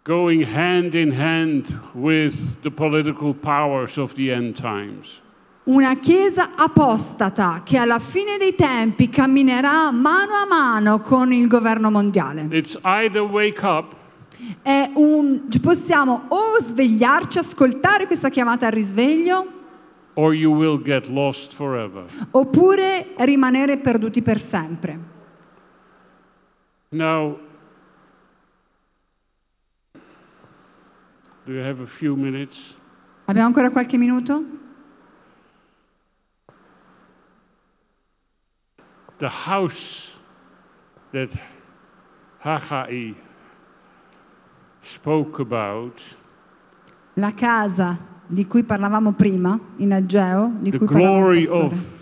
going 0.09 0.43
hand 0.43 0.95
in 0.95 1.13
hand 1.13 1.67
with 1.93 2.63
the 2.63 2.71
political 2.71 3.35
powers 3.35 3.99
of 3.99 4.15
the 4.15 4.33
end 4.33 4.57
times. 4.57 5.21
Una 5.65 5.97
chiesa 5.97 6.55
apostata 6.57 7.61
che 7.63 7.77
alla 7.77 7.99
fine 7.99 8.39
dei 8.39 8.55
tempi 8.55 9.11
camminerà 9.11 9.91
mano 9.91 10.33
a 10.33 10.47
mano 10.47 11.01
con 11.01 11.31
il 11.31 11.47
governo 11.47 11.91
mondiale. 11.91 12.47
It's 12.51 12.79
either 12.85 13.21
wake 13.21 13.63
up 13.63 13.95
un, 14.95 15.47
possiamo 15.61 16.25
o 16.29 16.63
svegliarci, 16.63 17.39
ascoltare 17.39 18.07
questa 18.07 18.31
chiamata 18.31 18.67
al 18.67 18.73
risveglio, 18.73 19.47
or 20.15 20.33
you 20.33 20.55
will 20.55 20.81
get 20.83 21.09
lost 21.09 21.53
forever. 21.53 22.05
oppure 22.31 23.09
rimanere 23.19 23.77
perduti 23.77 24.23
per 24.23 24.41
sempre. 24.41 25.17
Now, 26.91 27.39
do 31.49 31.55
you 31.55 31.63
have 31.63 31.81
a 31.81 31.87
few 31.87 32.15
minutes? 32.15 32.75
Abbiamo 33.25 33.47
ancora 33.49 33.71
qualche 33.71 33.97
minuto? 33.97 34.45
The 39.17 39.31
house 39.31 40.13
that 41.13 41.31
Haggai 42.41 43.15
spoke 44.81 45.41
about, 45.41 45.99
La 47.15 47.33
casa 47.33 47.99
di 48.27 48.47
cui 48.47 48.63
parlavamo 48.63 49.13
prima, 49.13 49.59
in 49.77 49.93
Ageo, 49.95 50.53
di 50.61 50.71
the 50.71 50.77
cui 50.77 50.87
parlavamo 50.87 51.49
of 51.49 51.98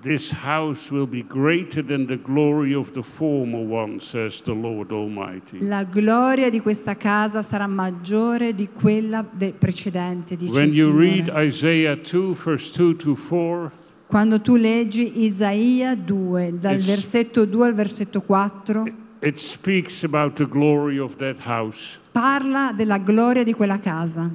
this 0.00 0.30
house 0.30 0.90
will 0.90 1.06
be 1.06 1.22
greater 1.22 1.82
than 1.82 2.06
the 2.06 2.16
glory 2.16 2.72
of 2.74 2.92
the 2.92 3.02
former 3.02 3.60
one, 3.60 3.98
says 4.00 4.40
the 4.42 4.52
Lord 4.52 4.92
Almighty. 4.92 5.58
La 5.66 5.84
gloria 5.84 6.50
di 6.50 6.60
questa 6.60 6.96
casa 6.96 7.42
sarà 7.42 7.66
maggiore 7.66 8.54
di 8.54 8.68
quella 8.72 9.24
de- 9.28 9.52
precedente, 9.58 10.36
dice 10.36 10.52
When 10.52 10.72
you 10.72 10.90
read 10.96 11.28
Isaiah 11.34 11.96
2, 11.96 12.34
verse 12.34 12.70
2 12.70 12.96
to 12.96 13.14
4, 13.14 13.72
Quando 14.06 14.40
tu 14.40 14.56
leggi 14.56 15.24
Isaia 15.24 15.94
2, 15.96 16.58
dal 16.58 16.78
versetto 16.78 17.44
2 17.44 17.66
al 17.66 17.74
versetto 17.74 18.20
4, 18.20 18.84
it 19.20 19.38
speaks 19.38 20.04
about 20.04 20.36
the 20.36 20.46
glory 20.46 20.98
of 20.98 21.16
that 21.16 21.36
house. 21.44 21.98
parla 22.12 22.72
della 22.74 22.98
gloria 22.98 23.42
di 23.42 23.52
quella 23.52 23.78
casa. 23.80 24.30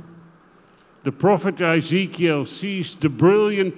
The 1.03 1.11
prophet 1.11 1.59
Ezekiel 1.61 2.45
sees 2.45 2.95
the 2.97 3.09
brilliant 3.09 3.74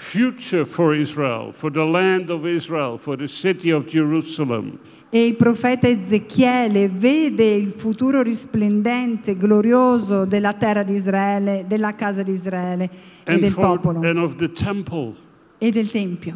future 0.00 0.64
for 0.64 0.94
Israel, 0.94 1.52
for 1.52 1.70
the 1.70 1.84
land 1.84 2.30
of 2.30 2.46
Israel, 2.46 2.96
for 2.96 3.16
the 3.16 3.28
city 3.28 3.70
of 3.70 3.84
Jerusalem. 3.86 4.78
E 5.12 5.26
il 5.26 5.34
profeta 5.34 5.88
Ezechiele 5.88 6.88
vede 6.88 7.44
il 7.44 7.72
futuro 7.76 8.22
risplendente, 8.22 9.36
glorioso 9.36 10.24
della 10.24 10.54
terra 10.54 10.82
di 10.84 10.94
Israele, 10.94 11.64
della 11.68 11.94
casa 11.94 12.22
di 12.22 12.32
Israele 12.32 12.84
e 13.24 13.32
And, 13.32 13.40
del 13.42 13.50
for, 13.50 13.78
popolo 13.78 14.00
and 14.08 14.16
of 14.18 14.36
the 14.36 14.50
temple, 14.50 15.14
e 15.58 15.70
del 15.70 15.90
tempio. 15.90 16.34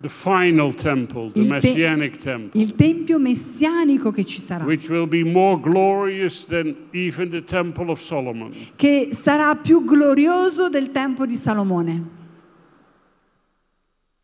the 0.00 0.08
final 0.08 0.72
temple, 0.72 1.30
the 1.32 1.40
Il 1.40 1.46
te- 1.46 1.50
messianic 1.52 2.16
temple, 2.16 2.60
Il 2.60 2.74
tempio 2.76 3.18
messianico 3.18 4.10
che 4.12 4.24
ci 4.24 4.40
sarà, 4.40 4.64
which 4.64 4.88
will 4.88 5.06
be 5.08 5.22
more 5.24 5.60
glorious 5.60 6.46
than 6.46 6.74
even 6.92 7.28
the 7.30 7.42
temple 7.42 7.90
of 7.90 8.00
Solomon. 8.00 8.52
che 8.76 9.10
sarà 9.12 9.54
più 9.56 9.84
glorioso 9.84 10.68
del 10.70 10.92
tempio 10.92 11.26
di 11.26 11.34
Salomone. 11.36 12.16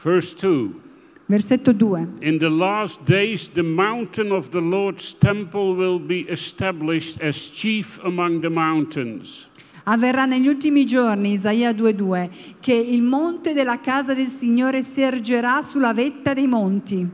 Verse 0.04 0.34
2 0.34 0.82
Versetto 1.26 1.72
2. 1.72 2.18
In 2.20 2.38
the 2.38 2.50
last 2.50 3.06
days, 3.06 3.48
the 3.48 3.62
mountain 3.62 4.30
of 4.30 4.50
the 4.50 4.60
Lord's 4.60 5.14
temple 5.14 5.74
will 5.74 5.98
be 5.98 6.28
established 6.28 7.22
as 7.22 7.34
chief 7.48 7.98
among 8.04 8.42
the 8.42 8.50
mountains. 8.50 9.46
Avverrà 9.84 10.26
negli 10.26 10.48
ultimi 10.48 10.84
giorni, 10.84 11.32
Isaia 11.32 11.72
2:2, 11.72 12.58
che 12.60 12.74
il 12.74 13.00
monte 13.02 13.54
della 13.54 13.80
casa 13.80 14.12
del 14.12 14.28
Signore 14.28 14.82
si 14.82 15.00
ergerà 15.00 15.62
sulla 15.62 15.94
vetta 15.94 16.34
dei 16.34 16.46
monti. 16.46 17.08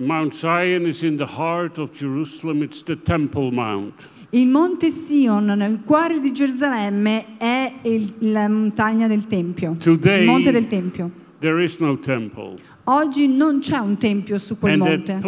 Mount 0.00 0.34
Zion 0.34 0.86
is 0.86 1.02
in 1.02 1.16
the 1.16 1.26
heart 1.26 1.78
of 1.78 1.92
Jerusalem, 1.92 2.62
it's 2.62 2.82
the 2.82 3.00
Temple 3.00 3.52
Mount. 3.52 4.08
Il 4.30 4.48
monte 4.48 4.90
Sion 4.90 5.46
nel 5.46 5.80
cuore 5.86 6.20
di 6.20 6.32
Gerusalemme 6.32 7.38
è 7.38 7.72
il- 7.82 8.12
la 8.30 8.46
montagna 8.46 9.06
del 9.06 9.26
Tempio, 9.26 9.76
Today- 9.78 10.20
il 10.20 10.26
monte 10.26 10.52
del 10.52 10.68
Tempio. 10.68 11.10
No. 11.40 12.56
Oggi 12.84 13.28
non 13.28 13.60
c'è 13.60 13.78
un 13.78 13.96
tempio 13.96 14.38
su 14.38 14.58
quel 14.58 14.80
And 14.80 14.82
monte, 14.82 15.18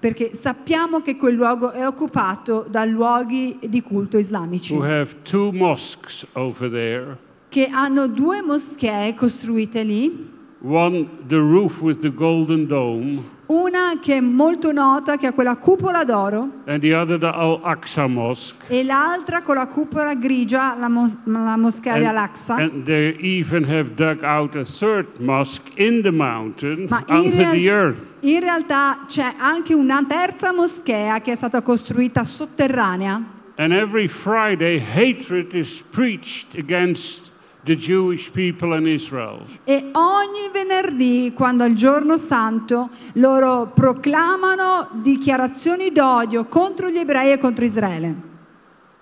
perché 0.00 0.34
sappiamo 0.34 1.00
che 1.00 1.16
quel 1.16 1.34
luogo 1.34 1.70
è 1.72 1.86
occupato 1.86 2.66
da 2.68 2.84
luoghi 2.84 3.58
di 3.68 3.80
culto 3.82 4.18
islamici, 4.18 4.72
who 4.74 4.82
have 4.82 5.14
two 5.22 5.50
mosques 5.52 6.26
over 6.34 6.68
there. 6.70 7.16
che 7.48 7.68
hanno 7.70 8.06
due 8.08 8.42
moschee 8.42 9.14
costruite 9.14 9.82
lì, 9.82 10.34
One, 10.62 11.06
the 11.26 11.36
roof 11.36 11.80
with 11.80 11.98
the 12.00 12.12
golden 12.12 12.66
dome, 12.66 13.22
una 13.46 13.98
che 14.00 14.16
è 14.16 14.20
molto 14.20 14.72
nota, 14.72 15.16
che 15.16 15.28
ha 15.28 15.32
quella 15.32 15.56
cupola 15.56 16.02
d'oro, 16.04 16.62
and 16.66 16.80
the 16.80 16.94
other, 16.94 17.18
the 17.18 17.26
Al 17.26 17.60
Aqsa 17.62 18.06
Mosque. 18.06 18.66
e 18.68 18.82
l'altra 18.82 19.42
con 19.42 19.54
la 19.54 19.66
cupola 19.66 20.14
grigia, 20.14 20.74
la, 20.76 20.88
mo- 20.88 21.18
la 21.24 21.56
moschea 21.56 21.98
di 21.98 22.04
Al-Aqsa. 22.04 22.54
and 22.56 22.84
they 22.84 23.16
even 23.20 23.62
have 23.64 23.90
dug 23.94 24.22
out 24.24 24.56
a 24.56 24.64
third 24.64 25.06
mosque 25.20 25.70
in 25.76 26.02
the 26.02 26.10
mountain 26.10 26.86
Ma 26.88 27.04
under 27.08 27.36
real- 27.36 27.52
the 27.52 27.70
earth. 27.70 28.14
in 28.20 28.40
realtà 28.40 29.04
c'è 29.06 29.34
anche 29.38 29.74
una 29.74 30.04
terza 30.08 30.52
moschea 30.52 31.20
che 31.20 31.32
è 31.32 31.36
stata 31.36 31.62
costruita 31.62 32.24
sotterranea 32.24 33.34
And 33.58 33.72
every 33.72 34.06
Friday, 34.06 34.78
hatred 34.78 35.54
is 35.54 35.80
preached 35.90 36.58
against 36.58 37.30
the 37.66 37.74
Jewish 37.74 38.30
people 38.30 38.74
and 38.74 38.86
Israel. 38.86 39.44
e 39.64 39.90
ogni 39.92 40.48
venerdì, 40.52 41.32
quando 41.34 41.64
è 41.64 41.68
il 41.68 41.74
giorno 41.74 42.16
santo, 42.16 42.90
loro 43.14 43.72
proclamano 43.74 44.88
dichiarazioni 45.02 45.90
d'odio 45.90 46.44
contro 46.46 46.88
gli 46.88 46.98
ebrei 46.98 47.32
e 47.32 47.38
contro 47.38 47.64
Israele. 47.64 48.14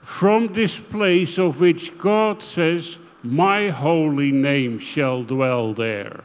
From 0.01 0.51
this 0.51 0.79
place 0.79 1.39
of 1.39 1.61
which 1.61 1.93
God 1.99 2.41
says, 2.41 2.99
My 3.23 3.71
holy 3.71 4.31
name 4.33 4.79
shall 4.79 5.25
dwell 5.25 5.73
there. 5.75 6.23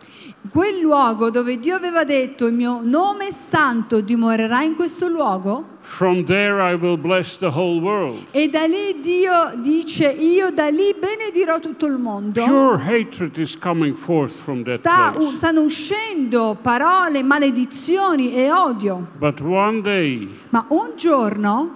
Quel 0.52 0.80
luogo 0.80 1.30
dove 1.30 1.58
Dio 1.60 1.76
aveva 1.76 2.06
detto 2.06 2.46
il 2.46 2.54
mio 2.54 2.80
nome 2.82 3.32
santo 3.34 4.00
dimorerà 4.00 4.62
in 4.64 4.76
questo 4.76 5.08
luogo 5.08 5.78
From 5.82 6.24
there 6.24 6.62
I 6.62 6.76
will 6.76 6.98
bless 6.98 7.38
the 7.38 7.48
whole 7.48 7.82
world. 7.82 8.24
e 8.32 8.48
da 8.50 8.66
lì 8.66 9.02
Dio 9.02 9.52
dice 9.58 10.08
io 10.10 10.50
da 10.52 10.70
lì 10.70 10.96
benedirò 10.98 11.60
tutto 11.60 11.88
il 11.88 11.98
mondo. 11.98 12.44
Pure 12.44 12.78
hatred 12.82 13.36
is 13.38 13.58
coming 13.58 13.94
forth 13.96 14.34
from 14.34 14.64
that 14.64 14.80
Sta- 14.80 15.12
place. 15.14 15.36
stanno 15.38 15.62
uscendo 15.62 16.58
parole, 16.62 17.22
maledizioni 17.22 18.34
e 18.34 18.50
odio. 18.50 19.08
But 19.18 19.42
one 19.42 19.82
day 19.82 20.28
Ma 20.50 20.66
un 20.70 20.92
giorno 20.96 21.70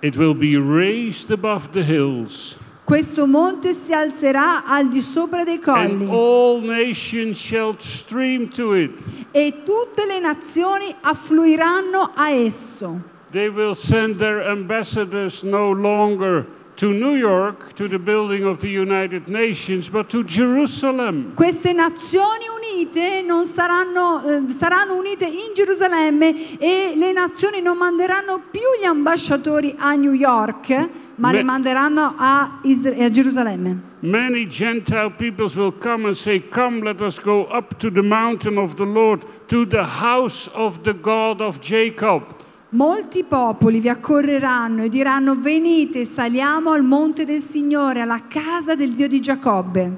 it 0.00 0.16
will 0.16 0.34
be 0.34 0.56
raised 0.56 1.30
above 1.30 1.68
the 1.72 1.82
hills. 1.82 2.56
Questo 2.84 3.26
monte 3.26 3.72
si 3.72 3.92
alzerà 3.92 4.64
al 4.66 4.88
di 4.88 5.00
sopra 5.00 5.42
dei 5.42 5.60
And 5.64 6.06
colli 6.06 6.10
all 6.10 6.62
nations 6.62 7.38
shall 7.38 7.74
stream 7.78 8.48
to 8.50 8.74
it. 8.74 9.00
e 9.30 9.62
tutte 9.64 10.04
le 10.06 10.20
nazioni 10.20 10.94
affluiranno 11.00 12.12
a 12.14 12.28
esso. 12.30 13.00
They 13.30 13.48
will 13.48 13.74
send 13.74 14.18
their 14.18 14.46
ambassadors 14.48 15.42
no 15.42 15.72
longer 15.72 16.46
to 16.76 16.90
New 16.92 17.14
York, 17.14 17.72
to 17.74 17.88
the 17.88 17.98
building 17.98 18.44
of 18.44 18.58
the 18.58 18.68
United 18.68 19.28
Nations, 19.28 19.88
but 19.88 20.08
to 20.08 20.22
Jerusalem. 20.24 21.32
Queste 21.34 21.72
nazioni 21.72 22.44
unite 22.48 23.22
non 23.22 23.46
saranno, 23.46 24.22
eh, 24.24 24.42
saranno 24.56 24.94
unite 24.96 25.24
in 25.24 25.54
Gerusalemme 25.54 26.58
e 26.58 26.92
le 26.96 27.12
nazioni 27.12 27.60
non 27.60 27.76
manderanno 27.76 28.42
più 28.50 28.60
gli 28.80 28.84
ambasciatori 28.84 29.74
a 29.78 29.94
New 29.94 30.12
York, 30.12 30.88
ma 31.16 31.30
le 31.32 31.42
manderanno 31.42 32.14
a, 32.16 32.60
Isra- 32.62 32.94
a 33.04 33.10
Gerusalemme. 33.10 33.92
Many 34.00 34.46
Gentile 34.46 35.10
peoples 35.10 35.54
will 35.56 35.72
come 35.78 36.06
and 36.06 36.16
say, 36.16 36.40
Come, 36.48 36.82
let 36.82 37.00
us 37.00 37.18
go 37.18 37.44
up 37.50 37.76
to 37.78 37.90
the 37.90 38.02
mountain 38.02 38.58
of 38.58 38.74
the 38.74 38.84
Lord, 38.84 39.24
to 39.48 39.64
the 39.66 39.84
house 39.84 40.48
of 40.54 40.80
the 40.82 40.92
God 40.92 41.40
of 41.40 41.58
Jacob. 41.60 42.22
Molti 42.70 43.22
popoli 43.22 43.78
vi 43.80 43.88
accorreranno 43.88 44.82
e 44.82 44.88
diranno 44.88 45.36
venite, 45.36 46.04
saliamo 46.04 46.72
al 46.72 46.82
monte 46.82 47.24
del 47.24 47.40
Signore, 47.40 48.00
alla 48.00 48.22
casa 48.26 48.74
del 48.74 48.90
Dio 48.94 49.06
di 49.06 49.20
Giacobbe, 49.20 49.96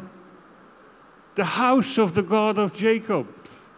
The 1.35 1.45
house 1.45 1.99
of 2.01 2.13
the 2.13 2.23
God 2.23 2.59
of 2.59 2.73
Jacob. 2.73 3.27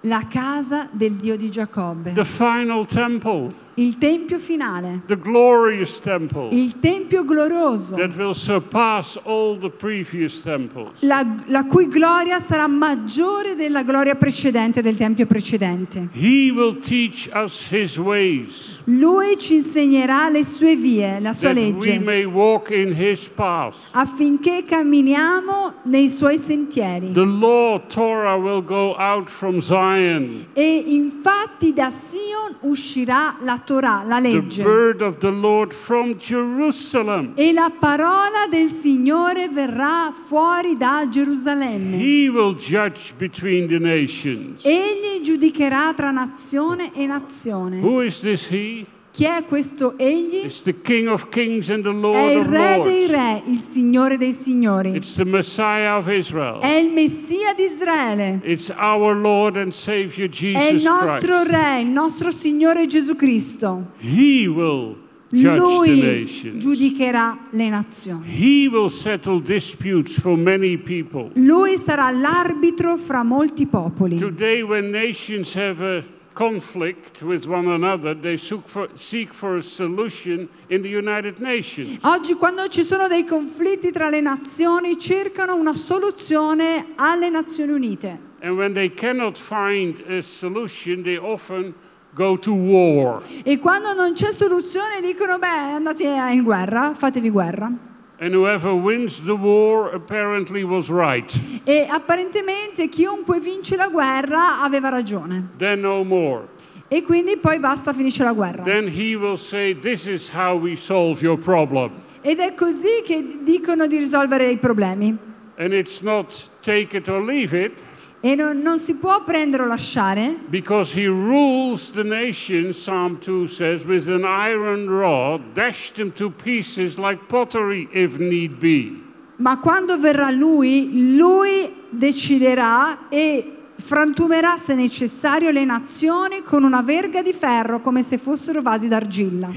la 0.02 0.26
casa 0.28 0.88
del 0.90 1.12
Dio 1.14 1.36
di 1.36 1.48
Giacobbe, 1.48 2.12
The 2.12 2.24
final 2.24 2.84
temple. 2.86 3.52
Il 3.78 3.96
tempio 3.98 4.38
finale, 4.38 5.02
The 5.06 5.16
glorious 5.18 6.00
temple. 6.00 6.48
il 6.50 6.78
tempio 6.80 7.24
glorioso, 7.24 7.94
That 7.94 8.16
will 8.16 8.34
surpass 8.34 9.16
all 9.24 9.56
the 9.56 9.70
previous 9.70 10.42
temples. 10.42 11.00
la, 11.00 11.24
la 11.46 11.64
cui 11.64 11.86
gloria 11.88 12.40
sarà 12.40 12.66
maggiore 12.66 13.54
della 13.54 13.82
gloria 13.84 14.16
precedente 14.16 14.82
del 14.82 14.96
tempio 14.96 15.26
precedente. 15.26 16.08
He 16.12 16.50
will 16.50 16.78
teach 16.80 17.28
us 17.34 17.68
his 17.70 17.96
ways, 17.98 18.76
Lui 18.84 19.36
ci 19.38 19.56
insegnerà 19.56 20.28
le 20.30 20.44
sue 20.44 20.74
vie, 20.74 21.20
la 21.20 21.32
sua 21.34 21.52
that 21.52 21.56
we 21.62 21.72
legge, 21.72 21.98
may 21.98 22.24
walk 22.24 22.70
in 22.70 22.92
his 22.98 23.28
paths. 23.28 23.76
affinché 23.92 24.64
camminiamo 24.66 25.74
nei 25.84 26.08
suoi 26.08 26.38
sentieri. 26.38 27.12
The 27.12 27.24
law, 27.24 27.80
Torah, 27.86 28.36
will 28.36 28.62
go 28.64 28.96
out 28.98 29.28
from 29.28 29.60
Zion. 29.60 30.46
E 30.54 30.84
infatti 30.86 31.72
da 31.72 31.90
Sion 31.90 32.56
uscirà 32.70 33.36
la 33.42 33.58
Torah, 33.58 33.66
la 33.76 34.20
The 34.20 34.20
legge. 34.20 34.62
word 34.62 35.02
of 35.02 35.18
the 35.18 35.30
Lord 35.30 35.72
from 35.72 36.16
Jerusalem. 36.16 37.32
E 37.36 37.52
la 37.52 37.70
parola 37.78 38.46
del 38.50 38.70
Signore 38.70 39.48
verrà 39.48 40.12
fuori 40.12 40.76
da 40.76 41.06
Gerusalemme. 41.08 41.96
He 41.96 42.28
will 42.28 42.54
judge 42.54 43.12
between 43.16 43.68
the 43.68 43.78
nations. 43.78 44.64
Egli 44.64 45.22
giudicherà 45.22 45.92
tra 45.94 46.10
nazione 46.10 46.92
e 46.94 47.06
nazione. 47.06 47.80
Who 47.80 48.02
is 48.02 48.20
this 48.20 48.48
he? 48.48 48.86
Chi 49.18 49.24
è 49.24 49.42
questo 49.48 49.98
egli? 49.98 50.44
It's 50.44 50.62
the 50.62 50.80
King 50.80 51.08
of 51.08 51.28
Kings 51.30 51.68
and 51.70 51.82
the 51.82 51.90
È 51.90 51.92
Lord 51.92 52.30
il 52.30 52.38
of 52.38 52.46
Re 52.46 52.80
dei. 52.84 53.06
Re, 53.08 53.42
il 53.46 53.60
Signore 53.68 54.16
dei 54.16 54.32
Signori. 54.32 54.94
It's 54.94 55.16
the 55.16 55.24
Messiah 55.24 55.98
of 55.98 56.06
Israel. 56.06 56.60
È 56.60 56.68
il 56.68 56.92
Messia 56.92 57.52
di 57.52 57.64
Israele. 57.64 58.40
It's 58.44 58.72
our 58.78 59.16
Lord 59.16 59.56
and 59.56 59.72
Savior 59.72 60.28
È 60.28 60.68
il 60.68 60.78
Jesus 60.78 60.84
nostro 60.84 61.18
Christ. 61.18 61.50
Re, 61.50 61.80
il 61.80 61.88
nostro 61.88 62.30
Signore 62.30 62.86
Gesù 62.86 63.16
Cristo. 63.16 63.90
He 63.98 64.46
will 64.46 64.96
judge 65.30 65.42
the 65.42 65.56
Lui 65.56 66.00
nations. 66.00 66.62
giudicherà 66.62 67.36
le 67.50 67.68
nazioni. 67.70 68.24
He 68.24 68.68
will 68.68 68.88
settle 68.88 69.40
disputes 69.40 70.16
for 70.16 70.38
many 70.38 70.76
people. 70.76 71.30
Lui 71.32 71.76
sarà 71.84 72.12
l'arbitro 72.12 72.96
fra 72.96 73.24
molti 73.24 73.66
popoli. 73.66 74.14
Today, 74.14 74.62
when 74.62 74.90
nations 74.90 75.56
have 75.56 75.82
a 75.84 76.04
conflict 76.38 77.20
with 77.22 77.46
one 77.46 77.66
another, 77.66 78.14
they 78.14 78.36
for, 78.36 78.88
seek 78.94 79.32
for 79.34 79.56
a 79.56 79.62
solution 79.62 80.48
in 80.70 80.82
the 80.82 80.88
United 80.88 81.40
Nations. 81.40 81.98
Oggi 82.04 82.34
quando 82.34 82.68
ci 82.68 82.84
sono 82.84 83.08
dei 83.08 83.24
conflitti 83.24 83.90
tra 83.90 84.08
le 84.08 84.20
nazioni 84.20 84.96
cercano 84.98 85.56
una 85.56 85.74
soluzione 85.74 86.92
alle 86.94 87.28
Nazioni 87.28 87.72
Unite 87.72 88.26
And 88.40 88.56
when 88.56 88.72
they 88.72 88.88
cannot 88.88 89.36
find 89.36 90.00
a 90.08 90.22
solution, 90.22 91.02
they 91.02 91.16
often 91.16 91.74
go 92.14 92.38
to 92.38 92.52
war. 92.52 93.20
e 93.42 93.58
quando 93.58 93.92
non 93.92 94.14
c'è 94.14 94.32
soluzione 94.32 95.00
dicono 95.00 95.38
beh 95.38 95.74
andate 95.74 96.04
in 96.04 96.44
guerra, 96.44 96.94
fatevi 96.94 97.30
guerra 97.30 97.72
And 98.20 98.34
whoever 98.34 98.74
wins 98.74 99.22
the 99.24 99.36
war 99.36 99.90
apparently 99.94 100.64
was 100.64 100.88
right. 100.90 101.32
e 101.64 101.86
apparentemente 101.88 102.88
chiunque 102.88 103.38
vince 103.40 103.76
la 103.76 103.88
guerra 103.88 104.60
aveva 104.62 104.88
ragione 104.88 105.50
Then 105.56 105.80
no 105.82 106.02
more. 106.02 106.48
e 106.88 107.02
quindi 107.02 107.36
poi 107.36 107.60
basta 107.60 107.92
finisce 107.92 108.24
la 108.24 108.32
guerra 108.32 108.62
Then 108.64 108.88
he 108.88 109.14
will 109.14 109.36
say, 109.36 109.72
This 109.72 110.06
is 110.06 110.28
how 110.28 110.56
we 110.58 110.74
solve 110.74 111.22
your 111.22 111.38
problem. 111.38 111.92
ed 112.22 112.40
è 112.40 112.54
così 112.54 113.02
che 113.04 113.38
dicono 113.44 113.86
di 113.86 113.98
risolvere 113.98 114.50
i 114.50 114.56
problemi 114.56 115.16
And 115.56 115.72
it's 115.72 116.00
not 116.02 116.48
take 116.62 116.96
it 116.96 117.08
or 117.08 117.22
leave 117.22 117.52
it, 117.56 117.80
e 118.28 118.34
non, 118.34 118.60
non 118.60 118.78
si 118.78 118.94
può 118.94 119.24
prendere 119.24 119.62
o 119.62 119.66
lasciare 119.66 120.36
because 120.50 120.92
he 120.92 121.06
rules 121.06 121.90
the 121.92 122.04
nation, 122.04 122.72
Psalm 122.74 123.18
2 123.18 123.46
says, 123.46 123.84
with 123.84 124.06
an 124.06 124.26
iron 124.26 124.86
rod, 124.86 125.40
dash 125.54 125.92
them 125.92 126.12
to 126.12 126.30
pieces 126.30 126.98
like 126.98 127.26
pottery 127.26 127.88
if 127.90 128.18
need 128.18 128.58
be. 128.58 129.02
Ma 129.36 129.58
quando 129.58 129.96
verrà 129.98 130.30
lui, 130.30 131.16
lui 131.16 131.72
deciderà 131.88 133.08
e 133.08 133.57
frantumerà 133.80 134.56
se 134.58 134.74
necessario 134.74 135.50
le 135.50 135.64
nazioni 135.64 136.42
con 136.42 136.64
una 136.64 136.82
verga 136.82 137.22
di 137.22 137.32
ferro 137.32 137.80
come 137.80 138.02
se 138.02 138.18
fossero 138.18 138.60
vasi 138.60 138.88
d'argilla. 138.88 139.48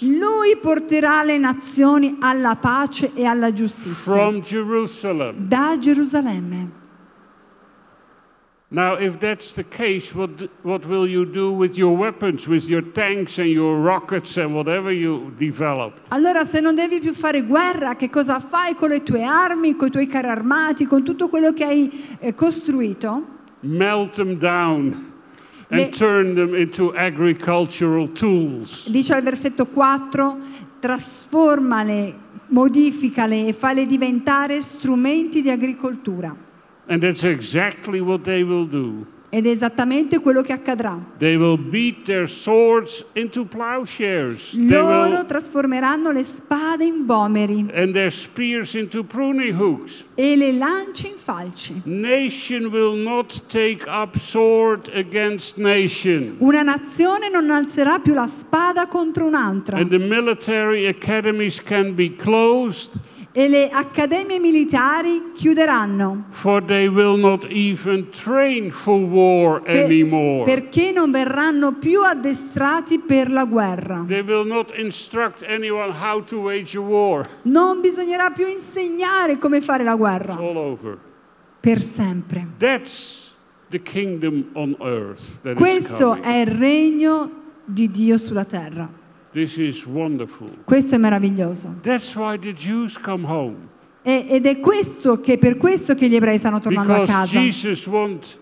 Lui 0.00 0.56
porterà 0.60 1.22
le 1.22 1.38
nazioni 1.38 2.16
alla 2.20 2.56
pace 2.56 3.12
e 3.14 3.24
alla 3.24 3.52
giustizia 3.52 4.12
da 5.36 5.78
Gerusalemme. 5.78 6.81
Now, 8.74 8.94
if 8.94 9.18
that's 9.18 9.52
the 9.52 9.64
case, 9.64 10.14
what, 10.14 10.48
what 10.62 10.86
will 10.86 11.06
you 11.06 11.26
do 11.26 11.52
with 11.52 11.76
your 11.76 11.94
weapons, 11.94 12.48
with 12.48 12.66
your 12.70 12.80
tanks 12.80 13.36
and 13.38 13.50
your 13.50 13.76
rockets 13.76 14.38
and 14.38 14.54
whatever 14.54 14.90
you 14.90 15.30
developed? 15.36 16.06
Allora 16.08 16.46
se 16.46 16.60
non 16.60 16.74
devi 16.74 16.98
più 16.98 17.12
fare 17.12 17.42
guerra, 17.42 17.96
che 17.96 18.08
cosa 18.08 18.40
fai 18.40 18.74
con 18.74 18.88
le 18.88 19.02
tue 19.02 19.22
armi, 19.24 19.76
con 19.76 19.88
i 19.88 19.90
tuoi 19.90 20.06
carri 20.06 20.28
armati, 20.28 20.86
con 20.86 21.02
tutto 21.04 21.28
quello 21.28 21.52
che 21.52 21.64
hai 21.64 22.16
eh, 22.18 22.34
costruito? 22.34 23.40
Melt 23.60 24.14
them 24.14 24.38
down 24.38 25.12
and 25.68 25.80
Le- 25.80 25.88
turn 25.90 26.34
them 26.34 26.54
into 26.54 26.94
agricultural 26.96 28.10
tools. 28.10 28.88
Dice 28.88 29.12
al 29.12 29.22
versetto 29.22 29.66
4, 29.66 30.38
trasformale, 30.80 32.14
modificale 32.46 33.48
e 33.48 33.52
fale 33.52 33.86
diventare 33.86 34.62
strumenti 34.62 35.42
di 35.42 35.50
agricoltura. 35.50 36.34
And 36.88 37.00
that's 37.00 37.22
exactly 37.24 38.00
what 38.00 38.22
they 38.24 38.42
will 38.42 38.66
do. 38.66 39.06
Ed 39.34 39.46
è 39.46 39.48
esattamente 39.48 40.18
quello 40.18 40.42
che 40.42 40.52
accadrà. 40.52 40.98
They 41.16 41.36
will 41.36 41.56
beat 41.56 42.04
their 42.04 42.28
swords 42.28 43.02
into 43.14 43.46
plowshares. 43.46 44.50
They 44.50 44.66
Loro 44.66 45.24
trasformeranno 45.24 46.10
le 46.12 46.22
spade 46.22 46.84
in 46.84 47.06
vomeri 47.06 47.64
and 47.72 47.94
their 47.94 48.12
spears 48.12 48.74
into 48.74 49.02
pruning 49.02 49.54
hooks. 49.58 50.04
e 50.16 50.36
le 50.36 50.52
lance 50.52 51.06
in 51.06 51.14
falci. 51.16 51.80
Nation 51.84 52.66
will 52.66 52.94
not 52.94 53.32
take 53.48 53.86
up 53.88 54.18
sword 54.18 54.90
against 54.92 55.56
nation. 55.56 56.36
Una 56.40 56.60
nazione 56.60 57.30
non 57.30 57.50
alzerà 57.50 58.00
più 58.00 58.12
la 58.12 58.26
spada 58.26 58.86
contro 58.86 59.24
un'altra 59.24 59.78
And 59.78 59.88
the 59.88 59.98
military 59.98 60.86
academies 60.88 61.58
can 61.62 61.94
be 61.94 62.14
closed, 62.14 63.00
e 63.34 63.48
le 63.48 63.70
accademie 63.70 64.38
militari 64.38 65.32
chiuderanno 65.34 66.24
per- 69.62 69.86
perché 70.44 70.92
non 70.92 71.10
verranno 71.10 71.72
più 71.72 72.02
addestrati 72.02 72.98
per 72.98 73.30
la 73.30 73.44
guerra. 73.46 74.04
Non 77.42 77.80
bisognerà 77.80 78.30
più 78.30 78.46
insegnare 78.46 79.38
come 79.38 79.60
fare 79.62 79.82
la 79.82 79.94
guerra 79.96 80.34
per 81.60 81.80
sempre. 81.82 82.46
Questo 85.54 86.20
è 86.22 86.40
il 86.40 86.46
regno 86.48 87.30
di 87.64 87.90
Dio 87.90 88.18
sulla 88.18 88.44
terra. 88.44 89.00
This 89.32 89.56
is 89.56 89.86
wonderful. 89.86 90.50
Questo 90.64 90.94
è 90.96 90.98
meraviglioso. 90.98 91.74
That's 91.80 92.14
why 92.14 92.38
the 92.38 92.52
Jews 92.52 92.98
come 92.98 93.26
home. 93.26 93.56
E- 94.02 94.26
ed 94.28 94.46
è 94.46 94.60
questo 94.60 95.20
che 95.20 95.38
per 95.38 95.56
questo 95.56 95.94
che 95.94 96.08
gli 96.08 96.14
ebrei 96.14 96.36
stanno 96.36 96.60
tornando 96.60 96.92
a 96.92 96.98
Because 96.98 97.12
casa. 97.12 97.38
Jesus 97.40 97.86
wants 97.86 98.38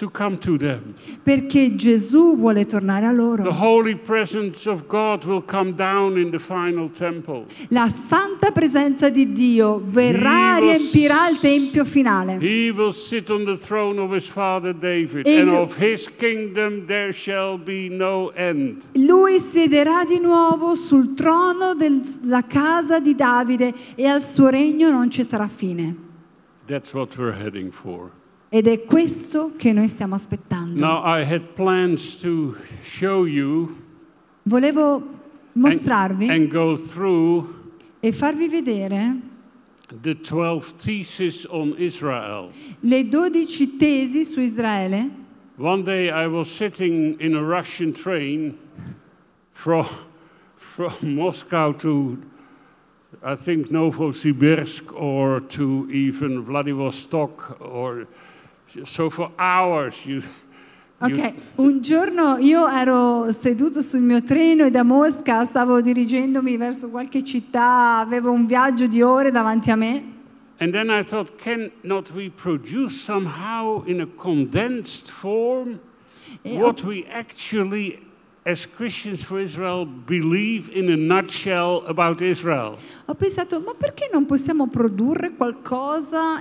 to 0.00 0.08
come 0.10 0.38
to 0.38 0.56
them. 0.56 0.94
Perché 1.22 1.74
Gesù 1.76 2.34
vuole 2.34 2.64
tornare 2.64 3.04
a 3.04 3.10
The 3.10 3.16
loro. 3.16 3.50
holy 3.52 3.94
presence 3.94 4.66
of 4.66 4.86
God 4.86 5.24
will 5.24 5.44
come 5.44 5.74
down 5.74 6.16
in 6.16 6.30
the 6.30 6.38
final 6.38 6.88
temple. 6.90 7.44
La 7.68 7.90
santa 7.90 8.50
presenza 8.50 9.10
di 9.10 9.30
Dio 9.32 9.82
verrà 9.84 10.56
e 10.56 10.60
riempirà 10.60 11.28
il 11.28 11.38
tempio 11.38 11.84
finale. 11.84 12.38
He 12.40 12.70
will 12.70 12.92
sit 12.92 13.28
on 13.28 13.44
the 13.44 13.58
throne 13.58 14.00
of 14.00 14.10
his 14.14 14.26
father 14.26 14.72
David, 14.74 15.26
E 15.26 15.38
and 15.38 15.50
of 15.50 15.76
his 15.78 16.08
kingdom 16.16 16.86
there 16.86 17.12
shall 17.12 17.58
be 17.58 17.88
no 17.90 18.30
end. 18.34 18.84
Lui 18.94 19.38
siederà 19.38 20.04
di 20.06 20.18
nuovo 20.18 20.74
sul 20.76 21.12
trono 21.14 21.74
della 21.74 22.44
casa 22.46 23.00
di 23.00 23.14
Davide 23.14 23.74
e 23.94 24.06
al 24.06 24.22
suo 24.22 24.48
regno 24.48 24.90
non 24.90 25.10
ci 25.10 25.22
sarà 25.24 25.46
fine. 25.46 25.94
That's 26.66 26.94
what 26.94 27.18
we're 27.18 27.36
heading 27.36 27.70
for. 27.70 28.10
Ed 28.52 28.66
è 28.66 28.82
questo 28.82 29.52
che 29.56 29.72
noi 29.72 29.86
stiamo 29.86 30.16
aspettando. 30.16 30.78
Now, 30.80 31.02
I 31.04 31.22
had 31.22 31.54
plans 31.54 32.18
to 32.20 32.56
show 32.82 33.24
you 33.24 33.76
volevo 34.42 35.02
mostrarvi 35.52 36.28
and 36.28 36.48
go 36.48 36.76
through 36.76 37.46
e 38.00 38.10
farvi 38.10 38.48
vedere 38.48 39.20
the 40.02 40.16
12 40.20 40.74
theses 40.82 41.46
on 41.48 41.74
Israel. 41.78 42.50
le 42.80 43.08
12 43.08 43.76
tesi 43.76 44.24
su 44.24 44.40
Israele. 44.40 45.08
One 45.56 45.84
day 45.84 46.10
I 46.10 46.26
was 46.26 46.48
sitting 46.48 47.20
in 47.20 47.36
a 47.36 47.42
Russian 47.42 47.92
train 47.92 48.56
from, 49.52 49.86
from 50.56 50.94
Moscow 51.02 51.72
to, 51.72 52.16
I 53.22 53.36
think, 53.36 53.68
Novosibirsk 53.70 54.92
or 54.94 55.40
to 55.48 55.86
even 55.90 56.40
Vladivostok, 56.40 57.58
or 57.60 58.06
so 58.84 59.10
for 59.10 59.30
hours 59.38 60.04
you. 60.04 60.22
Ok, 61.02 61.32
un 61.56 61.80
giorno 61.80 62.36
io 62.36 62.68
ero 62.68 63.32
seduto 63.32 63.80
sul 63.80 64.00
mio 64.00 64.22
treno 64.22 64.66
e 64.66 64.70
da 64.70 64.82
Mosca 64.82 65.46
stavo 65.46 65.80
dirigendomi 65.80 66.58
verso 66.58 66.90
qualche 66.90 67.24
città, 67.24 67.98
avevo 67.98 68.30
un 68.30 68.44
viaggio 68.44 68.86
di 68.86 69.00
ore 69.00 69.30
davanti 69.30 69.70
a 69.70 69.76
me 69.76 70.18
And 70.62 70.74
then 70.74 70.90
I 70.90 71.02
thought, 71.02 71.38
cannot 71.38 72.10
we 72.10 72.28
produce 72.28 72.94
somehow 72.94 73.82
in 73.86 74.02
a 74.02 74.06
condensed 74.06 75.10
form 75.10 75.80
what 76.42 76.84
we 76.84 77.06
actually, 77.06 77.98
as 78.46 78.66
Christians 78.66 79.22
for 79.22 79.38
Israel, 79.38 79.84
believe 79.84 80.70
in 80.72 80.90
a 80.90 80.96
nutshell 80.96 81.84
about 81.86 82.20
Israel? 82.22 82.78
ho 83.06 83.14
pensato 83.14 83.60
ma 83.60 83.74
perché 83.74 84.08
non 84.12 84.24
possiamo 84.24 84.66
produrre 84.68 85.32
qualcosa 85.36 86.40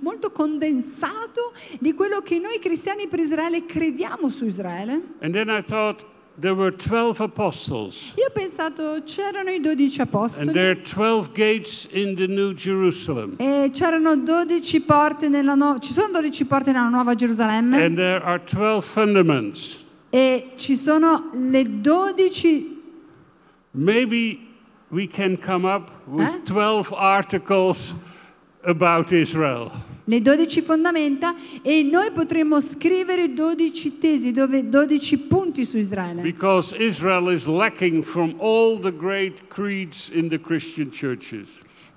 molto 0.00 0.30
condensato 0.30 1.52
di 1.80 1.92
quello 1.92 2.20
che 2.20 2.38
noi 2.38 2.58
cristiani 2.60 3.08
per 3.08 3.18
Israele 3.20 3.66
crediamo 3.66 4.30
su 4.30 4.46
Israele? 4.46 5.00
And 5.20 5.34
then 5.34 5.48
I 5.50 5.60
thought, 5.62 6.06
there 6.40 6.54
were 6.54 6.74
12 6.74 7.20
apostles, 7.20 8.12
Io 8.16 8.28
ho 8.28 8.30
pensato 8.32 9.02
c'erano 9.04 9.50
i 9.50 9.60
dodici 9.60 10.00
and 10.00 10.08
apostoli 10.08 10.52
there 10.52 10.70
are 10.70 10.80
12 10.80 11.32
gates 11.32 11.88
in 11.92 12.14
the 12.14 12.26
New 12.26 12.54
Jerusalem, 12.54 13.34
e 13.38 13.70
c'erano 13.72 14.16
12 14.16 14.80
porte 14.82 15.28
nella 15.28 15.54
no- 15.54 15.78
ci 15.78 15.92
sono 15.92 16.10
12 16.12 16.44
porte 16.46 16.72
nella 16.72 16.88
Nuova 16.88 17.14
Gerusalemme 17.14 17.84
and 17.84 17.96
there 17.96 18.22
are 18.22 18.40
12 18.42 18.80
fundaments. 18.82 19.86
E 20.10 20.52
ci 20.56 20.76
sono 20.76 21.30
le 21.34 21.80
12 21.80 22.76
Maybe 23.72 24.38
we 24.90 25.06
can 25.06 25.36
come 25.36 25.66
up 25.66 25.90
with 26.06 26.30
Huh? 26.32 26.42
12 26.44 26.92
articles 26.94 27.94
about 28.62 29.12
Israel. 29.12 29.70
le 30.04 30.22
12 30.22 30.62
fondamenta 30.62 31.34
e 31.62 31.82
noi 31.82 32.10
potremmo 32.12 32.60
scrivere 32.62 33.34
12 33.34 33.98
tesi, 33.98 34.32
dove 34.32 34.66
12 34.66 35.18
punti 35.28 35.66
su 35.66 35.76
Israele. 35.76 36.22
Because 36.22 36.74
Israel 36.78 37.28
is 37.30 37.46
lacking 37.46 38.02
from 38.02 38.34
all 38.38 38.78
the 38.80 38.90
great 38.90 39.46
creeds 39.48 40.08
in 40.10 40.28
the 40.30 40.38
Christian 40.40 40.90
churches. 40.90 41.48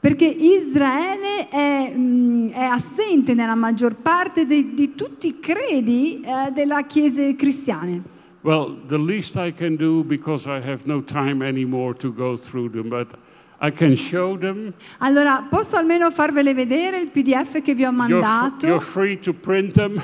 Perché 0.01 0.25
Israele 0.25 1.47
è, 1.47 1.93
mm, 1.95 2.49
è 2.49 2.63
assente 2.63 3.35
nella 3.35 3.53
maggior 3.53 3.93
parte 4.01 4.47
dei- 4.47 4.73
di 4.73 4.95
tutti 4.95 5.27
i 5.27 5.39
credi 5.39 6.21
eh, 6.25 6.51
della 6.51 6.81
Chiesa 6.85 7.21
cristiane. 7.35 8.01
Well, 8.41 8.79
the 8.87 8.97
least 8.97 9.35
I 9.35 9.53
can 9.53 9.75
do, 9.75 10.03
because 10.03 10.47
I 10.49 10.59
have 10.59 10.79
no 10.85 11.03
time 11.03 11.45
anymore 11.45 11.93
to 11.99 12.11
go 12.11 12.35
through 12.35 12.71
them, 12.71 12.89
but 12.89 13.13
I 13.61 13.71
can 13.71 13.95
show 13.95 14.35
them. 14.39 14.73
Allora, 14.97 15.45
posso 15.47 15.75
almeno 15.75 16.09
farvele 16.09 16.55
vedere 16.55 16.97
il 16.99 17.09
PDF 17.09 17.61
che 17.61 17.75
vi 17.75 17.85
ho 17.85 17.91
You're, 17.91 18.21
f- 18.23 18.27
mandato? 18.27 18.65
you're 18.65 18.83
free 18.83 19.19
to 19.19 19.33
print 19.33 19.73
them. 19.73 20.01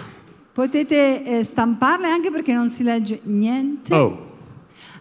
Potete 0.53 1.23
eh, 1.39 1.43
stamparle 1.43 2.07
anche 2.07 2.29
perché 2.29 2.53
non 2.53 2.69
si 2.69 2.83
legge 2.83 3.19
niente. 3.23 3.95
Oh, 3.95 4.26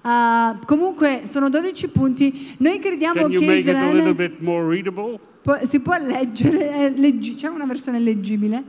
Ah, 0.09 0.61
comunque 0.65 1.23
sono 1.25 1.51
12 1.51 1.89
punti. 1.89 2.55
Noi 2.59 2.79
crediamo 2.79 3.23
can 3.23 3.33
you 3.33 3.41
che 3.41 3.47
make 3.47 3.59
it 3.63 3.69
a 3.71 3.73
little 3.91 4.11
Israele 4.11 4.15
bit 4.15 4.41
more 4.41 4.65
readable? 4.69 5.19
può- 5.43 5.59
si 5.65 5.81
può 5.81 5.97
leggere, 5.99 6.71
è 6.71 6.91
leggi- 6.97 7.35
c'è 7.35 7.49
una 7.49 7.65
versione 7.67 7.99
leggibile. 7.99 8.63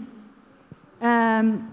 Ehm, 0.98 1.68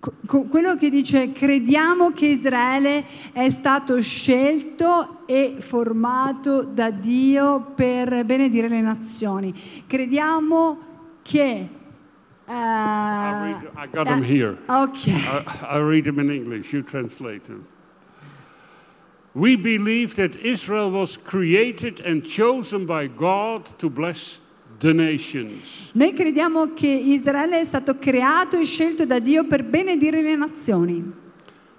co- 0.00 0.12
co- 0.26 0.42
quello 0.42 0.74
che 0.76 0.90
dice 0.90 1.30
crediamo 1.30 2.10
che 2.10 2.26
Israele 2.26 3.04
è 3.30 3.48
stato 3.50 4.00
scelto 4.00 5.20
e 5.26 5.58
formato 5.60 6.62
da 6.64 6.90
Dio 6.90 7.60
per 7.76 8.24
benedire 8.24 8.66
le 8.66 8.80
nazioni. 8.80 9.54
Crediamo 9.86 10.78
che... 11.22 11.68
eh, 12.44 12.52
read, 12.52 13.70
I 13.76 13.88
got 13.92 14.08
eh, 14.08 14.20
here. 14.24 14.56
Ok. 14.66 15.06
I, 15.06 15.44
I'll 15.70 15.86
read 15.88 16.02
them 16.02 16.18
in 16.18 16.30
English. 16.32 16.72
You 16.72 16.82
translate 16.82 17.42
them. 17.46 17.64
We 19.38 19.54
believe 19.54 20.16
that 20.16 20.36
Israel 20.44 20.90
was 20.90 21.16
created 21.16 22.00
and 22.00 22.24
chosen 22.24 22.86
by 22.86 23.06
God 23.06 23.66
to 23.78 23.88
bless 23.88 24.40
the 24.80 24.92
nations. 24.92 25.90
Noi 25.92 26.12
crediamo 26.12 26.74
che 26.74 26.88
Israele 26.88 27.60
è 27.60 27.64
stato 27.64 27.98
creato 27.98 28.58
e 28.58 28.64
scelto 28.64 29.06
da 29.06 29.20
Dio 29.20 29.44
per 29.44 29.62
benedire 29.62 30.22
le 30.22 30.34
nazioni. 30.34 31.12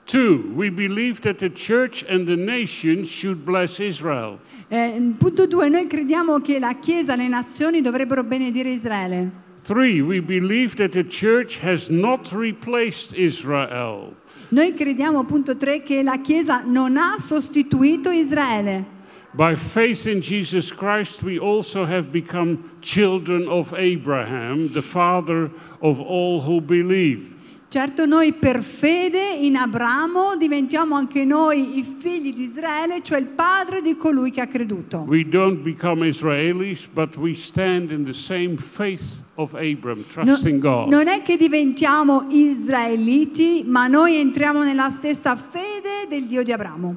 Two, 0.05 0.53
we 0.55 0.72
believe 0.72 1.20
that 1.20 1.39
the 1.39 1.51
church 1.51 2.05
and 2.07 2.26
the 2.26 2.38
nations 2.38 3.10
should 3.10 3.43
bless 3.43 3.80
Israel. 3.80 4.39
Eh, 4.70 5.14
punto 5.18 5.45
due, 5.45 5.68
noi 5.68 5.86
crediamo 5.86 6.39
che 6.39 6.60
la 6.60 6.76
Chiesa 6.80 7.16
e 7.16 7.18
le 7.18 7.28
nazioni 7.28 7.82
dovrebbero 7.82 8.24
benedire 8.24 8.70
Israele. 8.70 9.30
Three, 9.64 9.99
we 9.99 10.22
believe 10.22 10.76
that 10.78 10.91
the 10.91 11.03
church 11.03 11.60
has 11.60 11.89
not 11.89 12.32
replaced 12.32 13.18
Israel. 13.18 14.16
Noi 14.51 14.73
crediamo, 14.73 15.25
punto 15.25 15.55
tre, 15.55 15.83
che 15.83 16.01
la 16.01 16.19
Chiesa 16.21 16.63
non 16.65 16.97
ha 16.97 17.17
sostituito 17.19 18.09
Israele. 18.09 18.97
By 19.33 19.55
faith 19.55 20.07
in 20.07 20.21
Jesus 20.21 20.73
Christ, 20.73 21.21
we 21.21 21.37
also 21.37 21.85
have 21.85 22.11
become 22.11 22.57
children 22.81 23.47
of 23.47 23.71
Abraham, 23.77 24.71
the 24.73 24.81
father 24.81 25.51
of 25.81 26.01
all 26.01 26.41
who 26.41 26.59
believe. 26.59 27.35
Certo, 27.72 28.07
noi 28.07 28.34
per 28.34 28.63
fede 28.63 29.22
in 29.39 29.55
Abramo 29.55 30.36
diventiamo 30.36 30.95
anche 30.95 31.24
noi 31.24 31.78
i 31.78 31.84
figli 31.99 32.34
di 32.34 32.45
Israele, 32.45 33.01
cioè 33.03 33.20
il 33.20 33.28
padre 33.28 33.84
di 33.84 33.95
colui 33.95 34.32
che 34.32 34.41
ha 34.41 34.47
creduto. 34.47 35.05
We 35.07 35.24
don't 35.24 35.59
become 35.61 36.03
Israelis, 36.07 36.88
but 36.88 37.15
we 37.15 37.36
stand 37.36 37.91
in 37.91 38.05
the 38.05 38.13
same 38.13 38.57
faith 38.57 39.22
of 39.36 39.53
Abram, 39.53 39.99
No- 39.99 40.26
trusting 40.26 40.59
God. 40.59 40.88
non 40.89 41.07
è 41.07 41.22
che 41.22 41.38
diventiamo 41.38 42.26
israeliti, 42.32 43.63
ma 43.67 43.86
noi 43.86 44.15
entriamo 44.17 44.63
nella 44.63 44.89
stessa 44.89 45.36
fede 45.36 46.07
del 46.09 46.26
Dio 46.26 46.41
di 46.41 46.51
Abramo. 46.51 46.95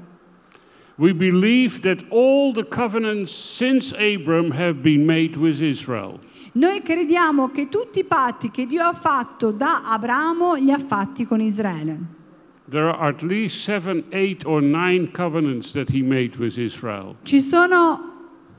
We 0.96 1.12
believe 1.12 1.80
that 1.80 2.02
all 2.08 2.54
the 2.54 2.64
covenants 2.66 3.30
since 3.30 3.94
Abram 3.94 4.50
have 4.52 4.76
been 4.80 5.04
made 5.04 5.36
with 5.36 5.60
Israel. 5.60 6.18
Noi 6.54 6.82
crediamo 6.82 7.48
che 7.48 7.68
tutti 7.70 8.00
i 8.00 8.04
patti 8.04 8.50
che 8.50 8.66
Dio 8.66 8.82
ha 8.82 8.92
fatto 8.92 9.52
da 9.52 9.82
Abramo 9.84 10.54
li 10.54 10.70
ha 10.70 10.78
fatti 10.78 11.26
con 11.26 11.40
Israele. 11.40 12.20
There 12.68 12.90
are 12.90 13.08
at 13.08 13.22
least 13.22 13.62
seven, 13.62 14.04
eight, 14.10 14.44
or 14.44 14.60
nine 14.60 15.10
covenants 15.12 15.72
that 15.72 15.90
he 15.90 16.02
made 16.02 16.36
with 16.38 16.58
Israel. 16.58 17.16
Ci 17.22 17.40
sono 17.40 18.11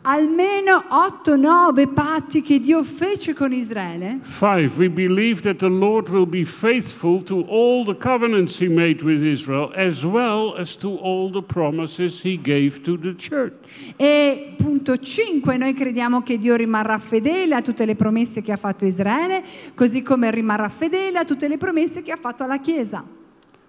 almeno 0.04 0.84
8-9 0.90 1.94
patti 1.94 2.42
che 2.42 2.60
Dio 2.60 2.84
fece 2.84 3.34
con 3.34 3.54
Israele. 3.54 4.20
Five, 4.22 4.78
we 4.78 4.90
believe 4.90 5.42
that 5.42 5.58
the 5.58 5.70
Lord 5.70 6.10
will 6.10 6.26
be 6.26 6.44
faithful 6.44 7.24
to 7.24 7.46
all 7.48 7.86
the 7.86 7.96
covenants 7.96 8.60
he 8.60 8.68
made 8.68 9.04
with 9.04 9.24
Israel, 9.24 9.72
as 9.76 10.04
well 10.04 10.56
as 10.58 10.76
to 10.78 10.98
all 11.02 11.32
the 11.32 11.42
promises 11.42 12.22
he 12.22 12.38
gave 12.38 12.82
to 12.82 12.98
the 12.98 13.16
church. 13.16 13.54
E 13.96 14.56
punto 14.58 14.98
5, 14.98 15.58
noi 15.58 15.74
crediamo 15.74 16.22
che 16.22 16.38
Dio 16.38 16.56
rimarrà 16.56 16.98
fedele 16.98 17.56
a 17.56 17.62
tutte 17.62 17.86
le 17.86 17.96
promesse 17.96 18.42
che 18.42 18.52
ha 18.52 18.58
fatto 18.58 18.86
Israele, 18.86 19.44
così 19.74 20.02
come 20.02 20.30
rimarrà 20.32 20.70
fedele 20.70 21.20
a 21.20 21.26
tutte 21.26 21.48
le 21.48 21.58
promesse 21.58 22.02
che 22.02 22.12
ha 22.12 22.18
fatto 22.18 22.44
alla 22.44 22.60
Chiesa. 22.60 23.04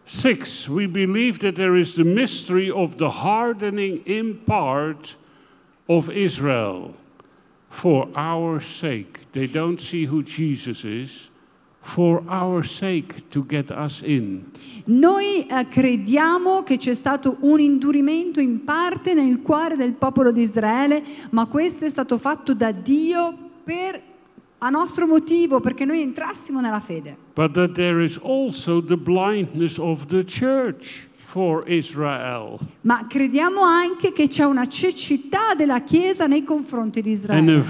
Six, 0.07 0.69
we 0.69 0.87
believe 0.87 1.39
that 1.39 1.55
there 1.55 1.79
is 1.79 1.95
the 1.95 2.05
mystery 2.05 2.69
of 2.69 2.97
the 2.97 3.09
hardening 3.09 4.03
in 4.05 4.37
part 4.45 5.17
of 5.89 6.11
Israel 6.11 6.95
for 7.69 8.09
our 8.15 8.61
sake. 8.61 9.21
They 9.33 9.47
don't 9.47 9.81
see 9.81 10.07
who 10.07 10.23
Jesus 10.23 10.85
is, 10.85 11.31
for 11.81 12.23
our 12.29 12.63
sake 12.63 13.29
to 13.31 13.45
get 13.45 13.71
us 13.71 14.03
in. 14.03 14.51
Noi 14.87 15.47
eh, 15.47 15.67
crediamo 15.69 16.63
che 16.63 16.79
c'è 16.79 16.95
stato 16.95 17.37
un 17.41 17.61
indurimento 17.61 18.41
in 18.41 18.65
parte 18.65 19.13
nel 19.13 19.43
cuore 19.43 19.77
del 19.77 19.93
popolo 19.93 20.33
di 20.33 20.43
Israele, 20.43 21.03
ma 21.31 21.47
questo 21.47 21.85
è 21.85 21.91
stato 21.91 22.17
fatto 22.17 22.55
da 22.55 22.73
Dio 22.73 23.37
per, 23.65 24.01
a 24.59 24.71
nostro 24.71 25.07
motivo, 25.07 25.61
perché 25.61 25.85
noi 25.85 26.01
entrassimo 26.01 26.61
nella 26.61 26.81
fede. 26.81 27.17
But 27.35 27.53
that 27.53 27.73
there 27.73 28.03
is 28.03 28.19
also 28.23 28.83
the 28.83 28.97
blindness 28.97 29.79
of 29.79 30.07
the 30.07 30.25
church 30.25 31.07
Ma 32.83 33.07
crediamo 33.09 33.63
anche 33.63 34.13
che 34.13 34.29
c'è 34.29 34.45
una 34.45 34.69
cecità 34.69 35.55
della 35.57 35.83
Chiesa 35.83 36.27
nei 36.27 36.45
confronti 36.45 37.03
di 37.03 37.11
Israele 37.11 37.63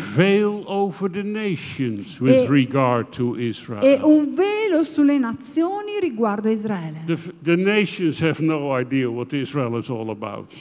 E- 3.80 3.92
e 3.92 4.00
un 4.02 4.34
velo 4.34 4.84
sulle 4.84 5.16
nazioni 5.18 5.98
riguardo 5.98 6.48
a 6.48 6.50
Israele. 6.50 7.04
The, 7.06 7.16
the 7.42 7.56
no 7.56 7.78
Israel. 9.40 9.82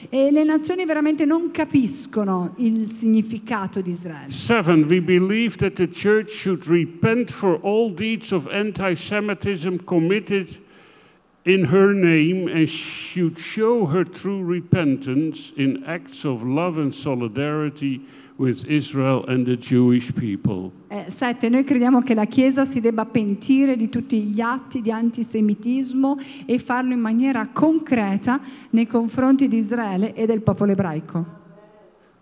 E 0.09 0.31
le 0.31 0.43
nazioni 0.45 0.85
veramente 0.85 1.25
non 1.25 1.51
capiscono 1.51 2.53
il 2.57 2.91
significato 2.91 3.81
di 3.81 3.91
Israele. 3.91 4.29
Seven, 4.29 4.83
we 4.83 5.01
believe 5.01 5.57
that 5.57 5.73
the 5.73 5.89
church 5.89 6.29
should 6.29 6.65
repent 6.67 7.31
for 7.31 7.59
all 7.63 7.91
deeds 7.91 8.31
of 8.31 8.47
anti 8.49 8.95
Semitism 8.95 9.75
committed 9.83 10.61
in 11.45 11.65
her 11.65 11.93
name 11.93 12.47
and 12.47 12.67
should 12.67 13.37
show 13.37 13.85
her 13.85 14.05
true 14.05 14.43
repentance 14.43 15.51
in 15.57 15.83
acts 15.85 16.23
of 16.23 16.41
love 16.43 16.77
and 16.77 16.93
solidarity 16.93 18.01
with 18.37 18.65
Israel 18.65 19.25
and 19.27 19.45
the 19.45 19.57
Jewish 19.57 20.11
people. 20.15 20.71
Eh, 20.89 21.05
sette, 21.09 21.49
noi 21.49 21.63
crediamo 21.63 22.01
che 22.01 22.15
la 22.15 22.25
Chiesa 22.25 22.65
si 22.65 22.79
debba 22.79 23.05
pentire 23.05 23.75
di 23.75 23.89
tutti 23.89 24.21
gli 24.21 24.41
atti 24.41 24.81
di 24.81 24.91
antisemitismo 24.91 26.17
e 26.45 26.57
farlo 26.59 26.93
in 26.93 26.99
maniera 26.99 27.47
concreta 27.47 28.41
nei 28.71 28.87
confronti 28.87 29.47
di 29.47 29.57
Israele 29.57 30.13
e 30.13 30.25
del 30.25 30.41
popolo 30.41 30.71
ebraico. 30.71 31.41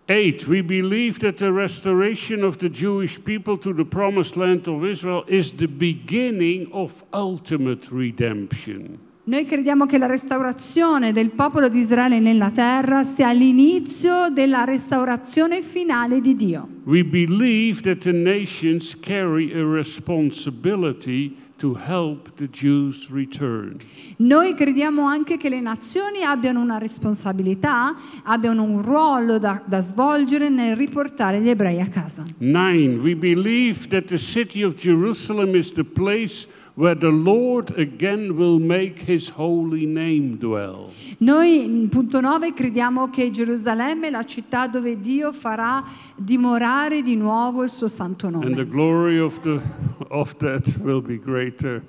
Eight, 0.08 0.46
we 0.48 0.62
believe 0.62 1.20
that 1.20 1.36
the 1.36 1.52
restoration 1.52 2.42
of 2.42 2.56
the 2.56 2.68
Jewish 2.68 3.22
people 3.22 3.56
to 3.58 3.72
the 3.72 3.84
promised 3.84 4.36
land 4.36 4.66
of 4.66 4.84
Israel 4.84 5.24
is 5.28 5.52
the 5.52 5.68
beginning 5.68 6.68
of 6.72 7.04
ultimate 7.12 7.88
redemption. 7.90 8.98
Noi 9.24 9.44
crediamo 9.44 9.86
che 9.86 9.98
la 9.98 10.06
restaurazione 10.06 11.12
del 11.12 11.30
popolo 11.30 11.68
di 11.68 11.78
Israele 11.78 12.18
nella 12.18 12.50
terra 12.50 13.04
sia 13.04 13.30
l'inizio 13.30 14.30
della 14.30 14.64
restaurazione 14.64 15.62
finale 15.62 16.20
di 16.20 16.34
Dio. 16.34 16.66
We 16.86 17.04
believe 17.04 17.82
that 17.82 17.98
the 17.98 18.10
nations 18.10 18.98
carry 18.98 19.52
a 19.52 19.64
responsibility 19.64 21.36
to 21.58 21.78
help 21.78 22.34
the 22.34 22.50
Jews 22.50 23.10
return. 23.12 23.76
Noi 24.16 24.56
crediamo 24.56 25.04
anche 25.04 25.36
che 25.36 25.48
le 25.48 25.60
nazioni 25.60 26.24
abbiano 26.24 26.60
una 26.60 26.78
responsabilità, 26.78 27.94
abbiano 28.24 28.64
un 28.64 28.82
ruolo 28.82 29.38
da, 29.38 29.62
da 29.64 29.80
svolgere 29.82 30.48
nel 30.48 30.74
riportare 30.74 31.40
gli 31.40 31.48
ebrei 31.48 31.80
a 31.80 31.86
casa. 31.86 32.24
Nine, 32.38 32.96
we 32.96 33.14
believe 33.14 33.86
that 33.86 34.06
the 34.06 34.18
city 34.18 34.64
of 34.64 34.74
Jerusalem 34.74 35.54
is 35.54 35.72
the 35.74 35.84
place 35.84 36.48
where 36.74 36.94
the 36.94 37.10
Lord 37.10 37.72
again 37.76 38.34
will 38.36 38.58
make 38.58 38.98
his 39.06 39.28
holy 39.28 39.84
name 39.84 40.38
dwell. 40.38 40.90
Noi, 41.18 41.64
in 41.64 41.88
punto 41.88 42.20
9, 42.20 42.54
crediamo 42.54 43.10
che 43.10 43.30
Gerusalemme 43.30 44.08
è 44.08 44.10
la 44.10 44.24
città 44.24 44.66
dove 44.66 45.00
Dio 45.00 45.32
farà 45.32 45.84
dimorare 46.16 47.02
di 47.02 47.14
nuovo 47.16 47.62
il 47.62 47.70
suo 47.70 47.88
santo 47.88 48.26
And 48.26 48.40
the 48.40 48.48
nome. 48.48 48.64
glory 48.68 49.18
of, 49.18 49.40
the, 49.40 49.60
of 50.08 50.34
that 50.36 50.78
will 50.82 51.02
be 51.02 51.18
greater 51.18 51.82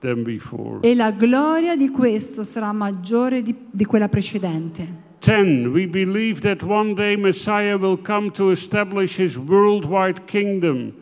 than 0.00 0.22
before. 0.22 0.80
E 0.82 0.94
la 0.94 1.12
gloria 1.12 1.76
di 1.76 1.88
questo 1.88 2.44
sarà 2.44 2.72
maggiore 2.72 3.42
di, 3.42 3.54
di 3.70 3.84
quella 3.84 4.08
precedente. 4.08 5.08
10. 5.20 5.66
We 5.68 5.86
believe 5.86 6.40
that 6.40 6.62
one 6.62 6.94
day 6.94 7.14
Messiah 7.16 7.76
will 7.76 7.98
come 8.00 8.30
to 8.32 8.50
establish 8.50 9.18
his 9.18 9.36
worldwide 9.36 10.24
kingdom. 10.26 10.92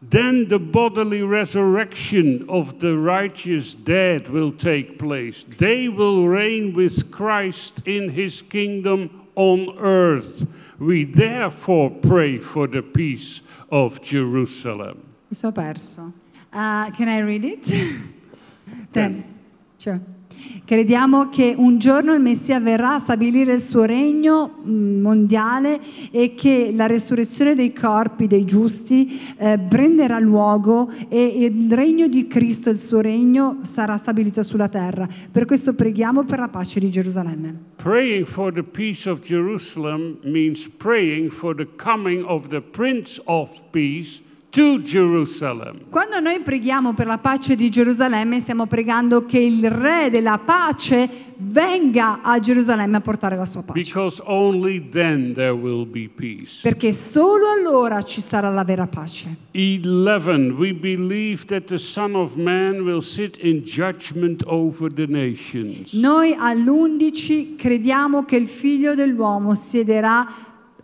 Then 0.00 0.46
the 0.46 0.58
bodily 0.58 1.22
resurrection 1.22 2.48
of 2.48 2.78
the 2.78 2.96
righteous 2.96 3.74
dead 3.74 4.28
will 4.28 4.52
take 4.52 4.98
place. 4.98 5.44
They 5.58 5.88
will 5.88 6.28
reign 6.28 6.72
with 6.72 7.10
Christ 7.10 7.86
in 7.86 8.08
his 8.08 8.40
kingdom 8.40 9.26
on 9.34 9.76
earth. 9.78 10.46
We 10.78 11.04
therefore 11.04 11.90
pray 11.90 12.38
for 12.38 12.68
the 12.68 12.82
peace 12.82 13.40
of 13.72 14.00
Jerusalem. 14.00 15.02
Mi 15.30 15.34
sono 15.34 15.52
perso. 15.52 16.12
Uh, 16.52 16.90
can 16.92 17.08
I 17.08 17.18
read 17.18 17.44
it? 17.44 17.64
Ten. 18.92 19.24
Sure. 19.78 20.00
Crediamo 20.64 21.28
che 21.28 21.54
un 21.56 21.78
giorno 21.78 22.12
il 22.12 22.20
Messia 22.20 22.60
verrà 22.60 22.94
a 22.94 22.98
stabilire 22.98 23.54
il 23.54 23.62
suo 23.62 23.84
regno 23.84 24.58
mm, 24.66 25.00
mondiale 25.00 25.80
e 26.10 26.34
che 26.34 26.72
la 26.74 26.86
resurrezione 26.86 27.54
dei 27.54 27.72
corpi 27.72 28.26
dei 28.26 28.44
giusti 28.44 29.18
eh, 29.36 29.58
prenderà 29.58 30.18
luogo 30.18 30.90
e 31.08 31.44
il 31.44 31.72
regno 31.72 32.06
di 32.06 32.26
Cristo, 32.26 32.70
il 32.70 32.78
suo 32.78 33.00
regno, 33.00 33.60
sarà 33.62 33.96
stabilito 33.96 34.42
sulla 34.42 34.68
terra. 34.68 35.08
Per 35.30 35.44
questo 35.44 35.74
preghiamo 35.74 36.24
per 36.24 36.38
la 36.38 36.48
pace 36.48 36.80
di 36.80 36.90
Gerusalemme. 36.90 37.54
Praying 37.76 38.26
for 38.26 38.52
the 38.52 38.62
peace 38.62 39.08
of 39.08 39.20
Jerusalem 39.20 40.18
means 40.22 40.68
praying 40.68 41.30
for 41.30 41.54
the 41.54 41.66
coming 41.76 42.24
of 42.24 42.48
the 42.48 42.60
Prince 42.60 43.20
of 43.24 43.58
Peace. 43.70 44.26
Quando 44.50 46.20
noi 46.20 46.40
preghiamo 46.40 46.94
per 46.94 47.06
la 47.06 47.18
pace 47.18 47.54
di 47.54 47.68
Gerusalemme, 47.70 48.40
stiamo 48.40 48.66
pregando 48.66 49.26
che 49.26 49.38
il 49.38 49.70
Re 49.70 50.08
della 50.10 50.38
pace 50.38 51.26
venga 51.36 52.22
a 52.22 52.40
Gerusalemme 52.40 52.96
a 52.96 53.00
portare 53.00 53.36
la 53.36 53.44
sua 53.44 53.62
pace. 53.62 53.78
Because 53.78 54.22
only 54.24 54.88
then 54.88 55.34
there 55.34 55.50
will 55.50 55.86
be 55.86 56.08
peace. 56.12 56.60
Perché 56.62 56.92
solo 56.92 57.48
allora 57.50 58.02
ci 58.02 58.22
sarà 58.22 58.50
la 58.50 58.64
vera 58.64 58.86
pace. 58.86 59.28
11. 59.52 60.54
We 60.56 60.72
believe 60.72 61.44
that 61.46 61.64
the 61.64 61.78
Son 61.78 62.14
of 62.14 62.34
Man 62.36 62.80
will 62.80 63.02
sit 63.02 63.36
in 63.36 63.62
judgment 63.62 64.42
over 64.46 64.90
the 64.92 65.06
nations. 65.06 65.92
Noi 65.92 66.34
all'11 66.36 67.54
crediamo 67.56 68.24
che 68.24 68.36
il 68.36 68.48
figlio 68.48 68.94
dell'uomo 68.94 69.54
siederà 69.54 70.26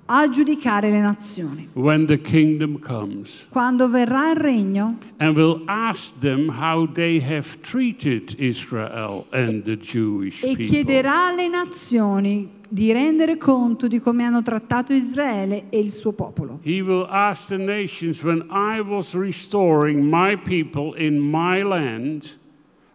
a 0.06 0.28
giudicare 0.28 0.90
le 0.90 1.00
nazioni. 1.00 1.68
When 1.72 2.06
the 2.06 2.20
kingdom 2.20 2.78
comes, 2.78 3.46
Quando 3.50 3.88
verrà 3.88 4.30
il 4.30 4.36
regno 4.36 4.98
and 5.18 5.34
will 5.34 5.62
ask 5.66 6.18
them 6.20 6.48
how 6.48 6.86
they 6.86 7.20
have 7.20 7.60
treated 7.62 8.34
Israel 8.38 9.26
and 9.30 9.62
the 9.64 9.76
Jewish 9.76 10.42
e 10.42 10.56
chiederà 10.56 11.28
alle 11.28 11.48
nazioni 11.48 12.62
di 12.68 12.92
rendere 12.92 13.36
conto 13.36 13.86
di 13.86 14.00
come 14.00 14.24
hanno 14.24 14.42
trattato 14.42 14.92
Israele 14.92 15.66
e 15.70 15.78
il 15.78 15.92
suo 15.92 16.12
popolo. 16.12 16.58
He 16.64 16.82
will 16.82 17.06
ask 17.08 17.48
the 17.48 17.56
nations 17.56 18.22
when 18.22 18.44
I 18.50 18.80
was 18.80 19.14
restoring 19.14 20.02
my 20.02 20.36
people 20.36 20.94
in 20.96 21.18
my 21.18 21.62
land, 21.62 22.36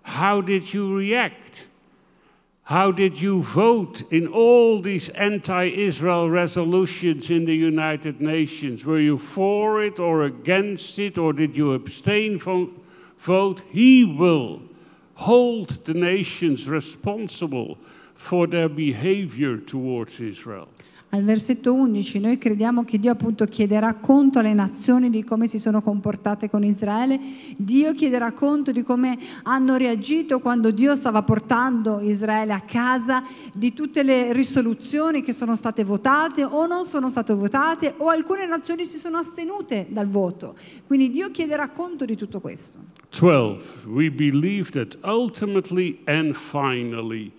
how 0.04 0.42
did 0.42 0.74
you 0.74 0.98
react? 0.98 1.69
How 2.70 2.92
did 2.92 3.20
you 3.20 3.42
vote 3.42 4.04
in 4.12 4.28
all 4.28 4.80
these 4.80 5.10
anti 5.10 5.70
Israel 5.70 6.30
resolutions 6.30 7.32
in 7.32 7.46
the 7.46 7.56
United 7.56 8.22
Nations? 8.22 8.86
Were 8.86 9.00
you 9.00 9.18
for 9.18 9.84
it 9.84 10.00
or 10.00 10.26
against 10.26 11.00
it, 11.00 11.18
or 11.18 11.34
did 11.34 11.58
you 11.58 11.74
abstain 11.74 12.38
from 12.38 12.80
vote? 13.18 13.64
He 13.72 14.06
will 14.06 14.62
hold 15.16 15.84
the 15.86 15.96
nations 15.96 16.70
responsible 16.70 17.80
for 18.14 18.46
their 18.46 18.70
behavior 18.70 19.58
towards 19.58 20.20
Israel. 20.20 20.70
Al 21.12 21.24
versetto 21.24 21.74
11 21.74 22.20
noi 22.20 22.38
crediamo 22.38 22.86
che 22.86 23.00
Dio 23.00 23.12
appunto 23.12 23.46
chiederà 23.46 23.96
conto 23.96 24.38
alle 24.38 24.54
nazioni 24.54 25.10
di 25.10 25.24
come 25.24 25.48
si 25.48 25.58
sono 25.58 25.82
comportate 25.82 26.52
con 26.52 26.64
Israele, 26.64 27.20
Dio 27.58 27.96
chiederà 27.96 28.32
conto 28.32 28.72
di 28.72 28.84
come 28.84 29.18
hanno 29.42 29.76
reagito 29.76 30.40
quando 30.40 30.70
Dio 30.70 30.96
stava 30.96 31.24
portando 31.24 32.00
Israele 32.00 32.54
a 32.54 32.60
casa, 32.60 33.24
di 33.54 33.74
tutte 33.74 34.04
le 34.04 34.34
risoluzioni 34.34 35.24
che 35.24 35.34
sono 35.34 35.56
state 35.56 35.84
votate 35.84 36.44
o 36.44 36.68
non 36.68 36.86
sono 36.86 37.10
state 37.10 37.34
votate 37.34 37.96
o 37.98 38.10
alcune 38.10 38.46
nazioni 38.46 38.86
si 38.86 39.00
sono 39.00 39.18
astenute 39.18 39.88
dal 39.90 40.08
voto. 40.08 40.56
Quindi 40.86 41.10
Dio 41.10 41.32
chiederà 41.32 41.70
conto 41.70 42.06
di 42.06 42.16
tutto 42.16 42.40
questo. 42.40 42.82
12. 43.18 43.88
We 43.88 44.12
believe 44.12 44.70
that 44.72 44.96
ultimately 45.04 46.02
and 46.06 46.36
finally 46.36 47.32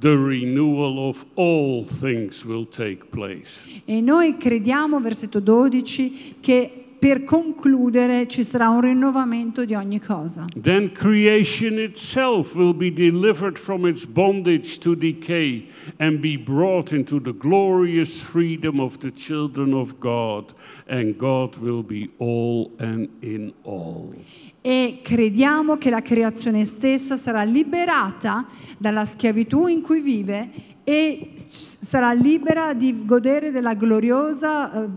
the 0.00 0.16
renewal 0.16 1.08
of 1.08 1.24
all 1.34 1.84
things 1.84 2.44
will 2.44 2.66
take 2.66 3.10
place. 3.10 3.58
E 3.84 4.00
noi 4.00 4.36
crediamo, 4.36 5.00
versetto 5.00 5.40
12, 5.40 6.36
che 6.40 6.78
per 6.98 7.22
concludere 7.24 8.26
ci 8.26 8.42
sarà 8.42 8.68
un 8.68 8.80
rinnovamento 8.80 9.64
di 9.64 9.74
ogni 9.74 10.00
cosa. 10.00 10.46
Then 10.60 10.90
creation 10.92 11.78
itself 11.78 12.54
will 12.54 12.74
be 12.74 12.92
delivered 12.92 13.56
from 13.56 13.86
its 13.86 14.04
bondage 14.04 14.78
to 14.80 14.94
decay 14.96 15.68
and 15.98 16.18
be 16.18 16.36
brought 16.36 16.92
into 16.92 17.20
the 17.20 17.32
glorious 17.32 18.20
freedom 18.20 18.80
of 18.80 18.98
the 18.98 19.12
children 19.12 19.72
of 19.72 19.98
God, 20.00 20.52
and 20.88 21.16
God 21.16 21.56
will 21.58 21.84
be 21.84 22.08
all 22.18 22.72
and 22.78 23.08
in 23.20 23.52
all. 23.62 24.12
E 24.60 25.00
crediamo 25.02 25.78
che 25.78 25.90
la 25.90 26.02
creazione 26.02 26.64
stessa 26.64 27.16
sarà 27.16 27.42
liberata 27.42 28.46
dalla 28.76 29.04
schiavitù 29.04 29.66
in 29.66 29.82
cui 29.82 30.00
vive 30.00 30.50
e 30.84 31.32
sarà 31.36 32.12
libera 32.12 32.74
di 32.74 33.04
godere 33.04 33.50
della 33.50 33.74
gloriosa 33.74 34.84
eh, 34.84 34.88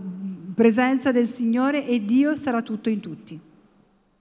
presenza 0.54 1.12
del 1.12 1.28
Signore 1.28 1.86
e 1.86 2.04
Dio 2.04 2.34
sarà 2.34 2.62
tutto 2.62 2.88
in 2.88 3.00
tutti. 3.00 3.38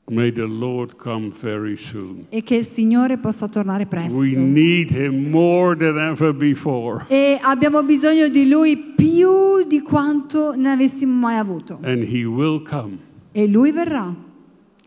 May 0.10 0.32
the 0.34 0.46
Lord 0.46 0.98
come 0.98 1.30
very 1.42 1.78
soon. 1.78 2.26
E 2.30 2.44
che 2.44 2.56
il 2.56 2.66
Signore 2.66 3.18
possa 3.18 3.48
tornare 3.48 3.86
presto. 3.86 4.18
We 4.18 4.36
need 4.36 4.92
him 4.92 5.30
more 5.30 5.78
than 5.78 5.98
ever 5.98 6.34
before. 6.34 7.06
E 7.08 7.40
abbiamo 7.42 7.82
bisogno 7.84 8.28
di 8.28 8.50
Lui 8.50 8.76
più 8.78 9.66
di 9.66 9.80
quanto 9.80 10.54
ne 10.54 10.72
avessimo 10.72 11.14
mai 11.14 11.38
avuto. 11.38 11.80
And 11.84 12.04
he 12.04 12.26
will 12.26 12.62
come. 12.62 12.98
E 13.32 13.48
Lui 13.48 13.72
verrà. 13.72 14.14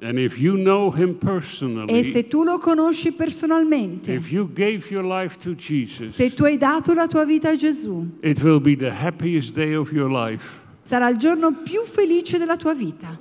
And 0.05 0.18
if 0.18 0.38
you 0.38 0.59
know 0.59 0.90
him 0.90 1.18
E 1.88 2.12
se 2.12 2.24
tu 2.24 2.44
lo 2.44 2.59
conosci 2.59 3.12
personalmente, 3.12 4.12
if 4.12 4.30
you 4.30 4.46
gave 4.52 4.90
your 4.90 5.02
life 5.02 5.38
to 5.38 5.55
Jesus, 5.55 6.14
se 6.14 6.28
tu 6.28 6.44
hai 6.44 6.59
dato 6.59 6.92
la 6.92 7.07
tua 7.07 7.24
vita 7.24 7.48
a 7.48 7.57
Gesù, 7.57 8.11
it 8.22 8.42
will 8.42 8.61
be 8.61 8.76
the 8.76 8.90
happiest 8.90 9.55
day 9.55 9.72
of 9.72 9.90
your 9.92 10.11
life. 10.11 10.61
sarà 10.82 11.09
il 11.09 11.16
giorno 11.16 11.55
più 11.55 11.84
felice 11.84 12.36
della 12.36 12.59
tua 12.59 12.74
vita. 12.74 13.18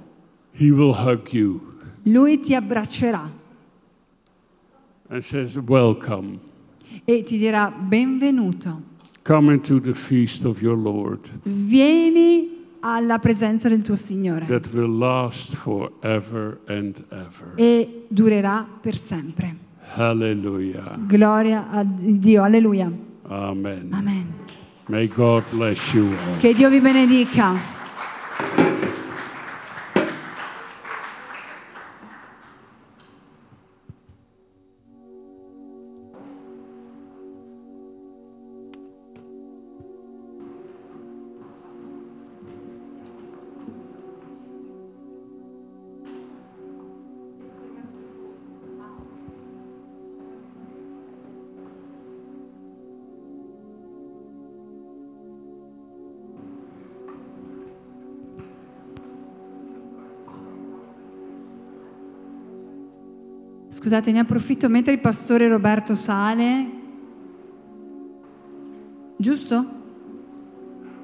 He 0.51 0.71
will 0.71 0.93
hug 0.93 1.31
you 1.31 1.61
Lui 2.03 2.41
ti 2.41 2.53
abbraccerà 2.53 3.31
and 5.07 5.23
says, 5.23 5.55
Welcome. 5.55 6.41
e 7.05 7.23
ti 7.23 7.38
dirà 7.38 7.71
benvenuto. 7.71 8.91
Come 9.23 9.53
into 9.53 9.79
the 9.79 9.93
feast 9.93 10.43
of 10.43 10.61
your 10.61 10.75
Lord 10.75 11.29
Vieni 11.43 12.53
alla 12.86 13.17
presenza 13.17 13.69
del 13.69 13.81
tuo 13.81 13.95
Signore 13.95 14.45
that 14.45 14.67
will 14.73 14.97
last 14.97 15.55
forever 15.55 16.59
and 16.67 17.03
ever. 17.09 17.53
e 17.55 18.05
durerà 18.09 18.67
per 18.81 18.97
sempre. 18.97 19.55
Hallelujah. 19.95 20.97
Gloria 21.07 21.69
a 21.69 21.84
Dio, 21.86 22.43
alleluia. 22.43 22.91
Amen. 23.27 23.88
Amen. 23.91 24.25
May 24.88 25.07
God 25.07 25.43
bless 25.51 25.93
you 25.93 26.05
all. 26.07 26.38
Che 26.39 26.53
Dio 26.53 26.69
vi 26.69 26.79
benedica. 26.81 27.53
Scusate, 63.74 64.11
ne 64.11 64.19
approfitto 64.19 64.69
mentre 64.69 64.93
il 64.93 64.99
pastore 64.99 65.47
Roberto 65.47 65.95
sale. 65.95 66.69
Giusto? 69.17 69.65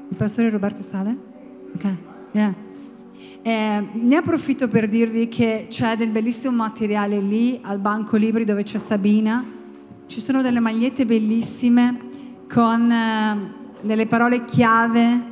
Il 0.08 0.16
pastore 0.16 0.52
Roberto 0.52 0.84
sale? 0.84 1.18
Ok. 1.74 1.94
yeah. 2.34 2.54
Eh, 3.42 3.88
ne 3.92 4.16
approfitto 4.16 4.68
per 4.68 4.88
dirvi 4.88 5.28
che 5.30 5.66
c'è 5.68 5.98
del 5.98 6.12
bellissimo 6.12 6.56
materiale 6.56 7.20
lì 7.20 7.60
al 7.64 7.80
banco 7.80 8.18
libri 8.18 8.44
dove 8.46 8.62
c'è 8.62 8.78
Sabina. 8.78 9.44
Ci 10.06 10.22
sono 10.22 10.44
delle 10.44 10.60
magliette 10.60 11.08
bellissime 11.08 11.98
con 12.48 12.92
eh, 12.92 13.52
delle 13.82 14.06
parole 14.06 14.46
chiave 14.46 15.24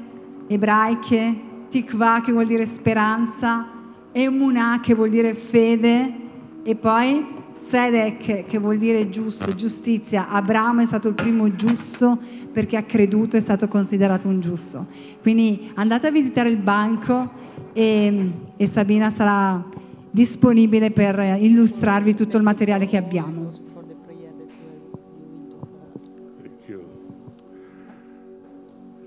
ebraiche, 0.48 1.40
tikva 1.70 2.20
che 2.20 2.32
vuol 2.32 2.48
dire 2.48 2.66
speranza, 2.66 3.68
emunah 4.12 4.80
che 4.80 4.96
vuol 4.96 5.12
dire 5.12 5.36
fede 5.36 6.26
e 6.68 6.76
poi 6.76 7.26
Sedek 7.70 8.46
che 8.46 8.58
vuol 8.58 8.78
dire 8.78 9.10
giusto, 9.10 9.56
giustizia. 9.56 10.28
Abramo 10.28 10.82
è 10.82 10.86
stato 10.86 11.08
il 11.08 11.14
primo 11.14 11.56
giusto 11.56 12.20
perché 12.52 12.76
ha 12.76 12.84
creduto 12.84 13.38
e 13.38 13.40
è 13.40 13.42
stato 13.42 13.70
considerato 13.70 14.28
un 14.28 14.42
giusto. 14.42 14.86
Quindi 15.22 15.72
andate 15.76 16.08
a 16.08 16.12
visitare 16.12 16.50
il 16.50 16.58
banco 16.58 17.32
e, 17.72 18.32
e 18.58 18.68
Sabina 18.68 19.10
sarà 19.10 19.64
disponibile 20.12 20.92
per 20.92 21.38
illustrarvi 21.40 22.14
tutto 22.14 22.36
il 22.36 22.44
materiale 22.44 22.86
che 22.86 22.98
abbiamo. 22.98 23.54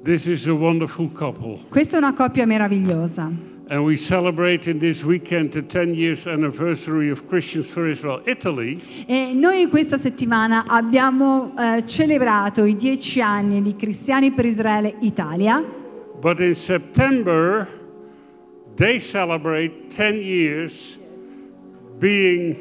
This 0.02 0.24
is 0.24 0.46
a 0.46 0.54
wonderful 0.54 1.12
couple. 1.12 1.58
Questa 1.68 1.96
è 1.96 1.98
una 1.98 2.14
coppia 2.14 2.46
meravigliosa. 2.46 3.49
And 3.70 3.84
we 3.84 3.96
celebrate 3.96 4.66
in 4.66 4.80
this 4.80 5.04
weekend 5.04 5.52
the 5.52 5.62
10 5.62 5.94
years 5.94 6.26
anniversary 6.26 7.08
of 7.08 7.28
Christians 7.28 7.70
for 7.70 7.88
Israel 7.88 8.20
Italy. 8.26 8.80
E 9.06 9.32
noi 9.32 9.68
questa 9.68 9.96
settimana 9.96 10.64
abbiamo 10.66 11.54
eh, 11.56 11.84
celebrato 11.86 12.64
i 12.64 12.74
dieci 12.74 13.20
anni 13.20 13.62
di 13.62 13.76
Cristiani 13.76 14.32
per 14.32 14.46
Israele 14.46 14.96
Italia. 15.02 15.62
But 16.20 16.40
in 16.40 16.56
September, 16.56 17.68
they 18.74 18.98
celebrate 18.98 19.88
10 19.90 20.20
years 20.20 20.98
being 22.00 22.56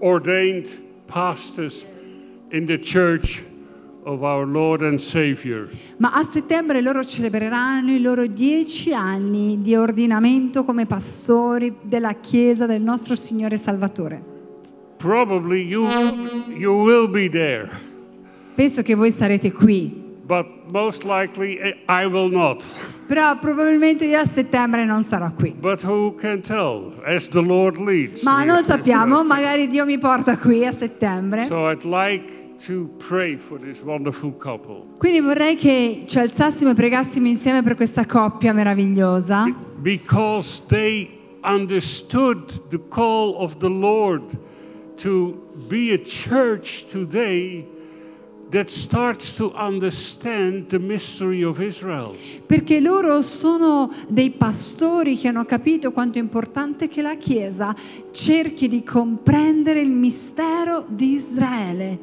ordained 0.00 0.70
pastors 1.06 1.84
in 2.48 2.64
the 2.64 2.78
church 2.78 3.42
of 4.10 4.22
our 4.24 4.44
Lord 4.44 4.82
and 4.82 4.98
Savior. 4.98 5.68
Ma 5.98 6.12
a 6.12 6.24
settembre 6.24 6.80
loro 6.80 7.04
celebreranno 7.04 7.92
i 7.92 8.00
loro 8.00 8.26
dieci 8.26 8.92
anni 8.92 9.60
di 9.62 9.74
ordinamento 9.76 10.64
come 10.64 10.84
pastori 10.86 11.76
della 11.82 12.14
Chiesa 12.14 12.66
del 12.66 12.82
nostro 12.82 13.14
Signore 13.14 13.56
Salvatore. 13.56 14.22
Probably 14.96 15.62
you, 15.64 15.86
you 16.48 16.74
will 16.82 17.08
be 17.10 17.28
there, 17.28 17.68
Penso 18.54 18.82
che 18.82 18.94
voi 18.94 19.10
sarete 19.10 19.50
qui, 19.52 19.90
but 20.26 20.44
most 20.70 21.04
likely 21.04 21.58
I 21.88 22.04
will 22.04 22.30
not. 22.30 22.62
però 23.06 23.38
probabilmente 23.38 24.04
io 24.04 24.18
a 24.18 24.26
settembre 24.26 24.84
non 24.84 25.02
sarò 25.02 25.32
qui. 25.32 25.54
But 25.58 25.82
who 25.82 26.14
can 26.16 26.42
tell? 26.42 26.92
As 27.04 27.28
the 27.28 27.40
Lord 27.40 27.78
leads. 27.78 28.22
Ma 28.22 28.44
non 28.44 28.62
sappiamo, 28.64 29.24
magari 29.24 29.68
Dio 29.68 29.86
mi 29.86 29.98
porta 29.98 30.36
qui 30.36 30.66
a 30.66 30.72
settembre. 30.72 31.44
So 31.44 31.70
I'd 31.70 31.84
like 31.84 32.49
to 32.66 32.88
pray 32.98 33.36
for 33.36 33.58
this 33.58 33.82
wonderful 33.82 34.32
couple. 34.36 34.84
Quindi 34.98 35.20
vorrei 35.20 35.56
che 35.56 36.04
ci 36.06 36.18
alzassimo 36.18 36.70
e 36.70 36.74
pregassimo 36.74 37.26
insieme 37.26 37.62
per 37.62 37.74
questa 37.76 38.04
coppia 38.06 38.52
meravigliosa. 38.52 39.44
because 39.82 40.66
they 40.68 41.08
understood 41.42 42.46
the 42.68 42.78
call 42.90 43.34
of 43.38 43.58
the 43.58 43.68
Lord 43.68 44.22
to 44.98 45.32
be 45.68 45.94
a 45.94 45.98
church 45.98 46.84
today 46.90 47.64
that 48.50 48.68
starts 48.68 49.36
to 49.36 49.52
understand 49.54 50.68
the 50.68 50.78
mystery 50.78 51.42
of 51.42 51.60
Israel. 51.60 52.14
Perché 52.46 52.80
loro 52.80 53.22
sono 53.22 53.90
dei 54.08 54.30
pastori 54.30 55.16
che 55.16 55.28
hanno 55.28 55.44
capito 55.44 55.92
quanto 55.92 56.18
è 56.18 56.20
importante 56.20 56.88
che 56.88 57.00
la 57.00 57.14
Chiesa 57.14 57.74
cerchi 58.10 58.68
di 58.68 58.82
comprendere 58.82 59.80
il 59.80 59.90
mistero 59.90 60.84
di 60.88 61.12
Israele. 61.12 61.98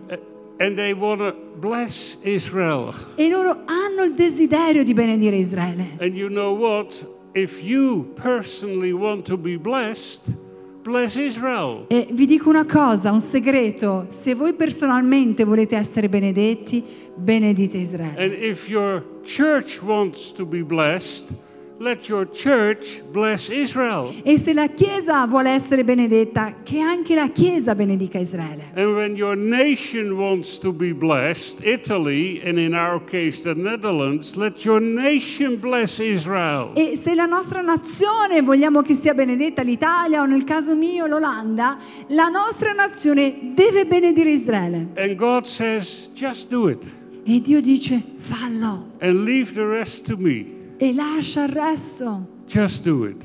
And 0.60 0.76
they 0.76 0.94
want 0.94 1.20
to 1.20 1.36
bless 1.60 2.18
Israel. 2.22 2.94
E 3.16 3.30
loro 3.30 3.64
hanno 3.66 4.04
il 4.04 4.14
desiderio 4.14 4.84
di 4.84 4.94
benedire 4.94 5.38
Israele. 5.38 5.98
And 6.00 6.16
you 6.16 6.30
know 6.30 6.54
what? 6.56 7.06
If 7.34 7.62
you 7.62 8.12
personally 8.16 8.92
want 8.92 9.26
to 9.26 9.38
be 9.38 9.58
blessed, 9.58 10.36
bless 10.82 11.16
Israel. 11.16 11.86
E 11.90 12.08
vi 12.10 12.26
dico 12.26 12.50
una 12.50 12.66
cosa, 12.66 13.12
un 13.12 13.22
segreto, 13.22 14.08
se 14.10 14.34
voi 14.34 14.54
personalmente 14.54 15.44
volete 15.44 15.76
essere 15.76 16.10
benedetti, 16.10 16.84
benedite 17.16 17.78
Israele. 17.78 18.18
And 18.18 18.34
if 18.34 18.68
your 18.68 19.04
church 19.24 19.82
wants 19.84 20.32
to 20.34 20.46
be 20.46 20.64
blessed, 20.64 21.36
let 21.80 22.08
your 22.08 22.26
church 22.26 23.02
bless 23.12 23.50
Israel. 23.50 24.14
E 24.24 24.38
se 24.40 24.54
la 24.54 24.68
Chiesa 24.68 25.26
vuole 25.28 25.52
essere 25.52 25.84
benedetta, 25.84 26.56
che 26.64 26.80
anche 26.80 27.16
la 27.16 27.30
Chiesa 27.30 27.76
benedica 27.76 28.18
Israele. 28.18 28.72
And 28.76 28.96
when 28.96 29.16
your 29.16 29.36
nation 29.36 30.18
wants 30.18 30.58
to 30.60 30.72
be 30.72 30.94
blessed, 30.94 31.64
Italy, 31.64 32.42
and 32.44 32.58
in 32.58 32.74
our 32.74 33.04
case 33.04 33.44
the 33.44 33.54
Netherlands, 33.54 34.36
let 34.36 34.64
your 34.64 34.82
nation 34.82 35.60
bless 35.60 36.00
Israel. 36.00 36.72
E 36.76 36.98
se 36.98 37.16
la 37.16 37.26
nostra 37.26 37.62
nazione 37.62 38.42
vogliamo 38.42 38.82
che 38.82 38.96
sia 38.96 39.14
benedetta 39.14 39.62
l'Italia 39.62 40.22
o 40.22 40.26
nel 40.26 40.44
caso 40.44 40.76
mio 40.76 41.06
l'Olanda, 41.06 41.78
la 42.08 42.30
nostra 42.30 42.74
nazione 42.74 43.54
deve 43.54 43.86
benedire 43.86 44.32
Israele. 44.32 44.88
And 44.98 45.16
God 45.16 45.46
says, 45.46 46.10
just 46.14 46.50
do 46.50 46.70
it 46.70 46.96
E 47.30 47.42
Dio 47.42 47.60
dice 47.60 48.02
fallo 48.20 48.86
and 49.02 49.26
leave 49.26 49.54
the 49.54 49.66
rest 49.66 50.06
to 50.06 50.16
me. 50.16 50.57
E 50.78 50.94
lascia 50.94 51.44
il 51.46 51.50
resto. 51.54 52.28
Just 52.48 52.84
do 52.84 53.06
it. 53.06 53.24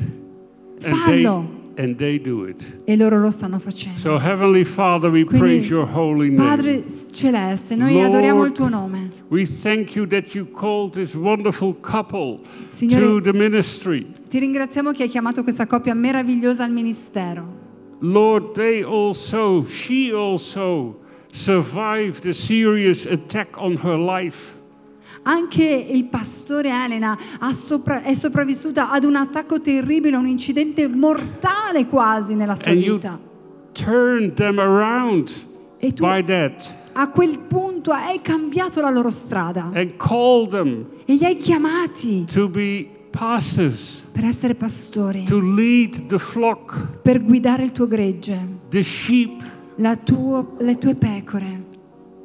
And 0.84 0.96
they, 1.06 1.22
Fallo. 1.22 1.46
and 1.76 1.96
they 1.96 2.18
do 2.18 2.44
it. 2.46 2.80
E 2.86 2.96
loro 2.96 3.20
lo 3.20 3.30
stanno 3.30 3.58
facendo. 3.58 3.98
So, 4.00 4.18
Heavenly 4.18 4.64
Father, 4.64 5.10
we 5.10 5.24
Quindi, 5.24 5.38
praise 5.38 5.68
your 5.68 5.86
holy 5.86 6.28
name. 6.30 6.36
Padre 6.48 6.84
celeste, 7.12 7.76
noi 7.76 7.94
Lord, 7.94 8.06
adoriamo 8.06 8.44
il 8.46 8.52
tuo 8.52 8.68
nome. 8.68 9.10
We 9.28 9.44
thank 9.46 9.94
you 9.94 10.06
that 10.08 10.34
you 10.34 10.44
called 10.50 10.92
this 10.94 11.14
wonderful 11.14 11.74
couple 11.80 12.40
Signore- 12.70 13.00
to 13.00 13.20
the 13.20 13.32
ministry. 13.32 14.06
Ti 14.28 14.38
ringraziamo 14.38 14.90
che 14.92 15.04
hai 15.04 15.08
chiamato 15.08 15.42
questa 15.44 15.66
coppia 15.66 15.94
meravigliosa 15.94 16.64
al 16.64 16.72
ministero. 16.72 17.60
Lord, 18.00 18.54
they 18.54 18.82
also, 18.82 19.64
she 19.68 20.10
also 20.12 20.98
survived 21.30 22.26
a 22.26 22.32
serious 22.32 23.06
attack 23.06 23.56
on 23.56 23.76
her 23.76 23.96
life. 23.96 24.56
Anche 25.24 25.62
il 25.64 26.04
pastore 26.06 26.70
Elena 26.70 27.16
ha 27.38 27.52
sopra- 27.54 28.02
è 28.02 28.14
sopravvissuta 28.14 28.90
ad 28.90 29.04
un 29.04 29.14
attacco 29.14 29.60
terribile, 29.60 30.16
a 30.16 30.18
un 30.18 30.26
incidente 30.26 30.86
mortale 30.88 31.86
quasi 31.86 32.34
nella 32.34 32.56
sua 32.56 32.70
And 32.72 32.80
vita. 32.80 33.18
turned 33.72 34.32
them 34.34 34.58
around 34.58 35.30
E 35.78 35.92
tu 35.92 36.04
by 36.04 36.22
that 36.24 36.80
a 36.94 37.08
quel 37.08 37.38
punto 37.38 37.90
hai 37.90 38.20
cambiato 38.20 38.80
la 38.82 38.90
loro 38.90 39.08
strada 39.10 39.70
and 39.72 39.96
called 39.96 40.50
them 40.50 40.84
e 41.06 41.14
li 41.14 41.24
hai 41.24 41.36
chiamati 41.36 42.24
to 42.30 42.48
be 42.48 42.86
pastors, 43.10 44.02
per 44.12 44.24
essere 44.24 44.54
pastori, 44.54 45.24
to 45.24 45.38
lead 45.38 46.06
the 46.06 46.18
flock, 46.18 46.98
per 47.02 47.22
guidare 47.22 47.62
il 47.64 47.72
tuo 47.72 47.86
gregge, 47.86 48.38
the 48.68 48.82
sheep. 48.82 49.42
la 49.76 49.96
tuo- 49.96 50.56
le 50.58 50.76
tue 50.78 50.94
pecore. 50.94 51.62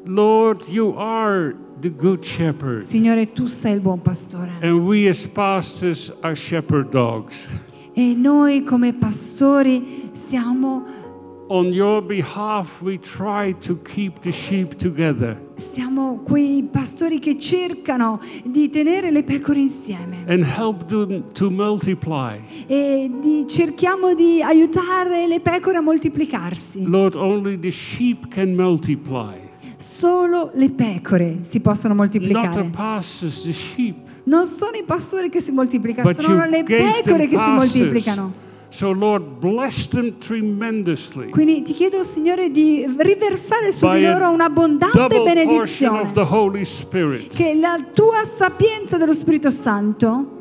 Lord, 0.06 0.68
you 0.68 0.94
are 0.98 1.56
the 1.80 1.90
good 1.90 2.24
shepherd. 2.24 2.84
Signore, 2.84 3.32
tu 3.32 3.48
sei 3.48 3.74
il 3.74 3.80
buon 3.80 4.02
pastore. 4.02 4.52
And 4.62 4.86
we 4.86 5.08
as 5.10 5.26
pastors 5.26 6.12
are 6.22 6.36
shepherd 6.36 6.90
dogs. 6.90 7.46
E 7.94 8.14
noi 8.14 8.64
come 8.64 8.94
pastori 8.94 10.10
siamo, 10.14 11.06
On 11.50 11.72
your 11.72 12.02
behalf, 12.02 12.82
we 12.82 13.00
try 13.00 13.54
to 13.60 13.82
keep 13.82 14.20
the 14.20 14.32
sheep 14.32 14.76
together 14.76 15.38
siamo 15.58 16.22
quei 16.24 16.68
pastori 16.70 17.20
che 17.20 17.38
cercano 17.40 18.20
di 18.44 18.70
tenere 18.70 19.12
le 19.12 19.24
pecore 19.24 19.60
insieme 19.60 20.24
and 20.28 20.44
help 20.44 20.86
them 20.86 21.24
to 21.34 21.50
multiply. 21.50 22.38
e 22.68 23.10
di- 23.22 23.46
cerchiamo 23.48 24.14
di 24.14 24.42
aiutare 24.42 25.28
le 25.28 25.40
pecore 25.40 25.78
a 25.78 25.82
moltiplicarsi. 25.82 26.84
Lord, 26.84 27.16
only 27.16 27.60
the 27.60 27.72
sheep 27.72 28.28
can 28.30 28.54
multiply. 28.56 29.47
Solo 29.78 30.52
le 30.54 30.70
pecore 30.70 31.40
si 31.42 31.60
possono 31.60 31.94
moltiplicare. 31.94 32.72
Non 34.24 34.46
sono 34.48 34.76
i 34.76 34.84
pastori 34.84 35.30
che 35.30 35.40
si 35.40 35.52
moltiplicano, 35.52 36.10
But 36.10 36.20
sono 36.20 36.46
le 36.46 36.64
pecore 36.64 37.28
che 37.28 37.38
si 37.38 37.50
moltiplicano. 37.50 38.46
So, 38.70 38.92
Lord, 38.92 39.40
bless 39.40 39.88
them 39.88 40.18
tremendously. 40.20 41.30
Quindi 41.30 41.62
ti 41.62 41.74
chiedo, 41.74 42.04
Signore, 42.04 42.52
di 42.52 42.86
riversare 42.98 43.72
su 43.72 43.88
di 43.90 44.02
loro 44.02 44.30
un'abbondante 44.30 45.08
benedizione. 45.08 46.02
of 46.02 46.12
the 46.12 46.26
Holy 46.28 46.66
Spirit. 46.66 47.34
Che 47.34 47.56
la 47.56 47.78
tua 47.94 48.26
sapienza 48.26 48.98
dello 48.98 49.14
Spirito 49.14 49.50
Santo 49.50 50.36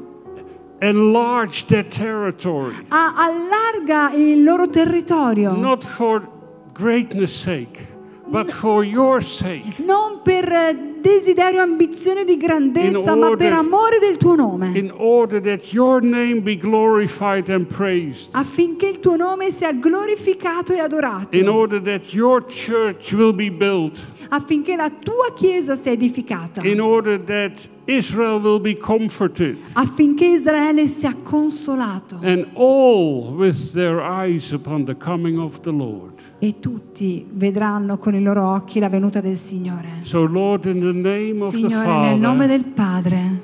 Enlarge 0.78 1.64
their 1.66 1.87
territory. 1.87 2.74
allarga 2.89 4.11
il 4.12 4.43
loro 4.43 4.68
territorio. 4.68 5.55
Not 5.55 5.84
for 5.84 6.28
greatness 6.74 7.32
sake, 7.32 7.86
but 8.29 8.51
for 8.51 8.85
your 8.85 9.22
sake. 9.22 9.79
Non 9.79 10.20
per 10.22 10.51
eh, 10.51 10.95
desiderio, 11.01 11.61
ambizione 11.62 12.24
di 12.24 12.37
grandezza, 12.37 13.12
In 13.12 13.18
ma 13.18 13.29
order- 13.29 13.37
per 13.37 13.53
amore 13.53 13.99
del 13.99 14.16
tuo 14.16 14.35
nome. 14.35 14.72
In 14.74 14.93
order 14.95 15.41
that 15.43 15.72
your 15.72 16.03
name 16.03 16.41
be 16.43 16.57
glorified 16.57 17.49
and 17.49 17.66
praised. 17.66 18.35
Affinché 18.35 18.89
il 18.89 19.01
tuo 19.01 19.16
nome 19.16 19.51
sia 19.53 19.72
glorificato 19.72 20.72
e 20.72 20.81
adorato. 20.81 21.37
In 21.37 21.49
order 21.49 21.81
that 21.83 22.12
your 22.12 22.45
church 22.47 23.12
will 23.12 23.33
be 23.35 23.51
built. 23.51 24.03
Affinché 24.29 24.77
la 24.77 24.91
tua 24.91 25.33
chiesa 25.37 25.77
sia 25.77 25.93
edificata. 25.93 26.62
In 26.62 26.81
order 26.81 27.22
that 27.22 27.68
Israel 27.85 28.41
will 28.41 28.61
be 28.61 28.77
comforted. 28.77 29.59
Affinché 29.74 30.27
Israele 30.27 30.87
sia 30.89 31.14
consolato. 31.22 32.18
And 32.22 32.47
all 32.55 33.33
with 33.35 33.72
their 33.72 34.01
eyes 34.01 34.53
upon 34.53 34.85
the 34.85 34.97
coming 34.97 35.39
of 35.39 35.61
the 35.61 35.70
Lord. 35.70 36.14
E 36.39 36.59
tutti 36.61 37.27
vedranno 37.31 37.99
con 37.99 38.14
i 38.14 38.22
loro 38.22 38.47
occhi 38.55 38.79
la 38.81 38.89
venuta 38.89 39.20
del 39.20 39.37
Signore. 39.37 40.01
So, 40.03 40.24
Lord, 40.24 40.66
in 40.66 40.81
the 40.81 40.93
name 40.93 41.43
of 41.43 41.53
the 41.53 41.59
Signore, 41.59 41.87
nel 41.87 42.18
nome 42.18 42.47
Father 42.47 42.61
del 42.61 42.72
Padre, 42.72 43.41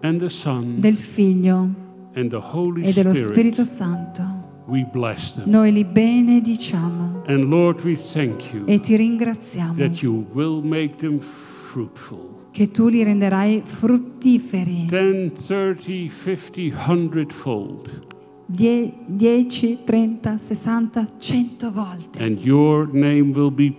and 0.00 0.18
the 0.18 0.28
Son 0.28 0.80
del 0.80 0.96
Figlio 0.96 1.68
and 2.14 2.30
the 2.30 2.40
Holy 2.40 2.82
e 2.82 2.92
dello 2.92 3.12
Spirit, 3.12 3.30
Spirito 3.30 3.64
Santo, 3.64 4.41
we 4.66 4.86
bless 4.92 5.34
them. 5.34 5.48
noi 5.50 5.72
li 5.72 5.84
benediciamo 5.84 7.22
And 7.26 7.44
Lord, 7.44 7.82
we 7.84 7.94
thank 7.94 8.52
you 8.52 8.64
e 8.66 8.80
ti 8.80 8.96
ringraziamo 8.96 9.74
that 9.76 10.00
you 10.02 10.24
will 10.32 10.60
make 10.64 10.94
them 10.96 11.18
fruitful. 11.20 12.30
che 12.50 12.70
tu 12.70 12.88
li 12.88 13.02
renderai 13.02 13.62
fruttiferi 13.64 14.86
10, 14.88 15.32
30, 15.36 15.76
50, 15.78 16.60
100 16.76 17.32
fold. 17.32 18.02
die- 18.46 18.92
10, 19.06 19.78
30, 19.84 20.36
60, 20.36 21.06
100 21.18 21.70
volte. 21.70 22.22
And 22.22 22.38
your 22.40 22.86
name 22.92 23.32
will 23.34 23.50
be 23.50 23.74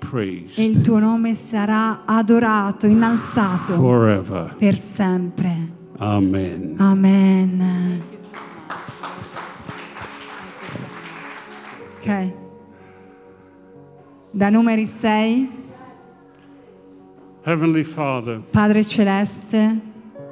E 0.56 0.64
il 0.66 0.82
tuo 0.82 0.98
nome 0.98 1.36
sarà 1.36 2.06
adorato, 2.06 2.88
innalzato 2.88 3.74
forever. 3.74 4.56
per 4.58 4.80
sempre. 4.80 5.70
Amen. 5.98 6.76
Amen. 6.80 8.02
Ok. 12.06 12.32
Da 14.32 14.50
numeri 14.50 14.86
6, 14.86 15.48
Heavenly 17.44 17.84
Father, 17.84 18.42
Padre 18.52 18.84
Celeste, 18.84 19.80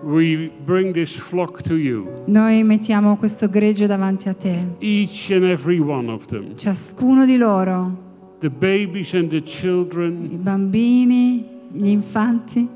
we 0.03 0.51
bring 0.65 0.91
this 0.93 1.15
flock 1.15 1.61
to 1.61 1.75
you, 1.75 2.07
noi 2.25 2.63
mettiamo 2.63 3.15
questo 3.17 3.47
gregge 3.47 3.85
davanti 3.87 4.27
a 4.27 4.33
te, 4.33 4.65
each 4.79 5.29
and 5.31 5.43
every 5.43 5.79
one 5.79 6.09
of 6.11 6.25
them, 6.25 6.55
ciascuno 6.55 7.25
di 7.25 7.37
loro, 7.37 7.95
the 8.39 8.49
babies 8.49 9.13
and 9.13 9.29
the 9.29 9.37
i 9.37 9.43
children, 9.43 10.41
bambini, 10.41 11.45
gli 11.71 11.87
infanti, 11.87 12.67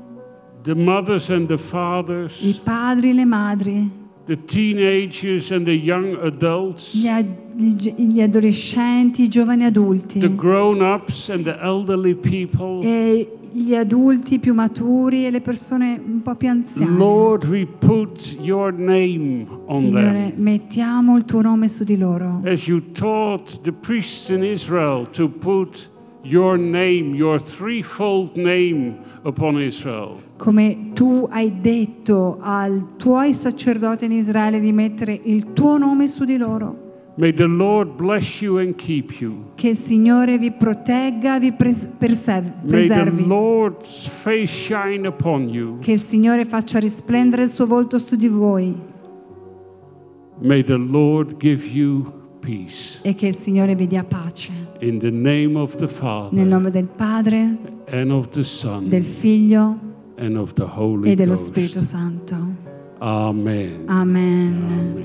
the 0.62 0.74
mothers 0.74 1.28
and 1.28 1.48
the 1.48 1.54
i 1.54 1.58
fathers, 1.58 2.60
padri, 2.64 3.12
le 3.12 3.24
madri, 3.26 3.90
the 4.26 4.36
teenagers 4.44 5.50
and 5.50 5.66
the 5.66 5.74
young 5.76 6.14
adults, 6.22 6.94
gli, 6.94 7.08
a- 7.08 7.44
gli- 7.56 8.20
adolescenti, 8.20 9.22
i 9.22 9.28
giovani 9.28 9.64
adulti. 9.64 10.18
the 10.18 10.34
grown 10.34 10.80
ups 10.80 11.28
and 11.30 11.44
the 11.44 11.58
elderly 11.60 12.14
people. 12.14 12.84
e 12.84 13.28
gli 13.52 13.74
adulti 13.74 14.38
più 14.38 14.52
maturi 14.52 15.24
e 15.24 15.30
le 15.30 15.40
persone 15.40 15.98
un 16.04 16.20
po' 16.20 16.34
più 16.34 16.48
anziane. 16.50 16.96
Lord, 16.98 17.44
we 17.46 17.66
put 17.66 18.36
your 18.40 18.70
name 18.70 19.46
on 19.66 19.80
Signore, 19.80 20.32
them. 20.34 20.42
mettiamo 20.42 21.16
il 21.16 21.24
tuo 21.24 21.40
nome 21.40 21.68
su 21.68 21.82
di 21.84 21.96
loro. 21.96 22.42
As 22.44 22.66
you 22.66 22.82
taught 22.92 23.62
the 23.62 23.72
priests 23.72 24.28
in 24.28 24.44
Israel 24.44 25.08
to 25.12 25.28
put 25.28 25.88
your 26.22 26.58
name, 26.58 27.14
your 27.14 27.40
threefold 27.40 28.36
name 28.36 28.98
upon 29.22 29.58
Israel. 29.60 30.16
Come 30.36 30.90
tu 30.92 31.26
hai 31.30 31.60
detto 31.60 32.36
ai 32.40 32.82
tuoi 32.98 33.32
sacerdoti 33.32 34.04
in 34.04 34.12
Israele 34.12 34.60
di 34.60 34.72
mettere 34.72 35.18
il 35.24 35.54
tuo 35.54 35.78
nome 35.78 36.08
su 36.08 36.24
di 36.24 36.36
loro. 36.36 36.84
May 37.18 37.32
the 37.32 37.46
Lord 37.46 37.96
bless 37.96 38.42
you 38.42 38.58
and 38.58 38.74
keep 38.76 39.20
you. 39.20 39.46
Che 39.54 39.68
il 39.68 39.76
Signore 39.76 40.36
vi 40.36 40.50
protegga, 40.52 41.38
vi 41.38 41.50
pres- 41.52 41.86
perse- 41.96 42.42
May 42.62 42.86
the 42.88 42.94
preservi. 42.94 43.26
Lord's 43.26 44.06
face 44.06 44.46
shine 44.52 45.06
upon 45.06 45.48
you. 45.48 45.78
Che 45.78 45.92
il 45.92 46.00
Signore 46.02 46.44
faccia 46.44 46.78
risplendere 46.78 47.44
il 47.44 47.48
suo 47.48 47.66
volto 47.66 47.96
su 47.98 48.16
di 48.16 48.28
voi 48.28 48.74
May 50.40 50.62
the 50.62 50.76
Lord 50.76 51.38
give 51.38 51.64
you 51.66 52.04
peace. 52.40 52.98
e 53.02 53.14
che 53.14 53.28
il 53.28 53.34
Signore 53.34 53.74
vi 53.74 53.86
dia 53.86 54.04
pace. 54.04 54.52
In 54.80 54.98
the 54.98 55.10
name 55.10 55.56
of 55.58 55.74
the 55.76 55.86
Nel 55.86 55.90
Father 55.94 56.44
nome 56.44 56.70
del 56.70 56.86
Padre, 56.94 57.56
and 57.90 58.10
of 58.10 58.28
the 58.28 58.44
Son 58.44 58.90
del 58.90 59.02
Figlio 59.04 59.78
and 60.18 60.36
of 60.36 60.52
the 60.52 60.64
Holy 60.70 61.12
e 61.12 61.14
dello 61.14 61.32
Ghost. 61.32 61.46
Spirito 61.46 61.80
Santo. 61.80 62.36
Amen. 62.98 63.84
Amen. 63.86 64.54
Amen. 64.68 65.04